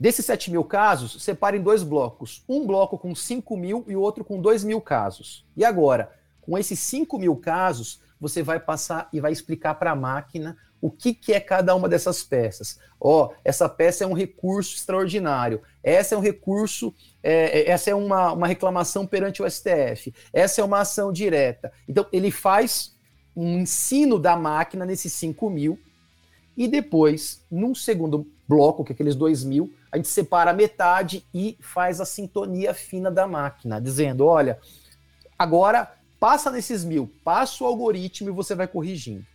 Desses 0.04 0.26
7 0.26 0.52
mil 0.52 0.66
casos, 0.66 1.24
separa 1.24 1.56
em 1.56 1.62
dois 1.62 1.82
blocos. 1.82 2.44
Um 2.50 2.68
bloco 2.68 2.98
com 2.98 3.16
5 3.16 3.56
mil 3.56 3.86
e 3.88 3.96
o 3.96 4.02
outro 4.02 4.26
com 4.26 4.38
2 4.38 4.66
mil 4.66 4.82
casos. 4.82 5.46
E 5.56 5.64
agora, 5.64 6.12
com 6.42 6.58
esses 6.58 6.78
5 6.78 7.18
mil 7.18 7.38
casos, 7.38 8.02
você 8.20 8.44
vai 8.44 8.60
passar 8.60 9.08
e 9.14 9.22
vai 9.22 9.32
explicar 9.32 9.76
para 9.76 9.92
a 9.92 9.96
máquina 9.96 10.58
o 10.82 10.92
que, 10.92 11.14
que 11.14 11.32
é 11.32 11.40
cada 11.40 11.74
uma 11.74 11.88
dessas 11.88 12.22
peças. 12.22 12.78
Ó, 13.00 13.28
oh, 13.28 13.34
essa 13.46 13.70
peça 13.70 14.04
é 14.04 14.08
um 14.08 14.12
recurso 14.12 14.76
extraordinário. 14.76 15.62
Essa 15.82 16.16
é 16.16 16.18
um 16.18 16.22
recurso, 16.22 16.94
é, 17.24 17.62
é 17.62 17.70
essa 17.70 17.90
é 17.90 17.96
uma, 17.96 18.34
uma 18.34 18.48
reclamação 18.48 19.08
perante 19.08 19.42
o 19.42 19.50
STF. 19.50 20.14
Essa 20.34 20.60
é 20.60 20.66
uma 20.66 20.82
ação 20.82 21.14
direta. 21.14 21.72
Então, 21.88 22.06
ele 22.12 22.30
faz 22.30 22.94
um 23.34 23.60
ensino 23.60 24.20
da 24.20 24.36
máquina 24.36 24.86
nesses 24.86 25.14
5 25.14 25.50
mil 25.50 25.80
e 26.58 26.68
depois, 26.68 27.42
num 27.50 27.74
segundo 27.74 28.33
bloco, 28.48 28.84
que 28.84 28.92
é 28.92 28.94
aqueles 28.94 29.16
2 29.16 29.44
mil, 29.44 29.74
a 29.92 29.98
gente 29.98 30.08
separa 30.08 30.52
a 30.52 30.54
metade 30.54 31.26
e 31.34 31.58
faz 31.60 32.02
a 32.02 32.06
sintonia 32.06 32.74
fina 32.74 33.10
da 33.12 33.28
máquina, 33.28 33.80
dizendo: 33.80 34.26
olha, 34.26 34.60
agora 35.38 35.92
passa 36.20 36.50
nesses 36.50 36.84
mil, 36.84 37.12
passa 37.24 37.64
o 37.64 37.68
algoritmo 37.68 38.30
e 38.30 38.34
você 38.34 38.56
vai 38.56 38.68
corrigindo. 38.68 39.26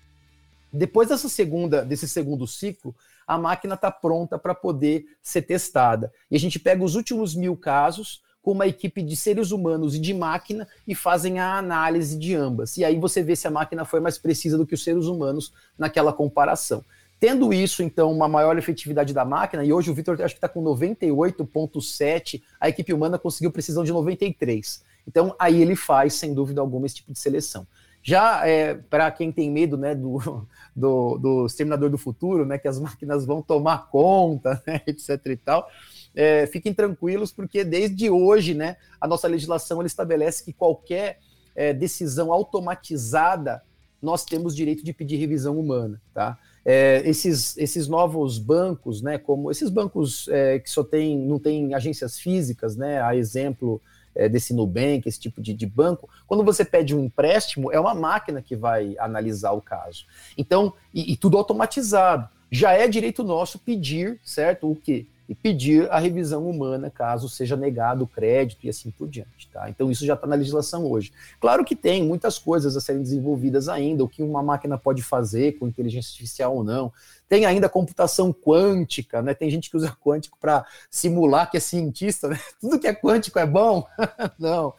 Depois 0.72 1.08
dessa 1.08 1.28
segunda, 1.28 1.84
desse 1.84 2.08
segundo 2.08 2.46
ciclo, 2.46 2.94
a 3.26 3.38
máquina 3.38 3.74
está 3.74 3.90
pronta 3.90 4.38
para 4.38 4.54
poder 4.54 5.04
ser 5.22 5.42
testada. 5.42 6.12
E 6.30 6.36
a 6.36 6.38
gente 6.38 6.58
pega 6.58 6.84
os 6.84 6.94
últimos 6.94 7.34
mil 7.34 7.56
casos 7.56 8.22
com 8.42 8.52
uma 8.52 8.66
equipe 8.66 9.02
de 9.02 9.16
seres 9.16 9.50
humanos 9.50 9.94
e 9.94 9.98
de 9.98 10.14
máquina 10.14 10.66
e 10.86 10.94
fazem 10.94 11.38
a 11.38 11.58
análise 11.58 12.18
de 12.18 12.34
ambas. 12.34 12.76
E 12.78 12.84
aí 12.84 12.98
você 12.98 13.22
vê 13.22 13.36
se 13.36 13.46
a 13.46 13.50
máquina 13.50 13.84
foi 13.84 14.00
mais 14.00 14.16
precisa 14.16 14.56
do 14.56 14.66
que 14.66 14.74
os 14.74 14.82
seres 14.82 15.04
humanos 15.04 15.52
naquela 15.78 16.12
comparação. 16.12 16.82
Tendo 17.20 17.52
isso, 17.52 17.82
então, 17.82 18.12
uma 18.12 18.28
maior 18.28 18.56
efetividade 18.56 19.12
da 19.12 19.24
máquina, 19.24 19.64
e 19.64 19.72
hoje 19.72 19.90
o 19.90 19.94
Victor 19.94 20.20
acho 20.22 20.34
que 20.34 20.38
está 20.38 20.48
com 20.48 20.62
98,7, 20.62 22.40
a 22.60 22.68
equipe 22.68 22.92
humana 22.92 23.18
conseguiu 23.18 23.50
precisão 23.50 23.82
de 23.82 23.92
93. 23.92 24.84
Então, 25.06 25.34
aí 25.38 25.60
ele 25.60 25.74
faz, 25.74 26.14
sem 26.14 26.32
dúvida 26.32 26.60
alguma, 26.60 26.86
esse 26.86 26.96
tipo 26.96 27.12
de 27.12 27.18
seleção. 27.18 27.66
Já 28.02 28.46
é, 28.46 28.74
para 28.74 29.10
quem 29.10 29.32
tem 29.32 29.50
medo 29.50 29.76
né, 29.76 29.94
do, 29.94 30.46
do, 30.76 31.18
do 31.18 31.46
Exterminador 31.46 31.90
do 31.90 31.98
Futuro, 31.98 32.46
né, 32.46 32.56
que 32.56 32.68
as 32.68 32.78
máquinas 32.78 33.26
vão 33.26 33.42
tomar 33.42 33.88
conta, 33.88 34.62
né, 34.64 34.80
etc. 34.86 35.20
e 35.26 35.36
tal, 35.36 35.68
é, 36.14 36.46
fiquem 36.46 36.72
tranquilos, 36.72 37.32
porque 37.32 37.64
desde 37.64 38.08
hoje 38.08 38.54
né, 38.54 38.76
a 39.00 39.08
nossa 39.08 39.26
legislação 39.26 39.84
estabelece 39.84 40.44
que 40.44 40.52
qualquer 40.52 41.18
é, 41.56 41.72
decisão 41.72 42.32
automatizada 42.32 43.62
nós 44.00 44.24
temos 44.24 44.54
direito 44.54 44.84
de 44.84 44.92
pedir 44.92 45.16
revisão 45.16 45.58
humana. 45.58 46.00
Tá? 46.14 46.38
É, 46.64 47.02
esses, 47.04 47.56
esses 47.56 47.88
novos 47.88 48.38
bancos, 48.38 49.00
né, 49.02 49.18
como 49.18 49.50
esses 49.50 49.70
bancos 49.70 50.28
é, 50.28 50.58
que 50.58 50.70
só 50.70 50.84
tem, 50.84 51.18
não 51.18 51.38
tem 51.38 51.74
agências 51.74 52.18
físicas, 52.18 52.76
né, 52.76 53.00
a 53.00 53.16
exemplo 53.16 53.80
é, 54.14 54.28
desse 54.28 54.52
Nubank, 54.52 55.08
esse 55.08 55.20
tipo 55.20 55.40
de, 55.40 55.54
de, 55.54 55.66
banco, 55.66 56.08
quando 56.26 56.44
você 56.44 56.64
pede 56.64 56.94
um 56.94 57.04
empréstimo, 57.04 57.72
é 57.72 57.78
uma 57.78 57.94
máquina 57.94 58.42
que 58.42 58.56
vai 58.56 58.96
analisar 58.98 59.52
o 59.52 59.62
caso. 59.62 60.04
Então, 60.36 60.72
e, 60.92 61.12
e 61.12 61.16
tudo 61.16 61.38
automatizado. 61.38 62.28
Já 62.50 62.72
é 62.72 62.88
direito 62.88 63.22
nosso 63.22 63.58
pedir, 63.58 64.18
certo? 64.24 64.70
O 64.70 64.74
quê? 64.74 65.06
E 65.28 65.34
pedir 65.34 65.90
a 65.90 65.98
revisão 65.98 66.48
humana 66.48 66.90
caso 66.90 67.28
seja 67.28 67.54
negado 67.54 68.04
o 68.04 68.06
crédito 68.06 68.64
e 68.64 68.68
assim 68.70 68.90
por 68.90 69.06
diante. 69.08 69.48
Tá? 69.52 69.68
Então 69.68 69.90
isso 69.90 70.06
já 70.06 70.14
está 70.14 70.26
na 70.26 70.34
legislação 70.34 70.90
hoje. 70.90 71.12
Claro 71.38 71.64
que 71.64 71.76
tem 71.76 72.02
muitas 72.02 72.38
coisas 72.38 72.76
a 72.76 72.80
serem 72.80 73.02
desenvolvidas 73.02 73.68
ainda, 73.68 74.02
o 74.02 74.08
que 74.08 74.22
uma 74.22 74.42
máquina 74.42 74.78
pode 74.78 75.02
fazer 75.02 75.58
com 75.58 75.68
inteligência 75.68 76.08
artificial 76.10 76.56
ou 76.56 76.64
não. 76.64 76.90
Tem 77.28 77.44
ainda 77.44 77.68
computação 77.68 78.32
quântica, 78.32 79.20
né? 79.20 79.34
Tem 79.34 79.50
gente 79.50 79.68
que 79.68 79.76
usa 79.76 79.94
quântico 80.02 80.38
para 80.40 80.64
simular 80.90 81.50
que 81.50 81.58
é 81.58 81.60
cientista, 81.60 82.28
né? 82.28 82.40
Tudo 82.58 82.78
que 82.78 82.86
é 82.86 82.94
quântico 82.94 83.38
é 83.38 83.46
bom? 83.46 83.86
não. 84.38 84.72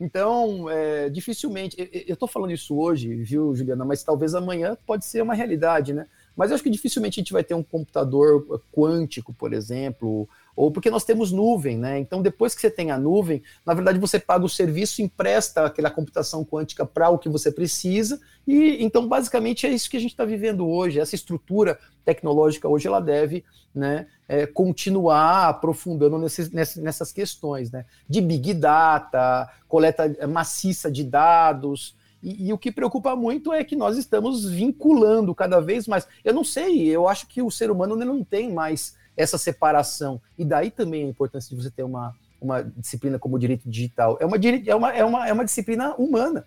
Então, 0.00 0.68
é, 0.68 1.08
dificilmente. 1.10 1.76
Eu 2.08 2.14
estou 2.14 2.26
falando 2.26 2.50
isso 2.50 2.76
hoje, 2.76 3.14
viu, 3.22 3.54
Juliana? 3.54 3.84
Mas 3.84 4.02
talvez 4.02 4.34
amanhã 4.34 4.76
pode 4.84 5.04
ser 5.04 5.22
uma 5.22 5.34
realidade, 5.34 5.92
né? 5.92 6.08
Mas 6.36 6.50
eu 6.50 6.54
acho 6.54 6.64
que 6.64 6.70
dificilmente 6.70 7.18
a 7.18 7.22
gente 7.22 7.32
vai 7.32 7.44
ter 7.44 7.54
um 7.54 7.62
computador 7.62 8.62
quântico, 8.72 9.32
por 9.34 9.52
exemplo, 9.52 10.28
ou 10.54 10.70
porque 10.70 10.90
nós 10.90 11.04
temos 11.04 11.32
nuvem, 11.32 11.78
né? 11.78 11.98
Então, 11.98 12.22
depois 12.22 12.54
que 12.54 12.60
você 12.60 12.70
tem 12.70 12.90
a 12.90 12.98
nuvem, 12.98 13.42
na 13.64 13.74
verdade 13.74 13.98
você 13.98 14.18
paga 14.18 14.44
o 14.44 14.48
serviço, 14.48 15.02
empresta 15.02 15.66
aquela 15.66 15.90
computação 15.90 16.44
quântica 16.44 16.84
para 16.84 17.08
o 17.10 17.18
que 17.18 17.28
você 17.28 17.50
precisa, 17.50 18.20
e 18.46 18.82
então 18.84 19.08
basicamente 19.08 19.66
é 19.66 19.70
isso 19.70 19.88
que 19.88 19.96
a 19.96 20.00
gente 20.00 20.12
está 20.12 20.24
vivendo 20.24 20.66
hoje. 20.66 21.00
Essa 21.00 21.14
estrutura 21.14 21.78
tecnológica 22.04 22.68
hoje 22.68 22.86
ela 22.86 23.00
deve 23.00 23.44
né, 23.74 24.06
é, 24.28 24.46
continuar 24.46 25.48
aprofundando 25.48 26.18
nesses, 26.18 26.50
nessas 26.50 27.12
questões, 27.12 27.70
né? 27.70 27.86
De 28.08 28.20
big 28.20 28.52
data, 28.54 29.48
coleta 29.68 30.26
maciça 30.28 30.90
de 30.90 31.04
dados. 31.04 31.94
E, 32.22 32.48
e, 32.48 32.52
o 32.52 32.58
que 32.58 32.70
preocupa 32.70 33.16
muito 33.16 33.52
é 33.52 33.64
que 33.64 33.74
nós 33.74 33.98
estamos 33.98 34.48
vinculando 34.48 35.34
cada 35.34 35.60
vez 35.60 35.88
mais. 35.88 36.06
Eu 36.24 36.32
não 36.32 36.44
sei, 36.44 36.86
eu 36.88 37.08
acho 37.08 37.26
que 37.26 37.42
o 37.42 37.50
ser 37.50 37.70
humano 37.70 37.96
não 37.96 38.22
tem 38.22 38.52
mais 38.52 38.96
essa 39.16 39.36
separação. 39.36 40.20
E 40.38 40.44
daí 40.44 40.70
também 40.70 41.04
a 41.04 41.08
importância 41.08 41.54
de 41.54 41.60
você 41.60 41.70
ter 41.70 41.82
uma, 41.82 42.14
uma 42.40 42.62
disciplina 42.62 43.18
como 43.18 43.38
direito 43.38 43.68
digital. 43.68 44.18
É 44.20 44.26
uma, 44.26 44.36
é, 44.36 44.74
uma, 44.74 44.92
é, 44.92 45.04
uma, 45.04 45.28
é 45.28 45.32
uma 45.32 45.44
disciplina 45.44 45.94
humana, 45.96 46.46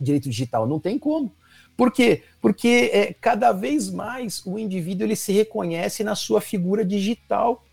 direito 0.00 0.28
digital, 0.28 0.66
não 0.66 0.80
tem 0.80 0.98
como. 0.98 1.32
Por 1.76 1.90
quê? 1.90 2.22
Porque 2.40 2.90
é, 2.92 3.14
cada 3.14 3.52
vez 3.52 3.90
mais 3.90 4.44
o 4.44 4.58
indivíduo 4.58 5.06
ele 5.06 5.16
se 5.16 5.32
reconhece 5.32 6.04
na 6.04 6.14
sua 6.14 6.40
figura 6.40 6.84
digital. 6.84 7.64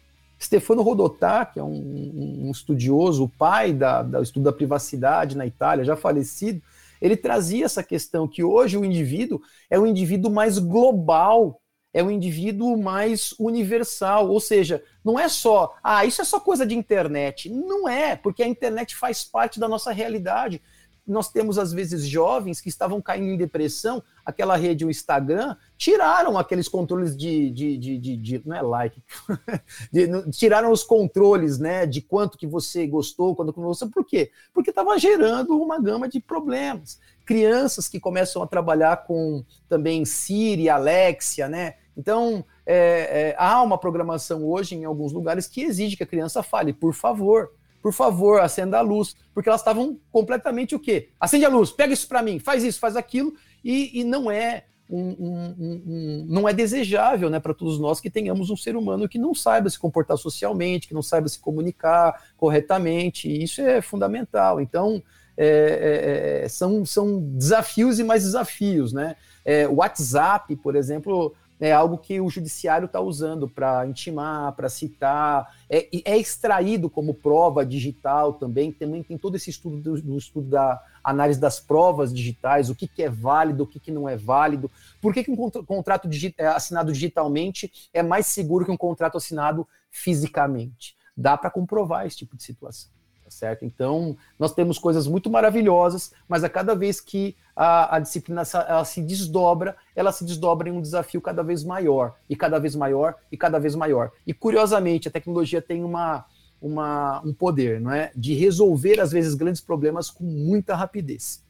Stefano 0.42 0.82
Rodotà, 0.82 1.46
que 1.46 1.60
é 1.60 1.64
um, 1.64 2.46
um 2.46 2.52
estudioso, 2.52 3.26
o 3.26 3.30
pai 3.30 3.74
da, 3.74 4.02
da 4.02 4.22
estudo 4.22 4.44
da 4.44 4.54
privacidade 4.54 5.36
na 5.36 5.46
Itália, 5.46 5.84
já 5.84 5.98
falecido, 5.98 6.62
ele 7.02 7.16
trazia 7.18 7.66
essa 7.66 7.84
questão 7.84 8.28
que 8.28 8.44
hoje 8.44 8.78
o 8.78 8.86
indivíduo 8.86 9.42
é 9.70 9.80
um 9.80 9.86
indivíduo 9.88 10.32
mais 10.32 10.58
global. 10.60 11.62
é 11.92 12.04
um 12.04 12.12
indivíduo 12.12 12.78
mais 12.78 13.34
universal, 13.40 14.30
ou 14.30 14.40
seja, 14.40 14.84
não 15.04 15.20
é 15.20 15.28
só, 15.28 15.76
ah, 15.84 16.06
isso 16.06 16.22
é 16.22 16.26
só 16.26 16.40
coisa 16.40 16.64
de 16.66 16.76
internet. 16.76 17.50
Não 17.50 17.90
é, 17.90 18.16
porque 18.16 18.44
a 18.44 18.48
internet 18.48 18.96
faz 18.96 19.24
parte 19.24 19.60
da 19.60 19.68
nossa 19.68 19.92
realidade. 19.92 20.62
Nós 21.10 21.32
temos, 21.32 21.58
às 21.58 21.74
vezes, 21.74 22.06
jovens 22.08 22.62
que 22.62 22.70
estavam 22.70 23.02
caindo 23.02 23.30
em 23.30 23.38
depressão, 23.38 24.02
aquela 24.26 24.56
rede, 24.56 24.86
o 24.86 24.90
Instagram, 24.92 25.56
tiraram 25.78 26.38
aqueles 26.38 26.68
controles 26.68 27.18
de. 27.18 27.50
de, 27.50 27.78
de, 27.78 27.98
de, 27.98 28.18
de 28.18 28.42
não 28.46 28.56
é 28.56 28.62
like. 28.62 29.02
de, 29.92 30.32
tiraram 30.32 30.72
os 30.72 30.84
controles 30.84 31.58
né, 31.58 31.86
de 31.86 32.02
quanto 32.02 32.38
que 32.38 32.46
você 32.46 32.86
gostou, 32.86 33.36
quando 33.36 33.52
que 33.52 33.60
você. 33.60 33.88
Por 33.88 34.06
quê? 34.06 34.32
Porque 34.54 34.70
estava 34.70 34.98
gerando 34.98 35.60
uma 35.60 35.80
gama 35.80 36.08
de 36.08 36.20
problemas. 36.20 37.00
Crianças 37.26 37.88
que 37.88 38.00
começam 38.00 38.42
a 38.42 38.48
trabalhar 38.48 39.04
com 39.06 39.44
também 39.68 40.06
Siri, 40.06 40.70
Alexia, 40.70 41.48
né? 41.48 41.76
Então, 41.98 42.46
é, 42.66 43.32
é, 43.32 43.36
há 43.38 43.62
uma 43.62 43.78
programação 43.78 44.46
hoje 44.46 44.76
em 44.76 44.86
alguns 44.86 45.12
lugares 45.12 45.48
que 45.48 45.62
exige 45.62 45.98
que 45.98 46.04
a 46.04 46.08
criança 46.08 46.42
fale, 46.42 46.72
por 46.72 46.94
favor, 46.94 47.52
por 47.82 47.94
favor, 47.94 48.42
acenda 48.42 48.78
a 48.78 48.82
luz, 48.82 49.16
porque 49.34 49.50
elas 49.50 49.62
estavam 49.62 50.00
completamente 50.12 50.76
o 50.76 50.80
quê? 50.80 51.10
Acende 51.20 51.46
a 51.46 51.50
luz, 51.50 51.72
pega 51.72 51.94
isso 51.94 52.08
para 52.08 52.22
mim, 52.22 52.40
faz 52.40 52.64
isso, 52.64 52.80
faz 52.80 52.96
aquilo, 52.96 53.34
e, 53.64 54.00
e 54.00 54.04
não 54.04 54.30
é 54.30 54.66
um, 54.90 55.10
um, 55.20 55.56
um, 55.60 56.26
não 56.28 56.50
é 56.50 56.54
desejável 56.54 57.30
né, 57.30 57.40
para 57.40 57.54
todos 57.54 57.80
nós 57.80 58.00
que 58.00 58.10
tenhamos 58.10 58.50
um 58.50 58.58
ser 58.58 58.76
humano 58.76 59.08
que 59.08 59.20
não 59.20 59.36
saiba 59.36 59.70
se 59.70 59.78
comportar 59.78 60.18
socialmente, 60.18 60.88
que 60.88 60.94
não 60.96 61.04
saiba 61.04 61.28
se 61.28 61.40
comunicar 61.40 62.32
corretamente, 62.36 63.32
isso 63.32 63.62
é 63.62 63.82
fundamental. 63.82 64.60
Então, 64.60 65.02
é, 65.38 66.42
é, 66.42 66.46
é 66.46 66.50
são, 66.50 66.84
são 66.86 67.22
desafios 67.22 68.00
e 68.00 68.04
mais 68.04 68.24
desafios. 68.24 68.92
Né? 68.92 69.16
É, 69.46 69.68
WhatsApp, 69.68 70.56
por 70.56 70.76
exemplo, 70.76 71.36
é 71.60 71.72
algo 71.74 71.98
que 71.98 72.22
o 72.22 72.30
judiciário 72.30 72.86
está 72.86 73.02
usando 73.02 73.48
para 73.48 73.86
intimar, 73.86 74.54
para 74.54 74.70
citar, 74.70 75.54
é, 75.70 75.90
é, 76.06 76.18
extraído 76.18 76.90
como 76.90 77.14
prova 77.14 77.66
digital 77.66 78.34
também, 78.34 78.72
também 78.72 79.04
tem 79.04 79.18
todo 79.18 79.36
esse 79.36 79.50
estudo 79.50 79.78
do, 79.78 80.02
do 80.02 80.18
estudo 80.18 80.50
da 80.50 80.82
análise 81.04 81.40
das 81.40 81.60
provas 81.60 82.14
digitais, 82.14 82.70
o 82.70 82.76
que, 82.76 82.88
que 82.88 83.04
é 83.04 83.10
válido, 83.10 83.64
o 83.64 83.68
que, 83.68 83.80
que 83.80 83.92
não 83.92 84.08
é 84.08 84.16
válido, 84.16 84.72
por 85.02 85.14
que, 85.14 85.24
que 85.24 85.32
um 85.32 85.36
contrato 85.36 86.08
digi 86.08 86.34
é, 86.38 86.48
assinado 86.48 86.92
digitalmente 86.94 87.72
é 87.94 88.02
mais 88.02 88.28
seguro 88.28 88.66
que 88.66 88.72
um 88.72 88.78
contrato 88.78 89.18
assinado 89.18 89.68
fisicamente. 89.92 90.96
Dá 91.16 91.38
para 91.38 91.50
comprovar 91.50 92.06
esse 92.06 92.18
tipo 92.18 92.38
de 92.38 92.44
situação 92.44 92.99
tá 93.30 93.36
certo? 93.36 93.64
Então, 93.64 94.18
nós 94.38 94.54
temos 94.54 94.80
coisas 94.80 95.08
muito 95.08 95.30
maravilhosas, 95.30 96.12
mas 96.28 96.44
a 96.44 96.50
cada 96.50 96.74
vez 96.74 97.00
que 97.00 97.36
a, 97.56 97.96
a 97.96 98.00
disciplina 98.00 98.42
ela 98.68 98.84
se 98.84 99.02
desdobra, 99.02 99.78
ela 99.96 100.12
se 100.12 100.26
desdobra 100.26 100.68
em 100.68 100.72
um 100.72 100.82
desafio 100.82 101.22
cada 101.22 101.44
vez 101.44 101.64
maior, 101.64 102.16
e 102.28 102.36
cada 102.36 102.60
vez 102.60 102.76
maior, 102.76 103.16
e 103.32 103.38
cada 103.38 103.60
vez 103.60 103.76
maior. 103.76 104.12
E, 104.26 104.34
curiosamente, 104.34 105.08
a 105.08 105.12
tecnologia 105.12 105.62
tem 105.62 105.84
uma, 105.84 106.26
uma, 106.60 107.22
um 107.24 107.34
poder, 107.34 107.80
não 107.80 107.92
é? 107.92 108.12
De 108.16 108.34
resolver, 108.34 109.00
às 109.00 109.12
vezes, 109.12 109.36
grandes 109.36 109.62
problemas 109.62 110.10
com 110.10 110.24
muita 110.24 110.76
rapidez. 110.76 111.44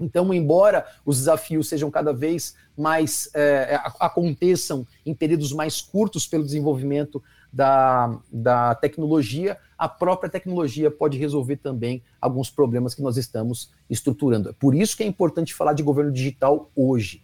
Então, 0.00 0.34
embora 0.34 0.84
os 1.06 1.18
desafios 1.18 1.68
sejam 1.68 1.90
cada 1.90 2.12
vez 2.12 2.56
mais 2.76 3.30
é, 3.34 3.78
aconteçam 4.00 4.86
em 5.06 5.14
períodos 5.14 5.52
mais 5.52 5.80
curtos 5.80 6.26
pelo 6.26 6.44
desenvolvimento 6.44 7.22
da, 7.52 8.18
da 8.32 8.74
tecnologia, 8.74 9.58
a 9.76 9.88
própria 9.88 10.30
tecnologia 10.30 10.90
pode 10.90 11.18
resolver 11.18 11.56
também 11.56 12.02
alguns 12.20 12.48
problemas 12.48 12.94
que 12.94 13.02
nós 13.02 13.16
estamos 13.16 13.70
estruturando. 13.90 14.48
É 14.48 14.52
por 14.52 14.74
isso 14.74 14.96
que 14.96 15.02
é 15.02 15.06
importante 15.06 15.52
falar 15.52 15.74
de 15.74 15.82
governo 15.82 16.10
digital 16.10 16.70
hoje, 16.74 17.22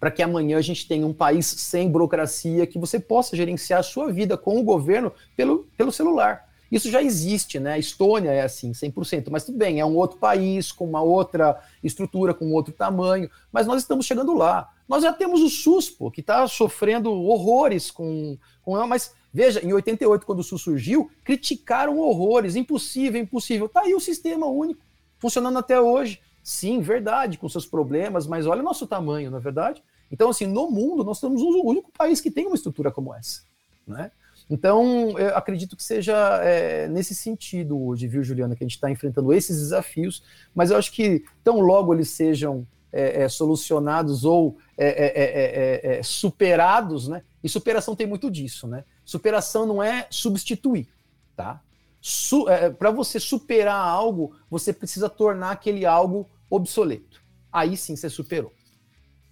para 0.00 0.10
que 0.10 0.22
amanhã 0.22 0.56
a 0.56 0.62
gente 0.62 0.88
tenha 0.88 1.06
um 1.06 1.12
país 1.12 1.46
sem 1.46 1.90
burocracia, 1.90 2.66
que 2.66 2.78
você 2.78 2.98
possa 2.98 3.36
gerenciar 3.36 3.80
a 3.80 3.82
sua 3.82 4.10
vida 4.10 4.36
com 4.36 4.58
o 4.58 4.62
governo 4.62 5.12
pelo, 5.36 5.66
pelo 5.76 5.92
celular. 5.92 6.46
Isso 6.70 6.90
já 6.90 7.02
existe, 7.02 7.60
né? 7.60 7.74
A 7.74 7.78
Estônia 7.78 8.30
é 8.30 8.42
assim, 8.42 8.72
100%, 8.72 9.28
mas 9.30 9.44
tudo 9.44 9.56
bem, 9.56 9.78
é 9.78 9.86
um 9.86 9.96
outro 9.96 10.18
país, 10.18 10.72
com 10.72 10.84
uma 10.84 11.00
outra 11.00 11.60
estrutura, 11.82 12.34
com 12.34 12.52
outro 12.52 12.72
tamanho, 12.72 13.30
mas 13.52 13.66
nós 13.66 13.82
estamos 13.82 14.04
chegando 14.04 14.34
lá. 14.34 14.68
Nós 14.88 15.02
já 15.02 15.12
temos 15.12 15.40
o 15.42 15.48
SUS, 15.48 15.90
pô, 15.90 16.10
que 16.10 16.20
está 16.20 16.46
sofrendo 16.46 17.12
horrores 17.12 17.90
com, 17.90 18.36
com 18.62 18.76
ela, 18.76 18.86
mas 18.86 19.14
Veja, 19.36 19.62
em 19.62 19.70
88, 19.70 20.24
quando 20.24 20.38
o 20.38 20.42
SUS 20.42 20.62
surgiu, 20.62 21.10
criticaram 21.22 21.98
horrores, 21.98 22.56
impossível, 22.56 23.20
impossível. 23.20 23.68
Tá 23.68 23.82
aí 23.82 23.94
o 23.94 24.00
sistema 24.00 24.46
único, 24.46 24.80
funcionando 25.18 25.58
até 25.58 25.78
hoje. 25.78 26.22
Sim, 26.42 26.80
verdade, 26.80 27.36
com 27.36 27.46
seus 27.46 27.66
problemas, 27.66 28.26
mas 28.26 28.46
olha 28.46 28.62
o 28.62 28.64
nosso 28.64 28.86
tamanho, 28.86 29.30
não 29.30 29.36
é 29.36 29.40
verdade? 29.42 29.84
Então, 30.10 30.30
assim, 30.30 30.46
no 30.46 30.70
mundo, 30.70 31.04
nós 31.04 31.18
somos 31.18 31.42
o 31.42 31.66
único 31.66 31.92
país 31.92 32.18
que 32.18 32.30
tem 32.30 32.46
uma 32.46 32.54
estrutura 32.54 32.90
como 32.90 33.12
essa, 33.12 33.42
né? 33.86 34.10
Então, 34.48 35.18
eu 35.18 35.36
acredito 35.36 35.76
que 35.76 35.84
seja 35.84 36.16
é, 36.42 36.88
nesse 36.88 37.14
sentido 37.14 37.78
hoje, 37.78 38.08
viu, 38.08 38.24
Juliana, 38.24 38.56
que 38.56 38.64
a 38.64 38.66
gente 38.66 38.76
está 38.76 38.90
enfrentando 38.90 39.34
esses 39.34 39.58
desafios, 39.58 40.22
mas 40.54 40.70
eu 40.70 40.78
acho 40.78 40.92
que 40.92 41.22
tão 41.44 41.60
logo 41.60 41.92
eles 41.92 42.08
sejam 42.08 42.66
é, 42.90 43.24
é, 43.24 43.28
solucionados 43.28 44.24
ou 44.24 44.56
é, 44.78 44.86
é, 44.88 45.98
é, 45.98 46.02
superados, 46.02 47.06
né? 47.06 47.20
E 47.44 47.50
superação 47.50 47.94
tem 47.94 48.06
muito 48.06 48.30
disso, 48.30 48.66
né? 48.66 48.82
Superação 49.06 49.64
não 49.64 49.80
é 49.80 50.08
substituir, 50.10 50.88
tá? 51.36 51.62
Su 52.02 52.48
é, 52.48 52.70
Para 52.70 52.90
você 52.90 53.20
superar 53.20 53.80
algo, 53.80 54.34
você 54.50 54.72
precisa 54.72 55.08
tornar 55.08 55.52
aquele 55.52 55.86
algo 55.86 56.28
obsoleto. 56.50 57.22
Aí 57.52 57.76
sim 57.76 57.94
você 57.94 58.10
superou. 58.10 58.52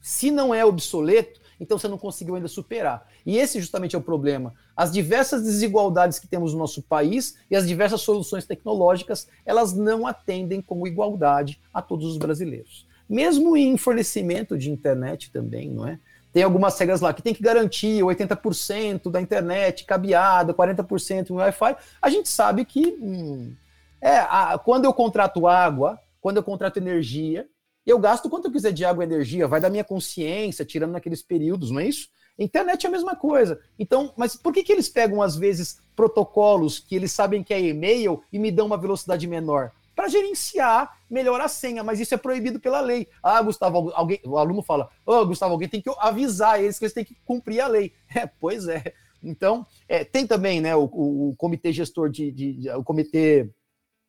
Se 0.00 0.30
não 0.30 0.54
é 0.54 0.64
obsoleto, 0.64 1.40
então 1.58 1.76
você 1.76 1.88
não 1.88 1.98
conseguiu 1.98 2.36
ainda 2.36 2.46
superar. 2.46 3.08
E 3.26 3.36
esse 3.36 3.60
justamente 3.60 3.96
é 3.96 3.98
o 3.98 4.02
problema. 4.02 4.54
As 4.76 4.92
diversas 4.92 5.42
desigualdades 5.42 6.20
que 6.20 6.28
temos 6.28 6.52
no 6.52 6.58
nosso 6.60 6.80
país 6.82 7.36
e 7.50 7.56
as 7.56 7.66
diversas 7.66 8.00
soluções 8.02 8.46
tecnológicas, 8.46 9.26
elas 9.44 9.72
não 9.72 10.06
atendem 10.06 10.60
com 10.60 10.86
igualdade 10.86 11.60
a 11.72 11.82
todos 11.82 12.06
os 12.06 12.16
brasileiros. 12.16 12.86
Mesmo 13.08 13.56
em 13.56 13.76
fornecimento 13.76 14.56
de 14.56 14.70
internet 14.70 15.32
também, 15.32 15.68
não 15.68 15.86
é? 15.86 15.98
Tem 16.34 16.42
algumas 16.42 16.76
regras 16.76 17.00
lá 17.00 17.14
que 17.14 17.22
tem 17.22 17.32
que 17.32 17.40
garantir 17.40 18.02
80% 18.02 19.08
da 19.08 19.20
internet 19.20 19.84
cabeada, 19.84 20.52
40% 20.52 21.30
no 21.30 21.36
Wi-Fi. 21.36 21.76
A 22.02 22.10
gente 22.10 22.28
sabe 22.28 22.64
que 22.64 22.98
hum, 23.00 23.54
é, 24.00 24.16
a, 24.16 24.58
quando 24.58 24.84
eu 24.84 24.92
contrato 24.92 25.46
água, 25.46 25.96
quando 26.20 26.38
eu 26.38 26.42
contrato 26.42 26.76
energia, 26.76 27.46
eu 27.86 28.00
gasto 28.00 28.28
quanto 28.28 28.46
eu 28.48 28.52
quiser 28.52 28.72
de 28.72 28.84
água 28.84 29.04
e 29.04 29.06
energia, 29.06 29.46
vai 29.46 29.60
da 29.60 29.70
minha 29.70 29.84
consciência, 29.84 30.64
tirando 30.64 30.90
naqueles 30.90 31.22
períodos, 31.22 31.70
não 31.70 31.78
é 31.78 31.86
isso? 31.86 32.08
Internet 32.36 32.84
é 32.84 32.88
a 32.88 32.92
mesma 32.92 33.14
coisa. 33.14 33.60
Então, 33.78 34.12
mas 34.16 34.34
por 34.34 34.52
que, 34.52 34.64
que 34.64 34.72
eles 34.72 34.88
pegam, 34.88 35.22
às 35.22 35.36
vezes, 35.36 35.78
protocolos 35.94 36.80
que 36.80 36.96
eles 36.96 37.12
sabem 37.12 37.44
que 37.44 37.54
é 37.54 37.60
e-mail 37.60 38.24
e 38.32 38.40
me 38.40 38.50
dão 38.50 38.66
uma 38.66 38.76
velocidade 38.76 39.24
menor? 39.28 39.70
Para 39.94 40.08
gerenciar 40.08 40.98
melhor 41.08 41.40
a 41.40 41.48
senha, 41.48 41.84
mas 41.84 42.00
isso 42.00 42.14
é 42.14 42.18
proibido 42.18 42.58
pela 42.58 42.80
lei. 42.80 43.08
Ah, 43.22 43.40
Gustavo, 43.40 43.90
alguém, 43.94 44.20
o 44.24 44.36
aluno 44.36 44.62
fala, 44.62 44.88
oh, 45.06 45.24
Gustavo, 45.26 45.52
alguém 45.52 45.68
tem 45.68 45.80
que 45.80 45.90
avisar 45.98 46.62
eles 46.62 46.78
que 46.78 46.84
eles 46.84 46.94
têm 46.94 47.04
que 47.04 47.16
cumprir 47.24 47.60
a 47.60 47.68
lei. 47.68 47.92
É, 48.14 48.26
pois 48.26 48.68
é. 48.68 48.92
Então, 49.20 49.66
é, 49.88 50.04
tem 50.04 50.24
também 50.24 50.60
né, 50.60 50.76
o, 50.76 50.84
o, 50.84 51.30
o 51.30 51.36
comitê 51.36 51.72
gestor 51.72 52.08
de, 52.08 52.30
de, 52.30 52.52
de, 52.52 52.70
o 52.70 52.84
comitê 52.84 53.50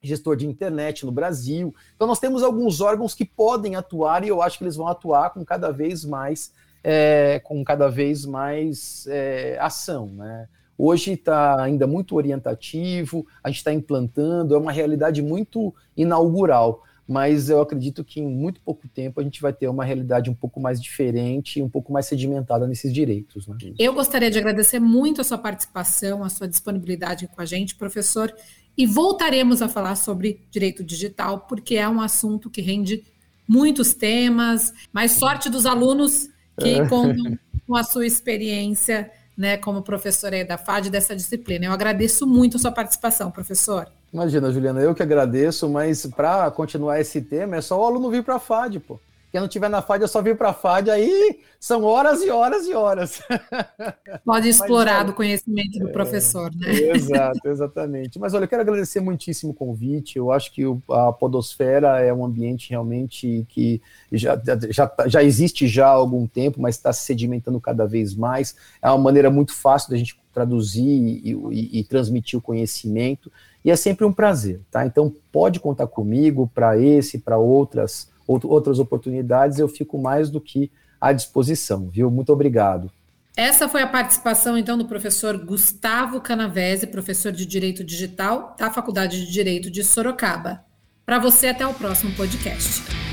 gestor 0.01 0.35
de 0.35 0.45
internet 0.45 1.05
no 1.05 1.11
Brasil. 1.11 1.73
Então, 1.95 2.07
nós 2.07 2.19
temos 2.19 2.43
alguns 2.43 2.81
órgãos 2.81 3.15
que 3.15 3.25
podem 3.25 3.75
atuar 3.75 4.23
e 4.23 4.27
eu 4.27 4.41
acho 4.41 4.57
que 4.57 4.63
eles 4.63 4.75
vão 4.75 4.87
atuar 4.87 5.31
com 5.31 5.43
cada 5.43 5.71
vez 5.71 6.05
mais, 6.05 6.53
é, 6.83 7.39
com 7.43 7.63
cada 7.63 7.89
vez 7.89 8.25
mais 8.25 9.07
é, 9.07 9.57
ação, 9.59 10.07
né? 10.07 10.47
Hoje 10.77 11.13
está 11.13 11.61
ainda 11.61 11.87
muito 11.87 12.15
orientativo, 12.15 13.25
a 13.43 13.49
gente 13.49 13.57
está 13.57 13.73
implantando, 13.73 14.53
é 14.53 14.57
uma 14.57 14.71
realidade 14.71 15.21
muito 15.21 15.73
inaugural, 15.95 16.83
mas 17.07 17.49
eu 17.49 17.61
acredito 17.61 18.03
que 18.03 18.19
em 18.19 18.27
muito 18.27 18.59
pouco 18.61 18.87
tempo 18.87 19.19
a 19.19 19.23
gente 19.23 19.41
vai 19.41 19.53
ter 19.53 19.67
uma 19.67 19.85
realidade 19.85 20.29
um 20.29 20.33
pouco 20.33 20.59
mais 20.59 20.81
diferente, 20.81 21.61
um 21.61 21.69
pouco 21.69 21.93
mais 21.93 22.07
sedimentada 22.07 22.67
nesses 22.67 22.91
direitos. 22.91 23.47
Né? 23.47 23.57
Eu 23.77 23.93
gostaria 23.93 24.29
de 24.29 24.37
agradecer 24.37 24.79
muito 24.79 25.21
a 25.21 25.23
sua 25.23 25.37
participação, 25.37 26.23
a 26.23 26.29
sua 26.29 26.47
disponibilidade 26.47 27.27
com 27.27 27.41
a 27.41 27.45
gente, 27.45 27.75
professor, 27.75 28.33
e 28.77 28.85
voltaremos 28.85 29.61
a 29.61 29.69
falar 29.69 29.95
sobre 29.95 30.41
direito 30.51 30.83
digital, 30.83 31.41
porque 31.41 31.75
é 31.75 31.87
um 31.87 32.01
assunto 32.01 32.49
que 32.49 32.61
rende 32.61 33.03
muitos 33.47 33.93
temas, 33.93 34.73
mais 34.91 35.13
sorte 35.13 35.49
dos 35.49 35.65
alunos 35.65 36.27
que 36.59 36.69
é. 36.69 36.87
contam 36.87 37.37
com 37.65 37.75
a 37.75 37.83
sua 37.83 38.05
experiência 38.05 39.11
né, 39.37 39.57
como 39.57 39.81
professora 39.81 40.43
da 40.45 40.57
FAD 40.57 40.89
dessa 40.89 41.15
disciplina. 41.15 41.65
Eu 41.65 41.71
agradeço 41.71 42.25
muito 42.25 42.57
a 42.57 42.59
sua 42.59 42.71
participação, 42.71 43.29
professor. 43.29 43.87
Imagina, 44.13 44.51
Juliana, 44.51 44.79
eu 44.81 44.95
que 44.95 45.03
agradeço, 45.03 45.67
mas 45.69 46.05
para 46.05 46.49
continuar 46.51 46.99
esse 46.99 47.21
tema 47.21 47.57
é 47.57 47.61
só 47.61 47.79
o 47.79 47.85
aluno 47.85 48.09
vir 48.09 48.23
para 48.23 48.35
a 48.35 48.39
FAD, 48.39 48.79
pô. 48.79 48.99
Quem 49.31 49.41
não 49.41 49.47
tiver 49.47 49.69
na 49.69 49.81
FAD, 49.81 50.03
é 50.03 50.07
só 50.07 50.21
vir 50.21 50.37
para 50.37 50.49
a 50.49 50.53
FAD, 50.53 50.89
aí 50.89 51.39
são 51.59 51.83
horas 51.83 52.21
e 52.21 52.29
horas 52.29 52.67
e 52.67 52.73
horas. 52.73 53.21
Pode 54.23 54.47
explorar 54.47 54.99
Mas, 54.99 55.07
do 55.07 55.13
conhecimento 55.13 55.79
do 55.79 55.89
é, 55.89 55.91
professor, 55.91 56.51
né? 56.55 56.71
Exato, 56.71 57.47
exatamente. 57.47 58.19
Mas 58.19 58.33
olha, 58.33 58.45
eu 58.45 58.47
quero 58.47 58.61
agradecer 58.61 58.99
muitíssimo 58.99 59.51
o 59.51 59.55
convite. 59.55 60.17
Eu 60.17 60.31
acho 60.31 60.53
que 60.53 60.63
a 60.89 61.11
Podosfera 61.11 61.99
é 61.99 62.13
um 62.13 62.23
ambiente 62.23 62.69
realmente 62.69 63.45
que 63.49 63.81
já, 64.11 64.41
já, 64.69 64.93
já 65.07 65.23
existe 65.23 65.67
já 65.67 65.87
há 65.87 65.91
algum 65.91 66.25
tempo, 66.27 66.61
mas 66.61 66.75
está 66.75 66.93
se 66.93 67.05
sedimentando 67.05 67.59
cada 67.59 67.85
vez 67.85 68.15
mais. 68.15 68.55
É 68.81 68.89
uma 68.89 68.97
maneira 68.97 69.29
muito 69.29 69.53
fácil 69.53 69.89
da 69.89 69.97
gente 69.97 70.17
traduzir 70.33 70.85
e, 70.85 71.33
e, 71.51 71.79
e 71.79 71.83
transmitir 71.83 72.37
o 72.37 72.41
conhecimento. 72.41 73.31
E 73.63 73.71
é 73.71 73.75
sempre 73.75 74.05
um 74.05 74.13
prazer, 74.13 74.61
tá? 74.69 74.85
Então 74.85 75.11
pode 75.31 75.59
contar 75.59 75.87
comigo 75.87 76.49
para 76.53 76.77
esse, 76.77 77.17
para 77.17 77.37
outras 77.37 78.13
outras 78.27 78.79
oportunidades, 78.79 79.59
eu 79.59 79.67
fico 79.67 79.97
mais 79.97 80.29
do 80.29 80.41
que 80.41 80.71
à 80.99 81.11
disposição, 81.13 81.89
viu? 81.89 82.09
Muito 82.09 82.31
obrigado. 82.31 82.91
Essa 83.37 83.67
foi 83.67 83.81
a 83.81 83.87
participação, 83.87 84.57
então, 84.57 84.77
do 84.77 84.85
professor 84.85 85.37
Gustavo 85.37 86.21
Canavese, 86.21 86.87
professor 86.87 87.31
de 87.31 87.45
Direito 87.45 87.83
Digital 87.83 88.55
da 88.57 88.71
Faculdade 88.71 89.25
de 89.25 89.31
Direito 89.31 89.69
de 89.69 89.83
Sorocaba. 89.83 90.63
Para 91.05 91.19
você, 91.19 91.47
até 91.47 91.67
o 91.67 91.73
próximo 91.73 92.15
podcast. 92.15 93.04